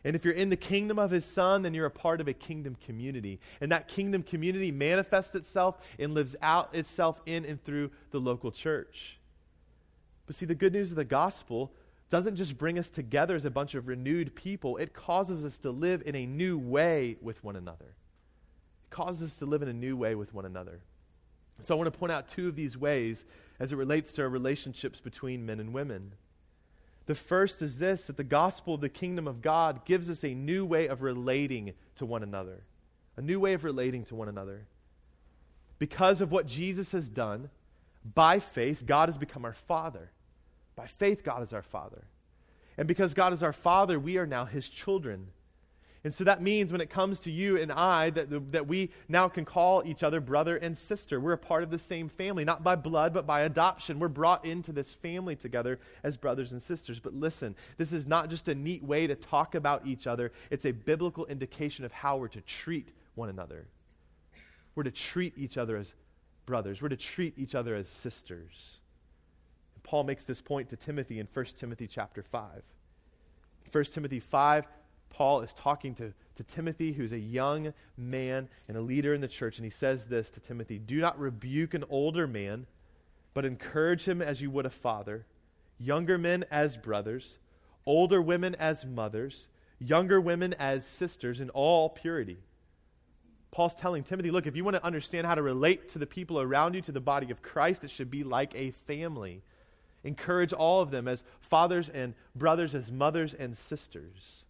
And 0.04 0.14
if 0.14 0.22
you're 0.22 0.35
in 0.35 0.50
the 0.50 0.57
kingdom 0.57 0.98
of 0.98 1.11
His 1.11 1.24
Son, 1.24 1.62
then 1.62 1.72
you're 1.72 1.87
a 1.87 1.90
part 1.90 2.20
of 2.20 2.28
a 2.28 2.35
kingdom 2.35 2.76
community. 2.85 3.40
And 3.62 3.72
that 3.72 3.88
kingdom 3.88 4.22
community 4.22 4.70
manifests 4.70 5.35
itself 5.35 5.78
and 5.98 6.12
lives 6.12 6.37
out 6.42 6.74
itself 6.74 7.22
in 7.24 7.46
and 7.46 7.64
through 7.64 7.90
the 8.11 8.20
local 8.20 8.52
church. 8.52 9.18
But 10.26 10.37
see, 10.37 10.44
the 10.44 10.54
good 10.54 10.74
news 10.74 10.90
of 10.90 10.96
the 10.96 11.07
gospel 11.07 11.72
doesn't 12.11 12.37
just 12.37 12.59
bring 12.59 12.78
us 12.78 12.90
together 12.90 13.35
as 13.35 13.46
a 13.46 13.50
bunch 13.50 13.74
of 13.74 13.88
renewed 13.88 14.35
people, 14.35 14.76
it 14.76 14.92
causes 14.92 15.46
us 15.46 15.57
to 15.61 15.70
live 15.70 16.02
in 16.04 16.14
a 16.14 16.26
new 16.26 16.59
way 16.59 17.16
with 17.22 17.42
one 17.42 17.57
another. 17.57 17.94
Causes 18.90 19.31
us 19.31 19.37
to 19.38 19.46
live 19.46 19.62
in 19.62 19.68
a 19.68 19.72
new 19.72 19.96
way 19.96 20.14
with 20.14 20.33
one 20.35 20.44
another. 20.44 20.81
So 21.61 21.74
I 21.74 21.77
want 21.77 21.92
to 21.92 21.98
point 21.98 22.12
out 22.12 22.29
two 22.29 22.48
of 22.48 22.57
these 22.57 22.77
ways 22.77 23.24
as 23.59 23.72
it 23.72 23.77
relates 23.77 24.12
to 24.12 24.22
our 24.22 24.29
relationships 24.29 25.01
between 25.01 25.44
men 25.44 25.61
and 25.61 25.72
women. 25.72 26.12
The 27.07 27.14
first 27.14 27.62
is 27.62 27.79
this 27.79 28.07
that 28.07 28.16
the 28.16 28.24
gospel 28.24 28.74
of 28.74 28.81
the 28.81 28.88
kingdom 28.88 29.27
of 29.27 29.42
God 29.42 29.85
gives 29.85 30.11
us 30.11 30.24
a 30.24 30.35
new 30.35 30.64
way 30.64 30.87
of 30.87 31.03
relating 31.03 31.72
to 31.96 32.07
one 32.07 32.22
another. 32.22 32.62
A 33.16 33.22
new 33.22 33.40
way 33.40 33.55
of 33.55 33.64
relating 33.64 34.05
to 34.05 34.14
one 34.14 34.29
another. 34.29 34.66
Because 35.79 36.20
of 36.20 36.31
what 36.31 36.46
Jesus 36.46 36.92
has 36.92 37.09
done, 37.09 37.51
by 38.14 38.38
faith, 38.38 38.85
God 38.87 39.09
has 39.09 39.18
become 39.18 39.44
our 39.44 39.53
Father. 39.53 40.11
By 40.77 40.87
faith, 40.87 41.24
God 41.24 41.42
is 41.42 41.53
our 41.53 41.62
Father. 41.62 42.05
And 42.77 42.87
because 42.87 43.14
God 43.14 43.33
is 43.33 43.42
our 43.42 43.53
Father, 43.53 43.98
we 43.98 44.18
are 44.18 44.27
now 44.27 44.44
His 44.44 44.68
children. 44.68 45.29
And 46.04 46.14
so 46.14 46.22
that 46.24 46.40
means 46.40 46.70
when 46.70 46.80
it 46.80 46.90
comes 46.90 47.18
to 47.20 47.32
you 47.32 47.58
and 47.58 47.72
I, 47.72 48.11
that, 48.11 48.52
that 48.52 48.68
we 48.68 48.90
now 49.08 49.28
can 49.28 49.44
call 49.44 49.82
each 49.84 50.02
other 50.04 50.20
brother 50.20 50.56
and 50.56 50.76
sister. 50.76 51.18
We're 51.18 51.32
a 51.32 51.38
part 51.38 51.64
of 51.64 51.70
the 51.70 51.78
same 51.78 52.08
family, 52.08 52.44
not 52.44 52.62
by 52.62 52.76
blood, 52.76 53.12
but 53.12 53.26
by 53.26 53.40
adoption. 53.40 53.98
We're 53.98 54.08
brought 54.08 54.44
into 54.44 54.72
this 54.72 54.92
family 54.92 55.34
together 55.34 55.80
as 56.04 56.16
brothers 56.16 56.52
and 56.52 56.62
sisters. 56.62 57.00
But 57.00 57.14
listen, 57.14 57.56
this 57.78 57.92
is 57.92 58.06
not 58.06 58.30
just 58.30 58.48
a 58.48 58.54
neat 58.54 58.84
way 58.84 59.08
to 59.08 59.16
talk 59.16 59.56
about 59.56 59.87
each 59.87 60.06
other, 60.06 60.32
it's 60.50 60.66
a 60.66 60.70
biblical 60.70 61.26
indication 61.26 61.84
of 61.84 61.92
how 61.92 62.16
we're 62.16 62.28
to 62.28 62.40
treat 62.42 62.92
one 63.16 63.28
another. 63.28 63.66
We're 64.76 64.84
to 64.84 64.90
treat 64.92 65.37
each 65.37 65.58
other 65.58 65.76
as 65.76 65.94
brothers, 66.46 66.80
we're 66.80 66.88
to 66.90 66.96
treat 66.96 67.34
each 67.37 67.56
other 67.56 67.74
as 67.74 67.88
sisters. 67.88 68.78
And 69.74 69.82
Paul 69.82 70.04
makes 70.04 70.24
this 70.24 70.40
point 70.40 70.68
to 70.68 70.76
Timothy 70.76 71.18
in 71.18 71.26
1 71.34 71.44
Timothy 71.56 71.88
chapter 71.88 72.22
5. 72.22 72.62
1 73.70 73.84
Timothy 73.84 74.20
5, 74.20 74.66
Paul 75.11 75.40
is 75.40 75.53
talking 75.53 75.94
to, 75.97 76.12
to 76.37 76.42
Timothy, 76.42 76.92
who's 76.92 77.12
a 77.12 77.18
young 77.18 77.73
man 77.97 78.49
and 78.68 78.77
a 78.77 78.81
leader 78.81 79.14
in 79.14 79.21
the 79.21 79.29
church, 79.29 79.59
and 79.59 79.64
he 79.64 79.71
says 79.71 80.07
this 80.07 80.31
to 80.31 80.40
Timothy 80.40 80.79
Do 80.79 81.01
not 81.01 81.18
rebuke 81.18 81.75
an 81.75 81.85
older 81.88 82.27
man, 82.27 82.66
but 83.35 83.44
encourage 83.44 84.05
him 84.05 84.23
as 84.23 84.40
you 84.40 84.51
would 84.51 84.66
a 84.66 84.71
father, 84.71 85.27
younger 85.79 86.18
men 86.18 86.44
as 86.51 86.77
brothers, 86.77 87.38
older 87.87 88.21
women 88.21 88.55
as 88.57 88.85
mothers, 88.85 89.49
younger 89.79 90.21
women 90.21 90.55
as 90.55 90.87
sisters, 90.87 91.40
in 91.40 91.51
all 91.51 91.88
purity. 91.88 92.38
Paul's 93.51 93.75
telling 93.75 94.03
Timothy, 94.03 94.31
look, 94.31 94.47
if 94.47 94.57
you 94.57 94.64
want 94.64 94.77
to 94.77 94.85
understand 94.85 95.27
how 95.27 95.35
to 95.35 95.42
relate 95.42 95.88
to 95.90 95.99
the 95.99 96.07
people 96.07 96.40
around 96.40 96.75
you, 96.75 96.81
to 96.83 96.92
the 96.92 97.01
body 97.01 97.31
of 97.31 97.42
Christ, 97.42 97.83
it 97.83 97.90
should 97.90 98.11
be 98.11 98.23
like 98.23 98.55
a 98.55 98.73
family. 98.73 99.42
Encourage 100.05 100.53
all 100.53 100.81
of 100.81 100.90
them 100.90 101.09
as 101.09 101.25
fathers 101.40 101.88
and 101.88 102.14
brothers, 102.37 102.75
as 102.75 102.92
mothers 102.92 103.35
and 103.35 103.57
sisters. 103.57 104.44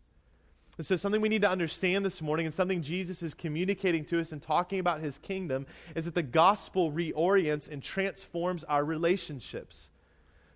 And 0.78 0.86
so, 0.86 0.96
something 0.96 1.20
we 1.20 1.28
need 1.28 1.42
to 1.42 1.50
understand 1.50 2.04
this 2.06 2.22
morning, 2.22 2.46
and 2.46 2.54
something 2.54 2.82
Jesus 2.82 3.20
is 3.20 3.34
communicating 3.34 4.04
to 4.06 4.20
us 4.20 4.30
and 4.30 4.40
talking 4.40 4.78
about 4.78 5.00
his 5.00 5.18
kingdom, 5.18 5.66
is 5.96 6.04
that 6.04 6.14
the 6.14 6.22
gospel 6.22 6.92
reorients 6.92 7.68
and 7.68 7.82
transforms 7.82 8.62
our 8.62 8.84
relationships. 8.84 9.90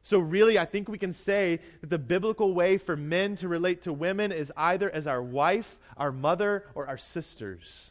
So, 0.04 0.20
really, 0.20 0.60
I 0.60 0.64
think 0.64 0.88
we 0.88 0.96
can 0.96 1.12
say 1.12 1.58
that 1.80 1.90
the 1.90 1.98
biblical 1.98 2.54
way 2.54 2.78
for 2.78 2.96
men 2.96 3.34
to 3.36 3.48
relate 3.48 3.82
to 3.82 3.92
women 3.92 4.30
is 4.30 4.52
either 4.56 4.88
as 4.88 5.08
our 5.08 5.22
wife, 5.22 5.76
our 5.96 6.12
mother, 6.12 6.66
or 6.76 6.86
our 6.86 6.98
sisters. 6.98 7.90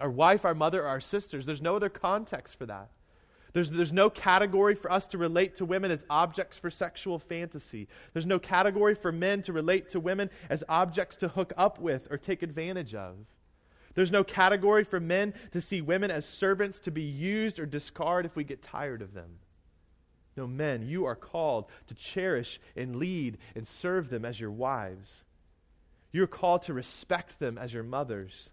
Our 0.00 0.10
wife, 0.10 0.46
our 0.46 0.54
mother, 0.54 0.82
or 0.82 0.88
our 0.88 1.00
sisters. 1.00 1.44
There's 1.44 1.60
no 1.60 1.76
other 1.76 1.90
context 1.90 2.56
for 2.56 2.64
that. 2.66 2.88
There's, 3.52 3.70
there's 3.70 3.92
no 3.92 4.10
category 4.10 4.74
for 4.74 4.92
us 4.92 5.06
to 5.08 5.18
relate 5.18 5.56
to 5.56 5.64
women 5.64 5.90
as 5.90 6.04
objects 6.10 6.58
for 6.58 6.70
sexual 6.70 7.18
fantasy. 7.18 7.88
There's 8.12 8.26
no 8.26 8.38
category 8.38 8.94
for 8.94 9.10
men 9.10 9.42
to 9.42 9.52
relate 9.52 9.88
to 9.90 10.00
women 10.00 10.30
as 10.50 10.64
objects 10.68 11.16
to 11.18 11.28
hook 11.28 11.52
up 11.56 11.78
with 11.78 12.08
or 12.10 12.18
take 12.18 12.42
advantage 12.42 12.94
of. 12.94 13.16
There's 13.94 14.12
no 14.12 14.22
category 14.22 14.84
for 14.84 15.00
men 15.00 15.34
to 15.50 15.60
see 15.60 15.80
women 15.80 16.10
as 16.10 16.24
servants 16.24 16.78
to 16.80 16.90
be 16.90 17.02
used 17.02 17.58
or 17.58 17.66
discard 17.66 18.26
if 18.26 18.36
we 18.36 18.44
get 18.44 18.62
tired 18.62 19.02
of 19.02 19.12
them. 19.12 19.38
No, 20.36 20.46
men, 20.46 20.86
you 20.86 21.04
are 21.04 21.16
called 21.16 21.64
to 21.88 21.94
cherish 21.94 22.60
and 22.76 22.94
lead 22.94 23.38
and 23.56 23.66
serve 23.66 24.08
them 24.08 24.24
as 24.24 24.38
your 24.38 24.52
wives. 24.52 25.24
You're 26.12 26.28
called 26.28 26.62
to 26.62 26.74
respect 26.74 27.40
them 27.40 27.58
as 27.58 27.74
your 27.74 27.82
mothers. 27.82 28.52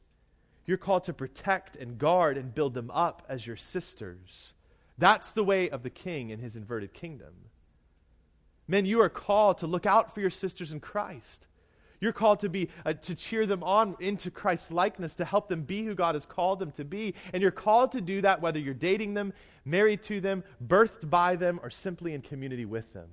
You're 0.65 0.77
called 0.77 1.03
to 1.03 1.13
protect 1.13 1.75
and 1.75 1.99
guard 1.99 2.39
and 2.39 2.55
build 2.55 2.73
them 2.73 2.89
up 2.89 3.21
as 3.29 3.45
your 3.45 3.55
sisters. 3.55 4.55
That's 4.97 5.31
the 5.31 5.43
way 5.43 5.69
of 5.69 5.84
the 5.84 5.89
king 5.89 6.29
in 6.29 6.39
his 6.39 6.55
inverted 6.55 6.93
kingdom. 6.93 7.34
Men, 8.67 8.86
you 8.86 9.01
are 9.01 9.10
called 9.10 9.60
to 9.60 9.67
look 9.67 9.86
out 9.86 10.13
for 10.13 10.21
your 10.21 10.29
sisters 10.29 10.71
in 10.71 10.79
Christ. 10.79 11.47
You're 12.01 12.13
called 12.13 12.41
to 12.41 12.49
be 12.49 12.69
uh, 12.86 12.93
to 12.93 13.15
cheer 13.15 13.45
them 13.45 13.63
on 13.63 13.95
into 13.99 14.29
Christ's 14.31 14.71
likeness, 14.71 15.15
to 15.15 15.25
help 15.25 15.47
them 15.47 15.62
be 15.62 15.84
who 15.84 15.95
God 15.95 16.15
has 16.15 16.25
called 16.25 16.60
them 16.60 16.71
to 16.73 16.86
be. 16.86 17.13
And 17.34 17.41
you're 17.41 17.51
called 17.51 17.93
to 17.93 18.01
do 18.01 18.21
that 18.21 18.41
whether 18.41 18.60
you're 18.60 18.73
dating 18.73 19.13
them, 19.13 19.34
married 19.63 20.03
to 20.03 20.19
them, 20.19 20.43
birthed 20.65 21.10
by 21.10 21.36
them, 21.36 21.60
or 21.63 21.69
simply 21.69 22.13
in 22.13 22.21
community 22.21 22.65
with 22.65 22.91
them. 22.93 23.10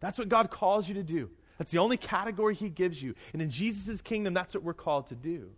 That's 0.00 0.18
what 0.18 0.28
God 0.28 0.50
calls 0.50 0.88
you 0.88 0.94
to 0.94 1.02
do. 1.02 1.30
That's 1.58 1.70
the 1.70 1.78
only 1.78 1.96
category 1.96 2.54
He 2.54 2.68
gives 2.68 3.02
you. 3.02 3.14
And 3.32 3.40
in 3.40 3.50
Jesus' 3.50 4.02
kingdom, 4.02 4.34
that's 4.34 4.54
what 4.54 4.62
we're 4.62 4.74
called 4.74 5.06
to 5.08 5.14
do. 5.14 5.50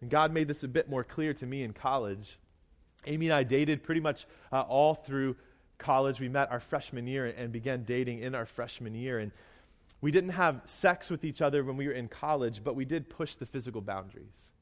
And 0.00 0.10
God 0.10 0.32
made 0.32 0.48
this 0.48 0.64
a 0.64 0.68
bit 0.68 0.90
more 0.90 1.04
clear 1.04 1.32
to 1.34 1.46
me 1.46 1.62
in 1.62 1.72
college 1.72 2.38
Amy 3.06 3.26
and 3.26 3.34
I 3.34 3.42
dated 3.42 3.82
pretty 3.82 4.00
much 4.00 4.26
uh, 4.52 4.62
all 4.62 4.94
through 4.94 5.36
college. 5.78 6.20
We 6.20 6.28
met 6.28 6.50
our 6.50 6.60
freshman 6.60 7.06
year 7.06 7.26
and 7.26 7.52
began 7.52 7.84
dating 7.84 8.20
in 8.20 8.34
our 8.34 8.46
freshman 8.46 8.94
year. 8.94 9.18
And 9.18 9.32
we 10.00 10.10
didn't 10.10 10.30
have 10.30 10.62
sex 10.64 11.10
with 11.10 11.24
each 11.24 11.40
other 11.40 11.64
when 11.64 11.76
we 11.76 11.86
were 11.86 11.92
in 11.92 12.08
college, 12.08 12.62
but 12.62 12.76
we 12.76 12.84
did 12.84 13.08
push 13.08 13.36
the 13.36 13.46
physical 13.46 13.80
boundaries. 13.80 14.52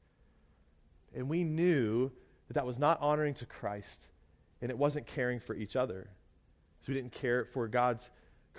And 1.15 1.29
we 1.29 1.43
knew 1.43 2.11
that 2.47 2.53
that 2.53 2.65
was 2.65 2.79
not 2.79 2.99
honoring 3.01 3.33
to 3.35 3.45
Christ 3.45 4.07
and 4.61 4.71
it 4.71 4.77
wasn't 4.77 5.05
caring 5.05 5.39
for 5.39 5.55
each 5.55 5.75
other. 5.75 6.09
So 6.81 6.91
we 6.91 6.95
didn't 6.95 7.11
care 7.11 7.45
for 7.45 7.67
God's 7.67 8.09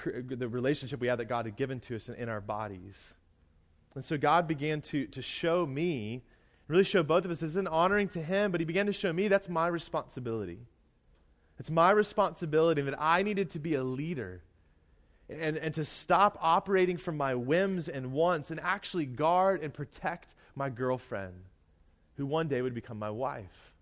the 0.04 0.48
relationship 0.48 1.00
we 1.00 1.06
had 1.06 1.20
that 1.20 1.26
God 1.26 1.46
had 1.46 1.56
given 1.56 1.78
to 1.80 1.96
us 1.96 2.08
in, 2.08 2.16
in 2.16 2.28
our 2.28 2.40
bodies. 2.40 3.14
And 3.94 4.04
so 4.04 4.18
God 4.18 4.48
began 4.48 4.80
to, 4.82 5.06
to 5.06 5.22
show 5.22 5.64
me 5.64 6.24
really 6.68 6.84
show 6.84 7.02
both 7.02 7.24
of 7.24 7.30
us 7.30 7.42
as 7.42 7.56
an 7.56 7.66
honoring 7.66 8.08
to 8.08 8.22
him, 8.22 8.50
but 8.50 8.60
he 8.60 8.64
began 8.64 8.86
to 8.86 8.92
show 8.92 9.12
me 9.12 9.28
that's 9.28 9.48
my 9.48 9.66
responsibility. 9.66 10.60
It's 11.58 11.70
my 11.70 11.90
responsibility 11.90 12.82
that 12.82 13.00
I 13.00 13.22
needed 13.22 13.50
to 13.50 13.58
be 13.58 13.74
a 13.74 13.84
leader 13.84 14.42
and, 15.28 15.56
and 15.56 15.72
to 15.74 15.84
stop 15.84 16.38
operating 16.40 16.96
from 16.96 17.16
my 17.16 17.34
whims 17.34 17.88
and 17.88 18.12
wants 18.12 18.50
and 18.50 18.60
actually 18.60 19.06
guard 19.06 19.62
and 19.62 19.72
protect 19.72 20.34
my 20.54 20.68
girlfriend, 20.70 21.34
who 22.16 22.26
one 22.26 22.48
day 22.48 22.62
would 22.62 22.74
become 22.74 22.98
my 22.98 23.10
wife. 23.10 23.74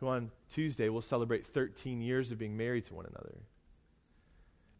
who 0.00 0.08
on 0.08 0.30
Tuesday 0.48 0.88
will 0.88 1.02
celebrate 1.02 1.46
13 1.46 2.00
years 2.00 2.32
of 2.32 2.38
being 2.38 2.56
married 2.56 2.84
to 2.84 2.94
one 2.94 3.06
another. 3.06 3.36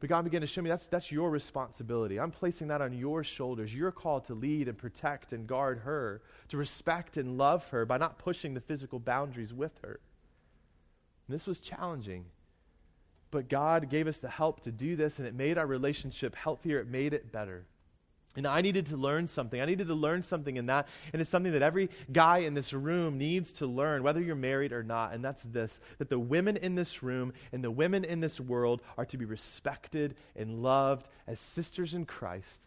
But 0.00 0.08
God 0.08 0.24
began 0.24 0.40
to 0.40 0.46
show 0.46 0.62
me 0.62 0.70
that's, 0.70 0.86
that's 0.86 1.12
your 1.12 1.30
responsibility. 1.30 2.18
I'm 2.18 2.30
placing 2.30 2.68
that 2.68 2.80
on 2.80 2.94
your 2.94 3.22
shoulders. 3.22 3.74
You're 3.74 3.92
called 3.92 4.24
to 4.24 4.34
lead 4.34 4.66
and 4.66 4.76
protect 4.76 5.34
and 5.34 5.46
guard 5.46 5.80
her, 5.80 6.22
to 6.48 6.56
respect 6.56 7.18
and 7.18 7.36
love 7.36 7.68
her 7.68 7.84
by 7.84 7.98
not 7.98 8.18
pushing 8.18 8.54
the 8.54 8.62
physical 8.62 8.98
boundaries 8.98 9.52
with 9.52 9.78
her. 9.82 10.00
And 11.28 11.34
this 11.34 11.46
was 11.46 11.60
challenging. 11.60 12.24
But 13.30 13.50
God 13.50 13.90
gave 13.90 14.08
us 14.08 14.18
the 14.18 14.30
help 14.30 14.60
to 14.60 14.72
do 14.72 14.96
this, 14.96 15.18
and 15.18 15.28
it 15.28 15.34
made 15.34 15.58
our 15.58 15.66
relationship 15.66 16.34
healthier. 16.34 16.80
It 16.80 16.88
made 16.88 17.12
it 17.12 17.30
better. 17.30 17.66
And 18.36 18.46
I 18.46 18.60
needed 18.60 18.86
to 18.86 18.96
learn 18.96 19.26
something. 19.26 19.60
I 19.60 19.64
needed 19.64 19.88
to 19.88 19.94
learn 19.94 20.22
something 20.22 20.56
in 20.56 20.66
that. 20.66 20.86
And 21.12 21.20
it's 21.20 21.30
something 21.30 21.52
that 21.52 21.62
every 21.62 21.90
guy 22.12 22.38
in 22.38 22.54
this 22.54 22.72
room 22.72 23.18
needs 23.18 23.52
to 23.54 23.66
learn, 23.66 24.04
whether 24.04 24.20
you're 24.20 24.36
married 24.36 24.72
or 24.72 24.84
not. 24.84 25.12
And 25.14 25.24
that's 25.24 25.42
this 25.42 25.80
that 25.98 26.10
the 26.10 26.18
women 26.18 26.56
in 26.56 26.76
this 26.76 27.02
room 27.02 27.32
and 27.52 27.64
the 27.64 27.70
women 27.70 28.04
in 28.04 28.20
this 28.20 28.38
world 28.38 28.82
are 28.96 29.04
to 29.06 29.18
be 29.18 29.24
respected 29.24 30.14
and 30.36 30.62
loved 30.62 31.08
as 31.26 31.40
sisters 31.40 31.92
in 31.92 32.06
Christ 32.06 32.66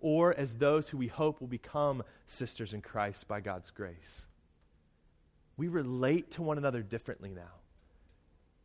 or 0.00 0.34
as 0.38 0.56
those 0.56 0.88
who 0.88 0.98
we 0.98 1.08
hope 1.08 1.40
will 1.40 1.48
become 1.48 2.02
sisters 2.26 2.72
in 2.72 2.80
Christ 2.80 3.28
by 3.28 3.40
God's 3.40 3.70
grace. 3.70 4.22
We 5.56 5.68
relate 5.68 6.30
to 6.32 6.42
one 6.42 6.58
another 6.58 6.82
differently 6.82 7.30
now. 7.30 7.52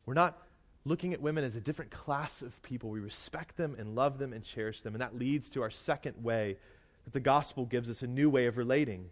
We're 0.06 0.16
not 0.16 0.38
looking 0.86 1.14
at 1.14 1.22
women 1.22 1.44
as 1.44 1.56
a 1.56 1.62
different 1.62 1.92
class 1.92 2.42
of 2.42 2.62
people. 2.64 2.90
We 2.90 3.00
respect 3.00 3.58
them 3.58 3.76
and 3.78 3.96
love 3.96 4.18
them 4.18 4.34
and 4.34 4.44
cherish 4.44 4.82
them. 4.82 4.94
And 4.94 5.02
that 5.02 5.18
leads 5.18 5.50
to 5.52 5.62
our 5.62 5.70
second 5.70 6.24
way 6.24 6.58
that 7.06 7.14
the 7.14 7.20
gospel 7.20 7.66
gives 7.66 7.90
us 7.90 8.02
a 8.02 8.08
new 8.08 8.30
way 8.30 8.46
of 8.46 8.58
relating. 8.58 9.10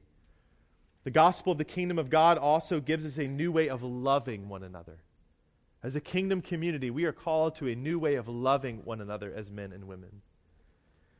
The 1.03 1.11
gospel 1.11 1.53
of 1.53 1.57
the 1.57 1.63
kingdom 1.63 1.99
of 1.99 2.09
God 2.09 2.37
also 2.37 2.79
gives 2.79 3.05
us 3.05 3.17
a 3.17 3.27
new 3.27 3.51
way 3.51 3.69
of 3.69 3.83
loving 3.83 4.49
one 4.49 4.63
another. 4.63 4.97
As 5.83 5.95
a 5.95 6.01
kingdom 6.01 6.41
community, 6.41 6.89
we 6.89 7.05
are 7.05 7.13
called 7.13 7.55
to 7.55 7.67
a 7.67 7.75
new 7.75 7.99
way 7.99 8.15
of 8.15 8.27
loving 8.27 8.83
one 8.83 8.99
another 8.99 9.33
as 9.33 9.49
men 9.51 9.71
and 9.71 9.87
women. 9.87 10.21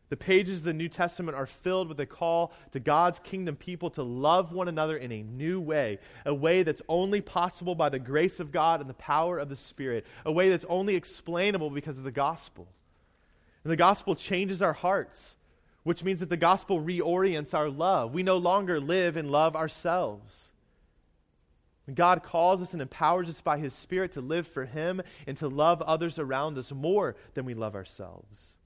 The 0.10 0.18
pages 0.18 0.60
of 0.60 0.64
the 0.64 0.74
New 0.74 0.88
Testament 0.88 1.38
are 1.38 1.46
filled 1.46 1.90
with 1.90 2.00
a 2.00 2.06
call 2.06 2.54
to 2.72 2.80
God's 2.80 3.20
kingdom 3.20 3.58
people 3.58 3.90
to 3.92 4.04
love 4.04 4.54
one 4.54 4.70
another 4.70 4.96
in 4.96 5.12
a 5.12 5.22
new 5.22 5.60
way, 5.60 6.00
a 6.26 6.34
way 6.34 6.64
that's 6.64 6.82
only 6.88 7.20
possible 7.20 7.76
by 7.76 7.90
the 7.90 8.00
grace 8.00 8.40
of 8.40 8.54
God 8.54 8.80
and 8.80 8.90
the 8.90 8.94
power 8.94 9.38
of 9.38 9.50
the 9.50 9.56
Spirit, 9.56 10.06
a 10.26 10.32
way 10.32 10.50
that's 10.50 10.66
only 10.70 10.96
explainable 10.96 11.70
because 11.70 11.98
of 11.98 12.06
the 12.06 12.12
gospel. 12.12 12.68
And 13.66 13.72
the 13.72 13.78
gospel 13.78 14.16
changes 14.16 14.62
our 14.62 14.72
hearts, 14.72 15.36
which 15.84 16.06
means 16.06 16.22
that 16.22 16.30
the 16.30 16.38
gospel 16.38 16.82
reorients 16.82 17.54
our 17.54 17.70
love. 17.70 18.14
We 18.14 18.24
no 18.24 18.38
longer 18.38 18.80
live 18.80 19.18
and 19.18 19.30
love 19.30 19.58
ourselves. 19.58 20.52
And 21.86 21.96
God 21.96 22.24
calls 22.24 22.62
us 22.62 22.74
and 22.74 22.82
empowers 22.82 23.28
us 23.28 23.42
by 23.42 23.58
His 23.58 23.74
Spirit 23.74 24.14
to 24.14 24.22
live 24.22 24.48
for 24.48 24.66
Him 24.66 25.02
and 25.26 25.36
to 25.38 25.50
love 25.50 25.82
others 25.82 26.18
around 26.18 26.58
us 26.58 26.72
more 26.72 27.18
than 27.34 27.44
we 27.44 27.54
love 27.54 27.76
ourselves. 27.76 28.57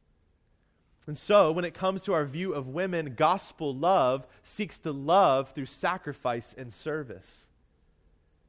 And 1.07 1.17
so, 1.17 1.51
when 1.51 1.65
it 1.65 1.73
comes 1.73 2.03
to 2.03 2.13
our 2.13 2.25
view 2.25 2.53
of 2.53 2.67
women, 2.67 3.15
gospel 3.15 3.75
love 3.75 4.27
seeks 4.43 4.77
to 4.79 4.91
love 4.91 5.51
through 5.51 5.65
sacrifice 5.65 6.53
and 6.55 6.71
service. 6.71 7.47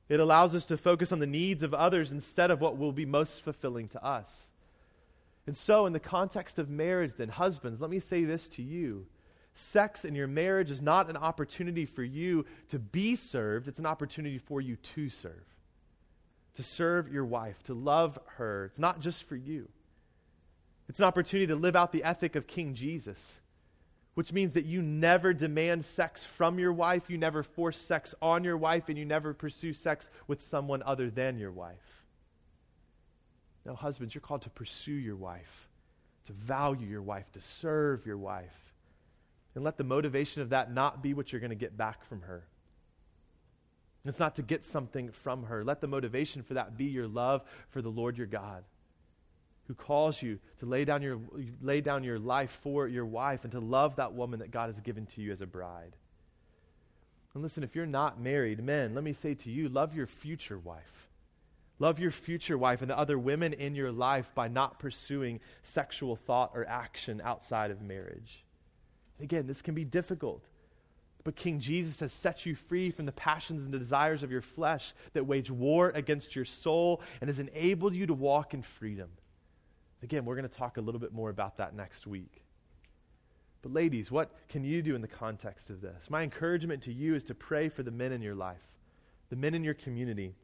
It 0.09 0.21
allows 0.21 0.55
us 0.55 0.67
to 0.67 0.77
focus 0.77 1.13
on 1.13 1.21
the 1.21 1.27
needs 1.27 1.63
of 1.63 1.73
others 1.73 2.13
instead 2.13 2.51
of 2.51 2.61
what 2.61 2.77
will 2.77 2.93
be 2.93 3.07
most 3.07 3.43
fulfilling 3.43 3.89
to 3.89 4.05
us. 4.05 4.51
And 5.47 5.57
so, 5.57 5.87
in 5.87 5.95
the 5.95 6.01
context 6.01 6.59
of 6.59 6.69
marriage, 6.69 7.15
then, 7.17 7.31
husbands, 7.31 7.81
let 7.81 7.91
me 7.91 7.99
say 7.99 8.25
this 8.25 8.49
to 8.51 8.63
you. 8.63 9.07
Sex 9.55 10.05
in 10.05 10.15
your 10.15 10.27
marriage 10.27 10.71
is 10.71 10.81
not 10.81 11.11
an 11.11 11.17
opportunity 11.17 11.85
for 11.85 12.03
you 12.03 12.45
to 12.69 12.79
be 12.79 13.17
served, 13.17 13.69
it's 13.69 13.79
an 13.79 13.87
opportunity 13.87 14.39
for 14.39 14.61
you 14.61 14.77
to 14.77 15.09
serve. 15.09 15.47
To 16.55 16.63
serve 16.63 17.11
your 17.11 17.25
wife, 17.25 17.63
to 17.65 17.75
love 17.75 18.19
her. 18.37 18.67
It's 18.67 18.79
not 18.79 19.01
just 19.01 19.25
for 19.25 19.37
you. 19.37 19.69
It's 20.89 20.99
an 20.99 21.05
opportunity 21.05 21.47
to 21.47 21.57
live 21.57 21.77
out 21.77 21.93
the 21.93 22.05
ethic 22.05 22.37
of 22.37 22.47
King 22.47 22.75
Jesus, 22.75 23.41
which 24.15 24.33
means 24.33 24.53
that 24.55 24.65
you 24.65 24.83
never 24.83 25.33
demand 25.33 25.85
sex 25.85 26.25
from 26.25 26.59
your 26.59 26.73
wife, 26.73 27.09
you 27.09 27.17
never 27.17 27.43
force 27.43 27.79
sex 27.79 28.15
on 28.21 28.45
your 28.45 28.57
wife, 28.57 28.89
and 28.89 28.99
you 28.99 29.05
never 29.05 29.33
pursue 29.33 29.73
sex 29.73 30.11
with 30.27 30.43
someone 30.43 30.83
other 30.85 31.09
than 31.09 31.39
your 31.39 31.53
wife. 31.53 32.05
Now, 33.65 33.75
husbands, 33.75 34.15
you're 34.15 34.23
called 34.23 34.43
to 34.43 34.51
pursue 34.51 34.93
your 34.93 35.17
wife, 35.17 35.69
to 36.27 36.33
value 36.33 36.87
your 36.87 37.03
wife, 37.03 37.31
to 37.33 37.41
serve 37.41 38.05
your 38.05 38.19
wife. 38.19 38.75
And 39.55 39.63
let 39.63 39.77
the 39.77 39.85
motivation 39.85 40.43
of 40.43 40.51
that 40.51 40.73
not 40.73 41.03
be 41.03 41.15
what 41.15 41.31
you're 41.31 41.41
going 41.41 41.51
to 41.51 41.57
get 41.57 41.77
back 41.77 42.05
from 42.05 42.23
her. 42.23 42.45
It's 44.05 44.19
not 44.19 44.35
to 44.37 44.43
get 44.43 44.65
something 44.65 45.13
from 45.13 45.45
her. 45.45 45.63
Let 45.63 45.81
the 45.81 45.87
motivation 45.87 46.43
for 46.43 46.55
that 46.55 46.77
be 46.77 46.87
your 46.87 47.07
love 47.07 47.43
for 47.69 47.81
the 47.81 47.89
Lord 47.89 48.19
your 48.19 48.27
God 48.27 48.65
who 49.69 49.75
calls 49.75 50.21
you 50.21 50.39
to 50.59 50.67
lay 50.67 50.85
down 50.85 51.03
your, 51.03 51.19
lay 51.61 51.81
down 51.81 52.05
your 52.05 52.19
life 52.19 52.59
for 52.63 52.89
your 52.89 53.07
wife 53.07 53.45
and 53.45 53.53
to 53.53 53.61
love 53.61 53.97
that 53.97 54.13
woman 54.13 54.41
that 54.41 54.51
God 54.51 54.69
has 54.69 54.81
given 54.81 55.07
to 55.07 55.21
you 55.21 55.33
as 55.33 55.41
a 55.41 55.47
bride. 55.47 55.97
And 57.35 57.43
listen, 57.43 57.63
if 57.63 57.75
you're 57.75 57.87
not 57.87 58.21
married, 58.21 58.63
men, 58.63 58.95
let 58.95 59.05
me 59.05 59.13
say 59.13 59.35
to 59.35 59.51
you, 59.51 59.69
love 59.69 59.95
your 59.95 60.07
future 60.07 60.59
wife. 60.59 61.09
Love 61.79 61.99
your 61.99 62.11
future 62.11 62.59
wife 62.59 62.83
and 62.83 62.91
the 62.91 62.99
other 62.99 63.19
women 63.19 63.53
in 63.53 63.75
your 63.75 63.91
life 63.91 64.31
by 64.35 64.49
not 64.49 64.79
pursuing 64.79 65.41
sexual 65.63 66.15
thought 66.15 66.53
or 66.55 66.67
action 66.69 67.21
outside 67.25 67.71
of 67.71 67.81
marriage. 67.81 68.45
Again, 69.21 69.47
this 69.47 69.63
can 69.63 69.75
be 69.75 69.85
difficult. 69.85 70.45
But 71.25 71.37
King 71.37 71.61
Jesus 71.61 72.01
has 72.01 72.13
set 72.13 72.45
you 72.45 72.55
free 72.55 72.91
from 72.91 73.07
the 73.07 73.13
passions 73.13 73.65
and 73.65 73.73
the 73.73 73.79
desires 73.79 74.23
of 74.23 74.31
your 74.31 74.43
flesh 74.43 74.93
that 75.13 75.27
wage 75.27 75.51
war 75.51 75.91
against 75.95 76.35
your 76.35 76.45
soul 76.45 77.01
and 77.21 77.29
has 77.29 77.39
enabled 77.39 77.95
you 77.95 78.07
to 78.07 78.15
walk 78.15 78.55
in 78.55 78.63
freedom. 78.63 79.09
Again, 80.03 80.25
we're 80.25 80.37
going 80.37 80.49
to 80.49 80.55
talk 80.55 80.77
a 80.77 80.81
little 80.81 81.01
bit 81.01 81.13
more 81.13 81.31
about 81.31 81.59
that 81.59 81.75
next 81.75 82.07
week. 82.07 82.43
But, 83.63 83.73
ladies, 83.73 84.11
what 84.11 84.33
can 84.49 84.65
you 84.65 84.83
do 84.83 84.97
in 84.97 85.03
the 85.03 85.09
context 85.09 85.71
of 85.71 85.81
this? 85.81 86.11
My 86.11 86.23
encouragement 86.23 86.83
to 86.83 86.93
you 86.93 87.15
is 87.15 87.23
to 87.25 87.35
pray 87.35 87.69
for 87.69 87.85
the 87.85 87.93
men 87.93 88.11
in 88.11 88.21
your 88.21 88.35
life, 88.35 88.63
the 89.31 89.37
men 89.37 89.55
in 89.55 89.63
your 89.63 89.75
community, 89.75 90.35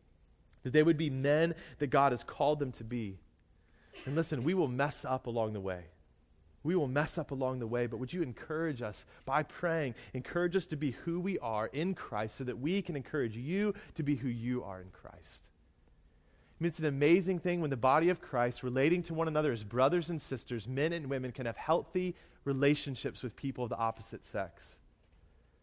that 0.63 0.73
they 0.73 0.85
would 0.85 0.97
be 0.97 1.11
men 1.11 1.55
that 1.79 1.89
God 1.89 2.13
has 2.13 2.23
called 2.23 2.61
them 2.61 2.71
to 2.73 2.85
be. 2.85 3.19
And 4.07 4.15
listen, 4.15 4.45
we 4.45 4.55
will 4.55 4.69
mess 4.69 5.05
up 5.05 5.27
along 5.27 5.53
the 5.53 5.61
way. 5.61 5.87
We 6.63 6.77
will 6.77 6.89
mess 6.89 7.19
up 7.19 7.31
along 7.31 7.61
the 7.61 7.67
way, 7.67 7.87
but 7.87 7.99
would 7.99 8.13
you 8.13 8.23
encourage 8.23 8.83
us 8.83 9.07
by 9.25 9.43
praying? 9.43 9.95
Encourage 10.13 10.55
us 10.55 10.67
to 10.67 10.77
be 10.77 10.93
who 10.93 11.19
we 11.19 11.39
are 11.39 11.69
in 11.69 11.95
Christ 11.95 12.37
so 12.37 12.45
that 12.45 12.59
we 12.59 12.83
can 12.83 12.95
encourage 12.95 13.37
you 13.37 13.75
to 13.95 14.03
be 14.03 14.17
who 14.17 14.29
you 14.29 14.63
are 14.63 14.81
in 14.81 14.91
Christ. 14.91 15.49
I 16.59 16.65
mean, 16.65 16.69
it's 16.69 16.81
an 16.81 16.87
amazing 16.87 17.39
thing 17.39 17.61
when 17.61 17.71
the 17.71 17.77
body 17.77 18.09
of 18.09 18.21
Christ, 18.21 18.65
relating 18.65 19.05
to 19.05 19.15
one 19.15 19.29
another 19.29 19.53
as 19.53 19.63
brothers 19.63 20.11
and 20.11 20.21
sisters, 20.21 20.67
men 20.67 20.93
and 20.93 21.09
women, 21.09 21.31
can 21.31 21.47
have 21.47 21.57
healthy 21.57 22.17
relationships 22.45 23.23
with 23.23 23.37
people 23.37 23.65
of 23.65 23.71
the 23.71 23.77
opposite 23.77 24.25
sex. 24.25 24.79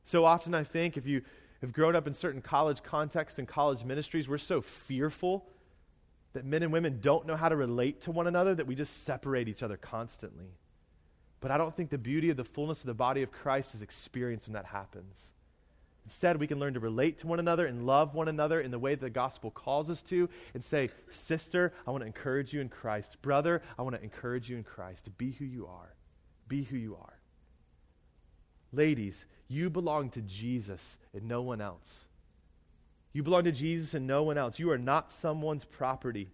So 0.06 0.24
often, 0.24 0.54
I 0.54 0.64
think, 0.64 0.96
if 0.96 1.06
you 1.06 1.22
have 1.60 1.74
grown 1.74 1.98
up 1.98 2.08
in 2.08 2.14
certain 2.14 2.42
college 2.42 2.82
contexts 2.82 3.40
and 3.40 3.48
college 3.48 3.84
ministries, 3.84 4.30
we're 4.30 4.38
so 4.38 4.62
fearful 4.62 5.46
that 6.32 6.46
men 6.46 6.64
and 6.64 6.72
women 6.72 7.00
don't 7.02 7.26
know 7.26 7.36
how 7.36 7.50
to 7.50 7.56
relate 7.56 8.02
to 8.02 8.12
one 8.12 8.28
another 8.28 8.56
that 8.56 8.68
we 8.68 8.76
just 8.76 9.04
separate 9.04 9.50
each 9.50 9.64
other 9.64 9.78
constantly. 9.78 10.48
But 11.42 11.52
I 11.52 11.58
don't 11.58 11.76
think 11.76 11.90
the 11.90 11.98
beauty 11.98 12.30
of 12.30 12.38
the 12.38 12.44
fullness 12.44 12.82
of 12.82 12.88
the 12.88 12.94
body 12.94 13.22
of 13.22 13.32
Christ 13.32 13.76
is 13.76 13.82
experienced 13.82 14.48
when 14.48 14.54
that 14.54 14.66
happens. 14.66 15.34
Instead, 16.06 16.40
we 16.40 16.48
can 16.48 16.60
learn 16.60 16.76
to 16.76 16.80
relate 16.80 17.18
to 17.18 17.28
one 17.28 17.40
another 17.40 17.66
and 17.66 17.86
love 17.86 18.14
one 18.14 18.28
another 18.28 18.62
in 18.62 18.70
the 18.70 18.78
way 18.80 18.94
that 18.94 19.02
the 19.02 19.10
gospel 19.10 19.50
calls 19.50 19.90
us 19.90 20.04
to 20.04 20.30
and 20.54 20.64
say, 20.64 20.90
Sister, 21.10 21.74
I 21.88 21.92
want 21.92 22.04
to 22.04 22.08
encourage 22.08 22.54
you 22.54 22.62
in 22.62 22.70
Christ. 22.70 23.22
Brother, 23.24 23.64
I 23.78 23.82
want 23.82 23.96
to 23.96 24.04
encourage 24.04 24.50
you 24.50 24.56
in 24.56 24.64
Christ 24.64 25.06
to 25.06 25.12
be 25.12 25.32
who 25.32 25.46
you 25.46 25.66
are. 25.66 25.96
Be 26.48 26.64
who 26.64 26.78
you 26.78 26.96
are. 26.96 27.20
Ladies, 28.72 29.26
you 29.48 29.70
belong 29.72 30.10
to 30.12 30.22
Jesus 30.22 30.98
and 31.14 31.28
no 31.28 31.42
one 31.42 31.60
else. 31.60 32.06
You 33.12 33.24
belong 33.24 33.46
to 33.46 33.52
Jesus 33.52 33.94
and 33.94 34.06
no 34.06 34.22
one 34.22 34.38
else. 34.38 34.60
You 34.60 34.70
are 34.72 34.78
not 34.78 35.12
someone's 35.12 35.66
property. 35.66 36.30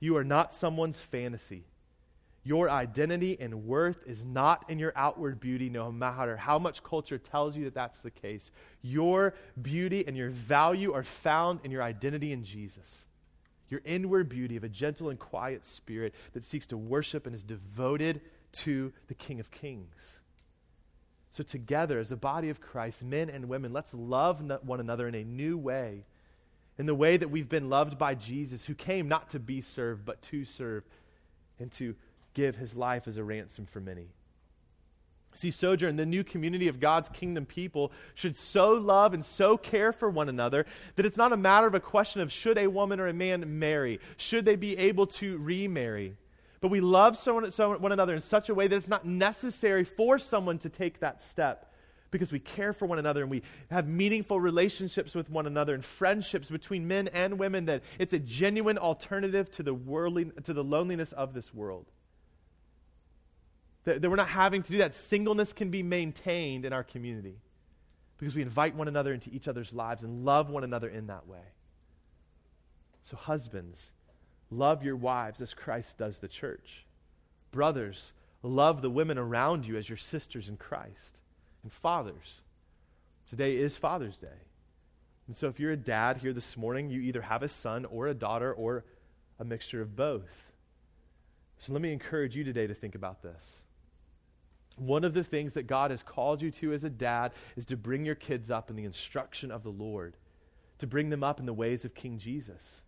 You 0.00 0.16
are 0.16 0.24
not 0.24 0.52
someone's 0.52 0.98
fantasy. 0.98 1.64
Your 2.48 2.70
identity 2.70 3.36
and 3.38 3.66
worth 3.66 3.98
is 4.06 4.24
not 4.24 4.64
in 4.70 4.78
your 4.78 4.94
outward 4.96 5.38
beauty, 5.38 5.68
no 5.68 5.92
matter 5.92 6.34
how 6.34 6.58
much 6.58 6.82
culture 6.82 7.18
tells 7.18 7.54
you 7.58 7.64
that 7.64 7.74
that's 7.74 7.98
the 7.98 8.10
case. 8.10 8.50
Your 8.80 9.34
beauty 9.60 10.06
and 10.06 10.16
your 10.16 10.30
value 10.30 10.94
are 10.94 11.02
found 11.02 11.60
in 11.62 11.70
your 11.70 11.82
identity 11.82 12.32
in 12.32 12.44
Jesus. 12.44 13.04
Your 13.68 13.82
inward 13.84 14.30
beauty 14.30 14.56
of 14.56 14.64
a 14.64 14.68
gentle 14.70 15.10
and 15.10 15.18
quiet 15.18 15.66
spirit 15.66 16.14
that 16.32 16.42
seeks 16.42 16.66
to 16.68 16.78
worship 16.78 17.26
and 17.26 17.34
is 17.34 17.44
devoted 17.44 18.22
to 18.62 18.94
the 19.08 19.14
King 19.14 19.40
of 19.40 19.50
Kings. 19.50 20.20
So, 21.30 21.44
together, 21.44 21.98
as 21.98 22.08
the 22.08 22.16
body 22.16 22.48
of 22.48 22.62
Christ, 22.62 23.04
men 23.04 23.28
and 23.28 23.50
women, 23.50 23.74
let's 23.74 23.92
love 23.92 24.40
one 24.64 24.80
another 24.80 25.06
in 25.06 25.14
a 25.14 25.22
new 25.22 25.58
way, 25.58 26.06
in 26.78 26.86
the 26.86 26.94
way 26.94 27.18
that 27.18 27.28
we've 27.28 27.50
been 27.50 27.68
loved 27.68 27.98
by 27.98 28.14
Jesus, 28.14 28.64
who 28.64 28.74
came 28.74 29.06
not 29.06 29.28
to 29.28 29.38
be 29.38 29.60
served, 29.60 30.06
but 30.06 30.22
to 30.22 30.46
serve 30.46 30.84
and 31.58 31.70
to 31.72 31.94
give 32.34 32.56
his 32.56 32.74
life 32.74 33.06
as 33.06 33.16
a 33.16 33.24
ransom 33.24 33.66
for 33.66 33.80
many. 33.80 34.08
See, 35.34 35.50
Sojourn, 35.50 35.96
the 35.96 36.06
new 36.06 36.24
community 36.24 36.68
of 36.68 36.80
God's 36.80 37.08
kingdom 37.10 37.46
people 37.46 37.92
should 38.14 38.34
so 38.34 38.72
love 38.72 39.14
and 39.14 39.24
so 39.24 39.56
care 39.56 39.92
for 39.92 40.08
one 40.10 40.28
another 40.28 40.66
that 40.96 41.06
it's 41.06 41.16
not 41.16 41.32
a 41.32 41.36
matter 41.36 41.66
of 41.66 41.74
a 41.74 41.80
question 41.80 42.20
of 42.20 42.32
should 42.32 42.58
a 42.58 42.66
woman 42.66 42.98
or 42.98 43.06
a 43.06 43.12
man 43.12 43.58
marry? 43.58 44.00
Should 44.16 44.44
they 44.44 44.56
be 44.56 44.76
able 44.78 45.06
to 45.06 45.38
remarry? 45.38 46.16
But 46.60 46.72
we 46.72 46.80
love 46.80 47.16
someone, 47.16 47.50
someone, 47.52 47.80
one 47.80 47.92
another 47.92 48.14
in 48.14 48.20
such 48.20 48.48
a 48.48 48.54
way 48.54 48.66
that 48.66 48.74
it's 48.74 48.88
not 48.88 49.06
necessary 49.06 49.84
for 49.84 50.18
someone 50.18 50.58
to 50.58 50.68
take 50.68 51.00
that 51.00 51.22
step 51.22 51.72
because 52.10 52.32
we 52.32 52.40
care 52.40 52.72
for 52.72 52.86
one 52.86 52.98
another 52.98 53.22
and 53.22 53.30
we 53.30 53.42
have 53.70 53.86
meaningful 53.86 54.40
relationships 54.40 55.14
with 55.14 55.30
one 55.30 55.46
another 55.46 55.74
and 55.74 55.84
friendships 55.84 56.50
between 56.50 56.88
men 56.88 57.08
and 57.08 57.38
women 57.38 57.66
that 57.66 57.82
it's 57.98 58.12
a 58.12 58.18
genuine 58.18 58.78
alternative 58.78 59.50
to 59.52 59.62
the, 59.62 59.74
worldly, 59.74 60.32
to 60.42 60.52
the 60.52 60.64
loneliness 60.64 61.12
of 61.12 61.34
this 61.34 61.52
world. 61.52 61.86
That, 63.88 64.02
that 64.02 64.10
we're 64.10 64.16
not 64.16 64.28
having 64.28 64.62
to 64.62 64.70
do 64.70 64.78
that. 64.78 64.94
Singleness 64.94 65.54
can 65.54 65.70
be 65.70 65.82
maintained 65.82 66.66
in 66.66 66.74
our 66.74 66.84
community 66.84 67.38
because 68.18 68.34
we 68.34 68.42
invite 68.42 68.74
one 68.74 68.86
another 68.86 69.14
into 69.14 69.30
each 69.30 69.48
other's 69.48 69.72
lives 69.72 70.04
and 70.04 70.26
love 70.26 70.50
one 70.50 70.62
another 70.62 70.90
in 70.90 71.06
that 71.06 71.26
way. 71.26 71.54
So, 73.02 73.16
husbands, 73.16 73.92
love 74.50 74.84
your 74.84 74.94
wives 74.94 75.40
as 75.40 75.54
Christ 75.54 75.96
does 75.96 76.18
the 76.18 76.28
church. 76.28 76.84
Brothers, 77.50 78.12
love 78.42 78.82
the 78.82 78.90
women 78.90 79.16
around 79.16 79.66
you 79.66 79.78
as 79.78 79.88
your 79.88 79.96
sisters 79.96 80.50
in 80.50 80.58
Christ. 80.58 81.20
And 81.62 81.72
fathers, 81.72 82.42
today 83.26 83.56
is 83.56 83.78
Father's 83.78 84.18
Day. 84.18 84.28
And 85.28 85.34
so, 85.34 85.48
if 85.48 85.58
you're 85.58 85.72
a 85.72 85.78
dad 85.78 86.18
here 86.18 86.34
this 86.34 86.58
morning, 86.58 86.90
you 86.90 87.00
either 87.00 87.22
have 87.22 87.42
a 87.42 87.48
son 87.48 87.86
or 87.86 88.08
a 88.08 88.14
daughter 88.14 88.52
or 88.52 88.84
a 89.38 89.46
mixture 89.46 89.80
of 89.80 89.96
both. 89.96 90.52
So, 91.56 91.72
let 91.72 91.80
me 91.80 91.90
encourage 91.90 92.36
you 92.36 92.44
today 92.44 92.66
to 92.66 92.74
think 92.74 92.94
about 92.94 93.22
this. 93.22 93.62
One 94.78 95.04
of 95.04 95.14
the 95.14 95.24
things 95.24 95.54
that 95.54 95.66
God 95.66 95.90
has 95.90 96.02
called 96.02 96.40
you 96.40 96.50
to 96.52 96.72
as 96.72 96.84
a 96.84 96.90
dad 96.90 97.32
is 97.56 97.66
to 97.66 97.76
bring 97.76 98.04
your 98.04 98.14
kids 98.14 98.50
up 98.50 98.70
in 98.70 98.76
the 98.76 98.84
instruction 98.84 99.50
of 99.50 99.62
the 99.62 99.70
Lord, 99.70 100.16
to 100.78 100.86
bring 100.86 101.10
them 101.10 101.24
up 101.24 101.40
in 101.40 101.46
the 101.46 101.52
ways 101.52 101.84
of 101.84 101.94
King 101.94 102.18
Jesus. 102.18 102.82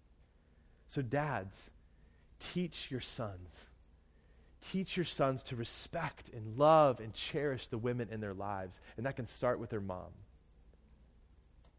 So, 0.87 1.03
dads, 1.03 1.71
teach 2.39 2.91
your 2.91 3.01
sons. 3.01 3.67
Teach 4.61 4.97
your 4.97 5.05
sons 5.05 5.43
to 5.45 5.57
respect 5.57 6.31
and 6.35 6.59
love 6.59 7.01
and 7.01 7.15
cherish 7.15 7.67
the 7.67 7.79
women 7.79 8.09
in 8.11 8.21
their 8.21 8.35
lives. 8.35 8.81
And 8.97 9.07
that 9.07 9.17
can 9.17 9.27
start 9.27 9.59
with 9.59 9.71
their 9.71 9.81
mom. 9.81 10.13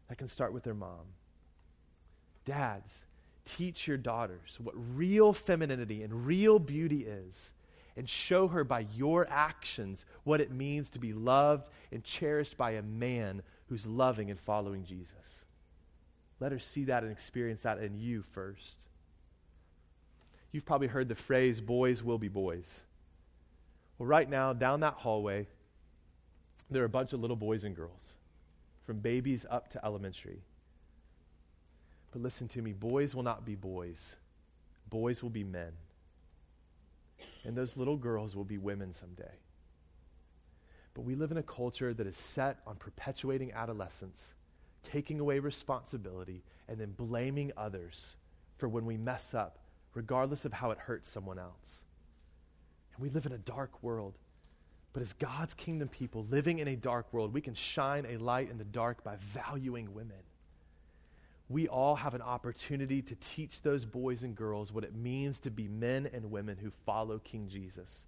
That 0.08 0.18
can 0.18 0.28
start 0.28 0.52
with 0.52 0.64
their 0.64 0.74
mom. 0.74 1.06
Dads, 2.44 3.04
teach 3.44 3.86
your 3.86 3.96
daughters 3.96 4.58
what 4.60 4.74
real 4.96 5.32
femininity 5.32 6.02
and 6.02 6.26
real 6.26 6.58
beauty 6.58 7.04
is 7.06 7.52
and 7.96 8.08
show 8.08 8.48
her 8.48 8.64
by 8.64 8.86
your 8.94 9.26
actions 9.28 10.04
what 10.24 10.40
it 10.40 10.50
means 10.50 10.90
to 10.90 10.98
be 10.98 11.12
loved 11.12 11.68
and 11.90 12.02
cherished 12.02 12.56
by 12.56 12.72
a 12.72 12.82
man 12.82 13.42
who's 13.66 13.86
loving 13.86 14.30
and 14.30 14.40
following 14.40 14.84
Jesus. 14.84 15.44
Let 16.40 16.52
her 16.52 16.58
see 16.58 16.84
that 16.84 17.02
and 17.02 17.12
experience 17.12 17.62
that 17.62 17.78
in 17.78 17.94
you 17.94 18.22
first. 18.32 18.86
You've 20.50 20.66
probably 20.66 20.88
heard 20.88 21.08
the 21.08 21.14
phrase, 21.14 21.60
boys 21.60 22.02
will 22.02 22.18
be 22.18 22.28
boys. 22.28 22.82
Well, 23.98 24.06
right 24.06 24.28
now, 24.28 24.52
down 24.52 24.80
that 24.80 24.94
hallway, 24.94 25.46
there 26.70 26.82
are 26.82 26.86
a 26.86 26.90
bunch 26.90 27.12
of 27.12 27.20
little 27.20 27.36
boys 27.36 27.64
and 27.64 27.76
girls, 27.76 28.14
from 28.84 28.98
babies 28.98 29.46
up 29.48 29.68
to 29.70 29.84
elementary. 29.84 30.42
But 32.10 32.22
listen 32.22 32.48
to 32.48 32.62
me 32.62 32.72
boys 32.72 33.14
will 33.14 33.22
not 33.22 33.44
be 33.44 33.54
boys, 33.54 34.16
boys 34.90 35.22
will 35.22 35.30
be 35.30 35.44
men. 35.44 35.72
And 37.44 37.56
those 37.56 37.76
little 37.76 37.96
girls 37.96 38.36
will 38.36 38.44
be 38.44 38.58
women 38.58 38.92
someday. 38.92 39.38
But 40.94 41.02
we 41.02 41.14
live 41.14 41.30
in 41.30 41.38
a 41.38 41.42
culture 41.42 41.94
that 41.94 42.06
is 42.06 42.16
set 42.16 42.58
on 42.66 42.76
perpetuating 42.76 43.52
adolescence, 43.52 44.34
taking 44.82 45.20
away 45.20 45.38
responsibility, 45.38 46.42
and 46.68 46.78
then 46.78 46.92
blaming 46.92 47.52
others 47.56 48.16
for 48.58 48.68
when 48.68 48.84
we 48.84 48.96
mess 48.96 49.34
up, 49.34 49.58
regardless 49.94 50.44
of 50.44 50.52
how 50.52 50.70
it 50.70 50.78
hurts 50.78 51.08
someone 51.08 51.38
else. 51.38 51.82
And 52.94 53.02
we 53.02 53.08
live 53.08 53.26
in 53.26 53.32
a 53.32 53.38
dark 53.38 53.82
world. 53.82 54.18
But 54.92 55.02
as 55.02 55.14
God's 55.14 55.54
kingdom 55.54 55.88
people 55.88 56.26
living 56.30 56.58
in 56.58 56.68
a 56.68 56.76
dark 56.76 57.12
world, 57.12 57.32
we 57.32 57.40
can 57.40 57.54
shine 57.54 58.04
a 58.06 58.18
light 58.18 58.50
in 58.50 58.58
the 58.58 58.64
dark 58.64 59.02
by 59.02 59.16
valuing 59.16 59.94
women 59.94 60.18
we 61.52 61.68
all 61.68 61.96
have 61.96 62.14
an 62.14 62.22
opportunity 62.22 63.02
to 63.02 63.14
teach 63.16 63.62
those 63.62 63.84
boys 63.84 64.22
and 64.22 64.34
girls 64.34 64.72
what 64.72 64.84
it 64.84 64.94
means 64.94 65.38
to 65.40 65.50
be 65.50 65.68
men 65.68 66.08
and 66.12 66.30
women 66.30 66.56
who 66.56 66.70
follow 66.86 67.18
King 67.18 67.48
Jesus. 67.48 68.06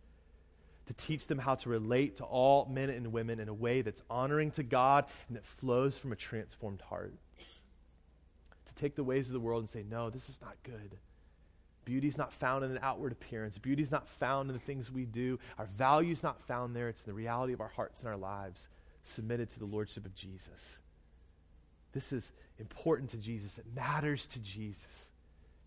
To 0.86 0.94
teach 0.94 1.26
them 1.26 1.38
how 1.38 1.54
to 1.56 1.68
relate 1.68 2.16
to 2.16 2.24
all 2.24 2.66
men 2.66 2.90
and 2.90 3.12
women 3.12 3.40
in 3.40 3.48
a 3.48 3.54
way 3.54 3.82
that's 3.82 4.02
honoring 4.10 4.50
to 4.52 4.62
God 4.62 5.06
and 5.28 5.36
that 5.36 5.44
flows 5.44 5.96
from 5.96 6.12
a 6.12 6.16
transformed 6.16 6.82
heart. 6.82 7.14
To 8.66 8.74
take 8.74 8.94
the 8.94 9.04
ways 9.04 9.28
of 9.28 9.34
the 9.34 9.40
world 9.40 9.62
and 9.62 9.68
say, 9.68 9.84
no, 9.88 10.10
this 10.10 10.28
is 10.28 10.40
not 10.42 10.56
good. 10.62 10.96
Beauty's 11.84 12.16
not 12.16 12.32
found 12.32 12.64
in 12.64 12.70
an 12.70 12.78
outward 12.82 13.12
appearance. 13.12 13.58
Beauty's 13.58 13.90
not 13.90 14.08
found 14.08 14.48
in 14.48 14.54
the 14.54 14.60
things 14.60 14.90
we 14.90 15.04
do. 15.04 15.38
Our 15.58 15.68
value's 15.76 16.22
not 16.22 16.40
found 16.40 16.74
there. 16.74 16.88
It's 16.88 17.02
in 17.02 17.10
the 17.10 17.14
reality 17.14 17.52
of 17.52 17.60
our 17.60 17.68
hearts 17.68 18.00
and 18.00 18.08
our 18.08 18.16
lives 18.16 18.68
submitted 19.02 19.50
to 19.50 19.58
the 19.58 19.66
Lordship 19.66 20.06
of 20.06 20.14
Jesus. 20.14 20.78
This 21.92 22.12
is 22.12 22.32
important 22.58 23.10
to 23.10 23.16
Jesus. 23.16 23.58
It 23.58 23.66
matters 23.74 24.26
to 24.28 24.40
Jesus. 24.40 25.10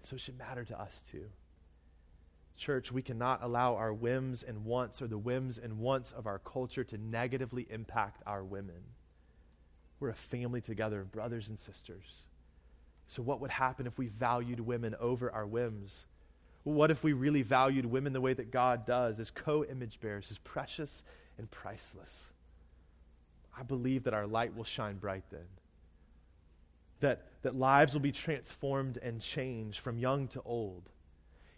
So 0.04 0.16
it 0.16 0.22
should 0.22 0.38
matter 0.38 0.64
to 0.66 0.80
us 0.80 1.04
too. 1.10 1.26
Church, 2.56 2.92
we 2.92 3.02
cannot 3.02 3.44
allow 3.44 3.76
our 3.76 3.94
whims 3.94 4.42
and 4.42 4.66
wants 4.66 5.02
or 5.02 5.08
the 5.08 5.18
whims 5.18 5.58
and 5.58 5.80
wants 5.80 6.12
of 6.12 6.26
our 6.26 6.40
culture 6.40 6.84
to 6.86 6.98
negatively 6.98 7.68
impact 7.70 8.24
our 8.26 8.44
women. 8.44 8.82
We're 10.00 10.10
a 10.10 10.16
family 10.16 10.62
together, 10.62 11.04
brothers 11.04 11.50
and 11.50 11.60
sisters. 11.60 12.24
So, 13.06 13.22
what 13.22 13.42
would 13.42 13.52
happen 13.52 13.86
if 13.86 13.98
we 13.98 14.08
valued 14.08 14.60
women 14.60 14.96
over 15.00 15.32
our 15.32 15.46
whims? 15.46 16.06
what 16.64 16.92
if 16.92 17.02
we 17.02 17.14
really 17.14 17.44
valued 17.44 17.86
women 17.86 18.12
the 18.12 18.20
way 18.20 18.34
that 18.34 18.52
God 18.52 18.86
does, 18.86 19.22
as 19.22 19.32
co 19.32 19.64
image 19.64 20.02
bearers, 20.02 20.30
as 20.32 20.38
precious 20.40 21.02
and 21.38 21.50
priceless? 21.50 22.28
I 23.58 23.64
believe 23.64 24.04
that 24.04 24.14
our 24.14 24.28
light 24.28 24.56
will 24.56 24.66
shine 24.66 24.98
bright 24.98 25.24
then 25.32 25.46
that, 27.00 27.26
that 27.44 27.56
lives 27.56 27.94
will 27.94 28.02
be 28.02 28.12
transformed 28.12 28.98
and 29.02 29.22
changed 29.22 29.80
from 29.80 30.00
young 30.00 30.28
to 30.30 30.42
old. 30.44 30.92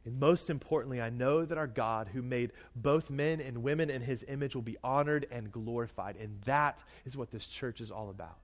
And 0.06 0.20
most 0.20 0.50
importantly, 0.50 1.02
I 1.02 1.10
know 1.10 1.46
that 1.46 1.58
our 1.58 1.68
God, 1.68 2.10
who 2.14 2.22
made 2.22 2.52
both 2.76 3.10
men 3.10 3.42
and 3.42 3.64
women 3.64 3.90
in 3.90 4.02
his 4.02 4.26
image, 4.28 4.56
will 4.56 4.62
be 4.62 4.78
honored 4.84 5.28
and 5.30 5.52
glorified. 5.52 6.16
And 6.16 6.42
that 6.46 6.84
is 7.06 7.18
what 7.18 7.32
this 7.32 7.46
church 7.46 7.82
is 7.82 7.92
all 7.92 8.10
about. 8.10 8.38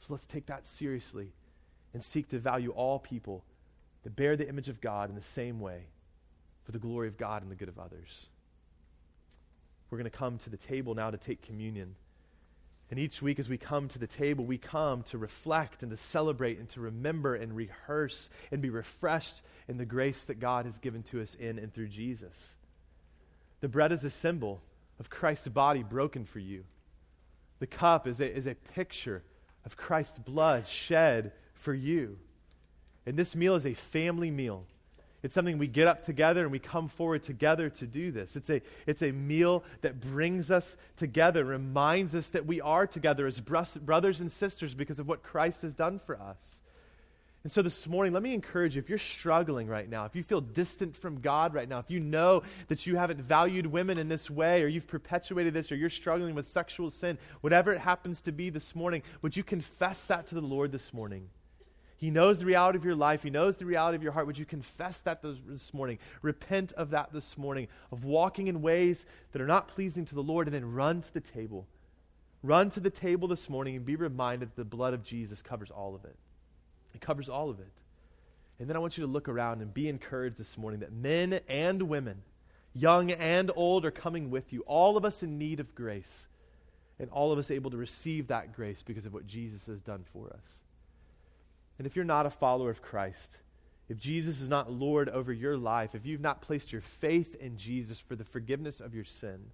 So 0.00 0.06
let's 0.10 0.26
take 0.26 0.46
that 0.46 0.66
seriously 0.66 1.32
and 1.94 2.02
seek 2.02 2.28
to 2.28 2.38
value 2.38 2.70
all 2.70 2.98
people 2.98 3.44
that 4.02 4.16
bear 4.16 4.36
the 4.36 4.48
image 4.48 4.68
of 4.68 4.80
God 4.80 5.08
in 5.08 5.14
the 5.14 5.22
same 5.22 5.60
way 5.60 5.86
for 6.64 6.72
the 6.72 6.78
glory 6.78 7.08
of 7.08 7.16
God 7.16 7.42
and 7.42 7.50
the 7.50 7.56
good 7.56 7.68
of 7.68 7.78
others. 7.78 8.28
We're 9.90 9.98
going 9.98 10.10
to 10.10 10.16
come 10.16 10.38
to 10.38 10.50
the 10.50 10.56
table 10.56 10.94
now 10.94 11.10
to 11.10 11.18
take 11.18 11.42
communion. 11.42 11.94
And 12.92 13.00
each 13.00 13.22
week, 13.22 13.38
as 13.38 13.48
we 13.48 13.56
come 13.56 13.88
to 13.88 13.98
the 13.98 14.06
table, 14.06 14.44
we 14.44 14.58
come 14.58 15.02
to 15.04 15.16
reflect 15.16 15.82
and 15.82 15.90
to 15.90 15.96
celebrate 15.96 16.58
and 16.58 16.68
to 16.68 16.80
remember 16.82 17.34
and 17.34 17.56
rehearse 17.56 18.28
and 18.50 18.60
be 18.60 18.68
refreshed 18.68 19.40
in 19.66 19.78
the 19.78 19.86
grace 19.86 20.24
that 20.24 20.40
God 20.40 20.66
has 20.66 20.76
given 20.76 21.02
to 21.04 21.22
us 21.22 21.34
in 21.34 21.58
and 21.58 21.72
through 21.72 21.88
Jesus. 21.88 22.54
The 23.62 23.68
bread 23.68 23.92
is 23.92 24.04
a 24.04 24.10
symbol 24.10 24.60
of 25.00 25.08
Christ's 25.08 25.48
body 25.48 25.82
broken 25.82 26.26
for 26.26 26.38
you, 26.38 26.64
the 27.60 27.66
cup 27.66 28.06
is 28.06 28.20
a, 28.20 28.30
is 28.30 28.46
a 28.46 28.54
picture 28.54 29.22
of 29.64 29.78
Christ's 29.78 30.18
blood 30.18 30.66
shed 30.66 31.32
for 31.54 31.72
you. 31.72 32.18
And 33.06 33.16
this 33.16 33.34
meal 33.34 33.54
is 33.54 33.64
a 33.64 33.72
family 33.72 34.30
meal. 34.30 34.66
It's 35.22 35.34
something 35.34 35.58
we 35.58 35.68
get 35.68 35.86
up 35.86 36.02
together 36.02 36.42
and 36.42 36.50
we 36.50 36.58
come 36.58 36.88
forward 36.88 37.22
together 37.22 37.70
to 37.70 37.86
do 37.86 38.10
this. 38.10 38.34
It's 38.34 38.50
a, 38.50 38.60
it's 38.86 39.02
a 39.02 39.12
meal 39.12 39.62
that 39.82 40.00
brings 40.00 40.50
us 40.50 40.76
together, 40.96 41.44
reminds 41.44 42.14
us 42.14 42.30
that 42.30 42.44
we 42.44 42.60
are 42.60 42.88
together 42.88 43.26
as 43.26 43.38
brothers 43.38 44.20
and 44.20 44.32
sisters 44.32 44.74
because 44.74 44.98
of 44.98 45.06
what 45.06 45.22
Christ 45.22 45.62
has 45.62 45.74
done 45.74 46.00
for 46.00 46.20
us. 46.20 46.60
And 47.44 47.50
so 47.50 47.60
this 47.60 47.88
morning, 47.88 48.12
let 48.12 48.22
me 48.22 48.34
encourage 48.34 48.76
you 48.76 48.80
if 48.80 48.88
you're 48.88 48.98
struggling 48.98 49.66
right 49.66 49.88
now, 49.88 50.04
if 50.04 50.14
you 50.14 50.22
feel 50.22 50.40
distant 50.40 50.96
from 50.96 51.20
God 51.20 51.54
right 51.54 51.68
now, 51.68 51.80
if 51.80 51.90
you 51.90 51.98
know 51.98 52.42
that 52.68 52.86
you 52.86 52.96
haven't 52.96 53.20
valued 53.20 53.66
women 53.66 53.98
in 53.98 54.08
this 54.08 54.30
way, 54.30 54.62
or 54.62 54.68
you've 54.68 54.86
perpetuated 54.86 55.52
this, 55.52 55.72
or 55.72 55.76
you're 55.76 55.90
struggling 55.90 56.36
with 56.36 56.48
sexual 56.48 56.90
sin, 56.90 57.18
whatever 57.40 57.72
it 57.72 57.80
happens 57.80 58.22
to 58.22 58.32
be 58.32 58.50
this 58.50 58.76
morning, 58.76 59.02
would 59.22 59.36
you 59.36 59.42
confess 59.42 60.06
that 60.06 60.28
to 60.28 60.36
the 60.36 60.40
Lord 60.40 60.70
this 60.70 60.92
morning? 60.92 61.30
He 62.02 62.10
knows 62.10 62.40
the 62.40 62.46
reality 62.46 62.76
of 62.76 62.84
your 62.84 62.96
life. 62.96 63.22
He 63.22 63.30
knows 63.30 63.56
the 63.56 63.64
reality 63.64 63.94
of 63.94 64.02
your 64.02 64.10
heart. 64.10 64.26
Would 64.26 64.36
you 64.36 64.44
confess 64.44 65.00
that 65.02 65.22
this 65.22 65.72
morning? 65.72 66.00
Repent 66.20 66.72
of 66.72 66.90
that 66.90 67.12
this 67.12 67.38
morning, 67.38 67.68
of 67.92 68.04
walking 68.04 68.48
in 68.48 68.60
ways 68.60 69.06
that 69.30 69.40
are 69.40 69.46
not 69.46 69.68
pleasing 69.68 70.04
to 70.06 70.14
the 70.14 70.22
Lord, 70.22 70.48
and 70.48 70.54
then 70.54 70.72
run 70.72 71.00
to 71.00 71.14
the 71.14 71.20
table. 71.20 71.68
Run 72.42 72.70
to 72.70 72.80
the 72.80 72.90
table 72.90 73.28
this 73.28 73.48
morning 73.48 73.76
and 73.76 73.86
be 73.86 73.94
reminded 73.94 74.48
that 74.50 74.56
the 74.56 74.64
blood 74.64 74.94
of 74.94 75.04
Jesus 75.04 75.40
covers 75.40 75.70
all 75.70 75.94
of 75.94 76.04
it. 76.04 76.16
It 76.92 77.00
covers 77.00 77.28
all 77.28 77.48
of 77.50 77.60
it. 77.60 77.72
And 78.58 78.68
then 78.68 78.74
I 78.74 78.80
want 78.80 78.98
you 78.98 79.06
to 79.06 79.10
look 79.10 79.28
around 79.28 79.62
and 79.62 79.72
be 79.72 79.88
encouraged 79.88 80.38
this 80.38 80.58
morning 80.58 80.80
that 80.80 80.92
men 80.92 81.38
and 81.48 81.82
women 81.84 82.22
young 82.74 83.10
and 83.12 83.50
old, 83.54 83.84
are 83.84 83.90
coming 83.90 84.30
with 84.30 84.52
you. 84.52 84.62
All 84.62 84.96
of 84.96 85.04
us 85.04 85.22
in 85.22 85.38
need 85.38 85.60
of 85.60 85.74
grace, 85.74 86.26
and 86.98 87.10
all 87.10 87.32
of 87.32 87.38
us 87.38 87.50
able 87.50 87.70
to 87.70 87.76
receive 87.76 88.28
that 88.28 88.54
grace 88.54 88.82
because 88.82 89.06
of 89.06 89.12
what 89.12 89.26
Jesus 89.26 89.66
has 89.66 89.80
done 89.80 90.04
for 90.04 90.28
us. 90.28 90.61
And 91.78 91.86
if 91.86 91.96
you're 91.96 92.04
not 92.04 92.26
a 92.26 92.30
follower 92.30 92.70
of 92.70 92.82
Christ, 92.82 93.38
if 93.88 93.98
Jesus 93.98 94.40
is 94.40 94.48
not 94.48 94.72
Lord 94.72 95.08
over 95.08 95.32
your 95.32 95.56
life, 95.56 95.94
if 95.94 96.06
you've 96.06 96.20
not 96.20 96.42
placed 96.42 96.72
your 96.72 96.80
faith 96.80 97.34
in 97.36 97.56
Jesus 97.56 97.98
for 97.98 98.16
the 98.16 98.24
forgiveness 98.24 98.80
of 98.80 98.94
your 98.94 99.04
sin, 99.04 99.50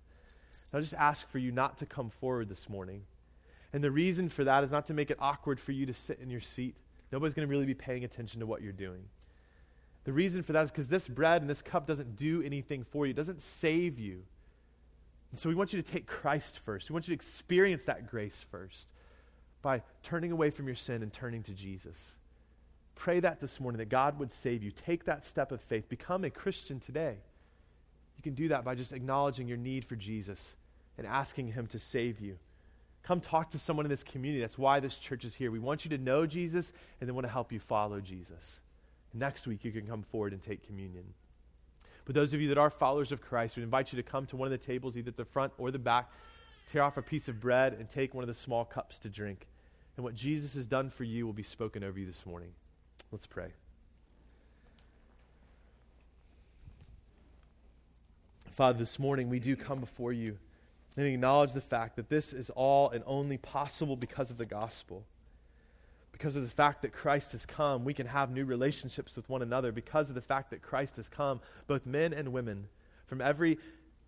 I'll 0.73 0.81
just 0.81 0.95
ask 0.95 1.29
for 1.31 1.39
you 1.39 1.51
not 1.51 1.79
to 1.79 1.87
come 1.87 2.11
forward 2.11 2.49
this 2.49 2.69
morning. 2.69 3.03
And 3.73 3.83
the 3.83 3.91
reason 3.91 4.29
for 4.29 4.45
that 4.45 4.65
is 4.65 4.71
not 4.71 4.87
to 4.87 4.95
make 4.95 5.11
it 5.11 5.19
awkward 5.21 5.59
for 5.59 5.73
you 5.73 5.87
to 5.87 5.95
sit 5.95 6.21
in 6.21 6.31
your 6.31 6.41
seat. 6.41 6.77
Nobody's 7.11 7.35
going 7.35 7.49
to 7.49 7.51
really 7.51 7.67
be 7.67 7.75
paying 7.75 8.05
attention 8.05 8.41
to 8.41 8.47
what 8.47 8.63
you're 8.63 8.73
doing. 8.73 9.05
The 10.05 10.13
reason 10.13 10.43
for 10.43 10.53
that 10.53 10.65
is 10.65 10.71
because 10.71 10.89
this 10.89 11.09
bread 11.09 11.43
and 11.43 11.51
this 11.51 11.63
cup 11.63 11.87
doesn't 11.87 12.17
do 12.17 12.43
anything 12.43 12.85
for 12.85 13.07
you, 13.07 13.11
it 13.11 13.17
doesn't 13.17 13.43
save 13.43 13.99
you. 13.99 14.23
And 15.31 15.39
so 15.39 15.49
we 15.49 15.55
want 15.55 15.73
you 15.73 15.83
to 15.83 15.93
take 15.93 16.07
Christ 16.07 16.61
first. 16.61 16.89
We 16.89 16.95
want 16.95 17.07
you 17.07 17.13
to 17.13 17.17
experience 17.17 17.85
that 17.85 18.07
grace 18.07 18.45
first 18.51 18.87
by 19.63 19.83
turning 20.03 20.33
away 20.33 20.51
from 20.51 20.67
your 20.67 20.77
sin 20.77 21.03
and 21.03 21.13
turning 21.13 21.43
to 21.45 21.53
Jesus. 21.53 22.15
Pray 22.95 23.21
that 23.21 23.41
this 23.41 23.61
morning 23.61 23.79
that 23.79 23.89
God 23.89 24.19
would 24.19 24.33
save 24.33 24.63
you. 24.63 24.71
Take 24.71 25.05
that 25.05 25.25
step 25.25 25.53
of 25.53 25.61
faith. 25.61 25.89
Become 25.89 26.25
a 26.25 26.31
Christian 26.31 26.81
today. 26.81 27.17
You 28.17 28.23
can 28.23 28.35
do 28.35 28.49
that 28.49 28.65
by 28.65 28.75
just 28.75 28.93
acknowledging 28.93 29.47
your 29.47 29.57
need 29.57 29.85
for 29.85 29.95
Jesus 29.95 30.55
and 30.97 31.07
asking 31.07 31.53
Him 31.53 31.67
to 31.69 31.79
save 31.79 32.21
you. 32.21 32.37
Come 33.05 33.21
talk 33.21 33.51
to 33.51 33.59
someone 33.59 33.87
in 33.87 33.91
this 33.91 34.03
community. 34.03 34.41
That's 34.41 34.59
why 34.59 34.81
this 34.81 34.97
church 34.97 35.25
is 35.25 35.35
here. 35.35 35.51
We 35.51 35.61
want 35.61 35.85
you 35.85 35.91
to 35.97 35.99
know 35.99 36.27
Jesus 36.27 36.73
and 37.01 37.09
then 37.09 37.15
want 37.15 37.27
to 37.27 37.33
help 37.33 37.53
you 37.53 37.61
follow 37.61 38.01
Jesus. 38.01 38.61
Next 39.15 39.47
week, 39.47 39.65
you 39.65 39.71
can 39.71 39.87
come 39.87 40.03
forward 40.03 40.33
and 40.33 40.43
take 40.43 40.67
communion. 40.67 41.05
But 42.05 42.15
those 42.15 42.35
of 42.35 42.41
you 42.41 42.49
that 42.49 42.59
are 42.59 42.71
followers 42.71 43.13
of 43.13 43.21
Christ, 43.21 43.57
we 43.57 43.63
invite 43.63 43.93
you 43.93 43.97
to 43.97 44.03
come 44.03 44.27
to 44.27 44.37
one 44.37 44.47
of 44.47 44.51
the 44.51 44.67
tables, 44.67 44.97
either 44.97 45.11
at 45.11 45.17
the 45.17 45.25
front 45.25 45.53
or 45.57 45.71
the 45.71 45.79
back, 45.79 46.11
tear 46.69 46.83
off 46.83 46.97
a 46.97 47.03
piece 47.03 47.29
of 47.29 47.41
bread, 47.41 47.73
and 47.73 47.89
take 47.89 48.15
one 48.15 48.23
of 48.23 48.29
the 48.29 48.35
small 48.35 48.65
cups 48.65 48.99
to 49.01 49.09
drink. 49.09 49.47
And 49.97 50.05
what 50.05 50.15
Jesus 50.15 50.55
has 50.55 50.67
done 50.67 50.91
for 50.91 51.05
you 51.05 51.27
will 51.27 51.33
be 51.33 51.43
spoken 51.43 51.83
over 51.83 51.99
you 51.99 52.07
this 52.07 52.25
morning. 52.25 52.51
Let's 53.11 53.27
pray. 53.27 53.49
Father, 58.53 58.79
this 58.79 58.99
morning 58.99 59.29
we 59.29 59.39
do 59.39 59.57
come 59.57 59.81
before 59.81 60.13
you 60.13 60.37
and 60.97 61.07
acknowledge 61.07 61.53
the 61.53 61.61
fact 61.61 61.97
that 61.97 62.09
this 62.09 62.33
is 62.33 62.51
all 62.51 62.91
and 62.91 63.05
only 63.07 63.39
possible 63.39 63.97
because 63.97 64.31
of 64.31 64.37
the 64.37 64.45
gospel. 64.45 65.05
Because 66.11 66.35
of 66.35 66.43
the 66.43 66.51
fact 66.51 66.83
that 66.83 66.93
Christ 66.93 67.33
has 67.33 67.47
come, 67.47 67.85
we 67.85 67.95
can 67.95 68.09
have 68.09 68.31
new 68.31 68.45
relationships 68.45 69.15
with 69.15 69.29
one 69.29 69.43
another. 69.43 69.71
Because 69.71 70.09
of 70.09 70.17
the 70.17 70.21
fact 70.21 70.51
that 70.51 70.61
Christ 70.61 70.97
has 70.97 71.09
come, 71.09 71.41
both 71.69 71.87
men 71.87 72.13
and 72.13 72.33
women 72.33 72.67
from 73.07 73.21
every 73.21 73.59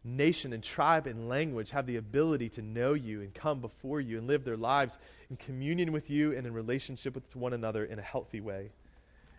nation 0.02 0.52
and 0.52 0.62
tribe 0.62 1.06
and 1.06 1.28
language 1.28 1.70
have 1.70 1.86
the 1.86 1.96
ability 1.96 2.48
to 2.48 2.62
know 2.62 2.94
you 2.94 3.20
and 3.20 3.34
come 3.34 3.60
before 3.60 4.00
you 4.00 4.18
and 4.18 4.26
live 4.26 4.44
their 4.44 4.56
lives 4.56 4.98
in 5.28 5.36
communion 5.36 5.92
with 5.92 6.08
you 6.08 6.34
and 6.36 6.46
in 6.46 6.54
relationship 6.54 7.14
with 7.14 7.36
one 7.36 7.52
another 7.52 7.84
in 7.84 7.98
a 7.98 8.02
healthy 8.02 8.40
way. 8.40 8.70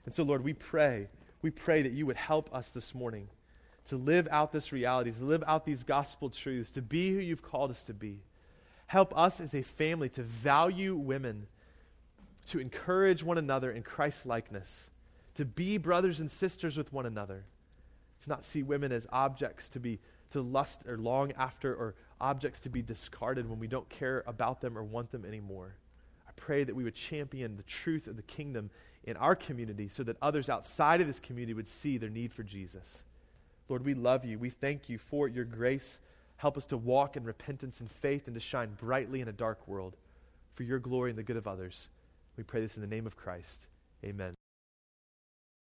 And 0.06 0.14
so, 0.14 0.24
Lord, 0.24 0.44
we 0.44 0.54
pray, 0.54 1.08
we 1.42 1.50
pray 1.50 1.82
that 1.82 1.94
you 1.94 2.06
would 2.06 2.18
help 2.18 2.54
us 2.54 2.70
this 2.70 2.94
morning 2.94 3.28
to 3.88 3.98
live 3.98 4.28
out 4.32 4.52
this 4.52 4.72
reality, 4.72 5.12
to 5.12 5.24
live 5.24 5.44
out 5.48 5.66
these 5.66 5.84
gospel 5.84 6.30
truths, 6.30 6.72
to 6.72 6.82
be 6.82 7.12
who 7.12 7.20
you've 7.20 7.42
called 7.42 7.72
us 7.72 7.84
to 7.84 7.94
be. 7.94 8.20
Help 8.88 9.18
us 9.18 9.42
as 9.42 9.56
a 9.56 9.64
family 9.64 10.10
to 10.10 10.22
value 10.22 10.96
women, 10.96 11.48
to 12.48 12.60
encourage 12.60 13.24
one 13.24 13.38
another 13.38 13.72
in 13.72 13.82
Christ's 13.82 14.26
likeness, 14.26 14.90
to 15.36 15.46
be 15.46 15.78
brothers 15.78 16.20
and 16.20 16.30
sisters 16.30 16.78
with 16.78 16.94
one 16.94 17.06
another, 17.06 17.46
to 18.24 18.30
not 18.30 18.44
see 18.44 18.62
women 18.62 18.92
as 18.92 19.08
objects 19.12 19.70
to 19.70 19.80
be 19.80 20.00
to 20.32 20.42
lust 20.42 20.82
or 20.88 20.98
long 20.98 21.32
after 21.34 21.74
or 21.74 21.96
objects 22.20 22.60
to 22.62 22.70
be 22.70 22.82
discarded 22.82 23.50
when 23.50 23.60
we 23.60 23.68
don't 23.68 23.90
care 23.90 24.24
about 24.28 24.62
them 24.62 24.78
or 24.78 24.84
want 24.84 25.12
them 25.12 25.26
anymore. 25.26 25.76
I 26.28 26.32
pray 26.36 26.64
that 26.64 26.76
we 26.76 26.84
would 26.84 26.96
champion 26.96 27.58
the 27.58 27.64
truth 27.64 28.08
of 28.08 28.16
the 28.16 28.22
kingdom 28.24 28.70
in 29.04 29.18
our 29.18 29.36
community 29.36 29.90
so 29.90 30.04
that 30.04 30.18
others 30.22 30.50
outside 30.50 31.02
of 31.02 31.08
this 31.08 31.20
community 31.20 31.54
would 31.54 31.68
see 31.68 31.98
their 31.98 32.10
need 32.10 32.32
for 32.34 32.44
Jesus. 32.44 33.04
Lord, 33.68 33.86
we 33.86 33.94
love 33.94 34.26
you. 34.26 34.38
We 34.38 34.50
thank 34.50 34.90
you 34.90 34.98
for 34.98 35.28
your 35.28 35.46
grace. 35.46 36.00
Help 36.38 36.58
us 36.58 36.66
to 36.66 36.78
walk 36.78 37.18
in 37.18 37.24
repentance 37.24 37.80
and 37.80 37.90
faith 37.90 38.28
and 38.28 38.34
to 38.34 38.40
shine 38.40 38.76
brightly 38.80 39.22
in 39.22 39.28
a 39.28 39.34
dark 39.34 39.68
world 39.68 39.96
for 40.56 40.64
your 40.64 40.80
glory 40.80 41.12
and 41.12 41.18
the 41.18 41.24
good 41.24 41.38
of 41.38 41.48
others. 41.48 41.88
We 42.38 42.44
pray 42.44 42.62
this 42.62 42.76
in 42.76 42.82
the 42.82 42.88
name 42.88 43.08
of 43.08 43.16
Christ. 43.16 43.68
Amen. 44.04 44.41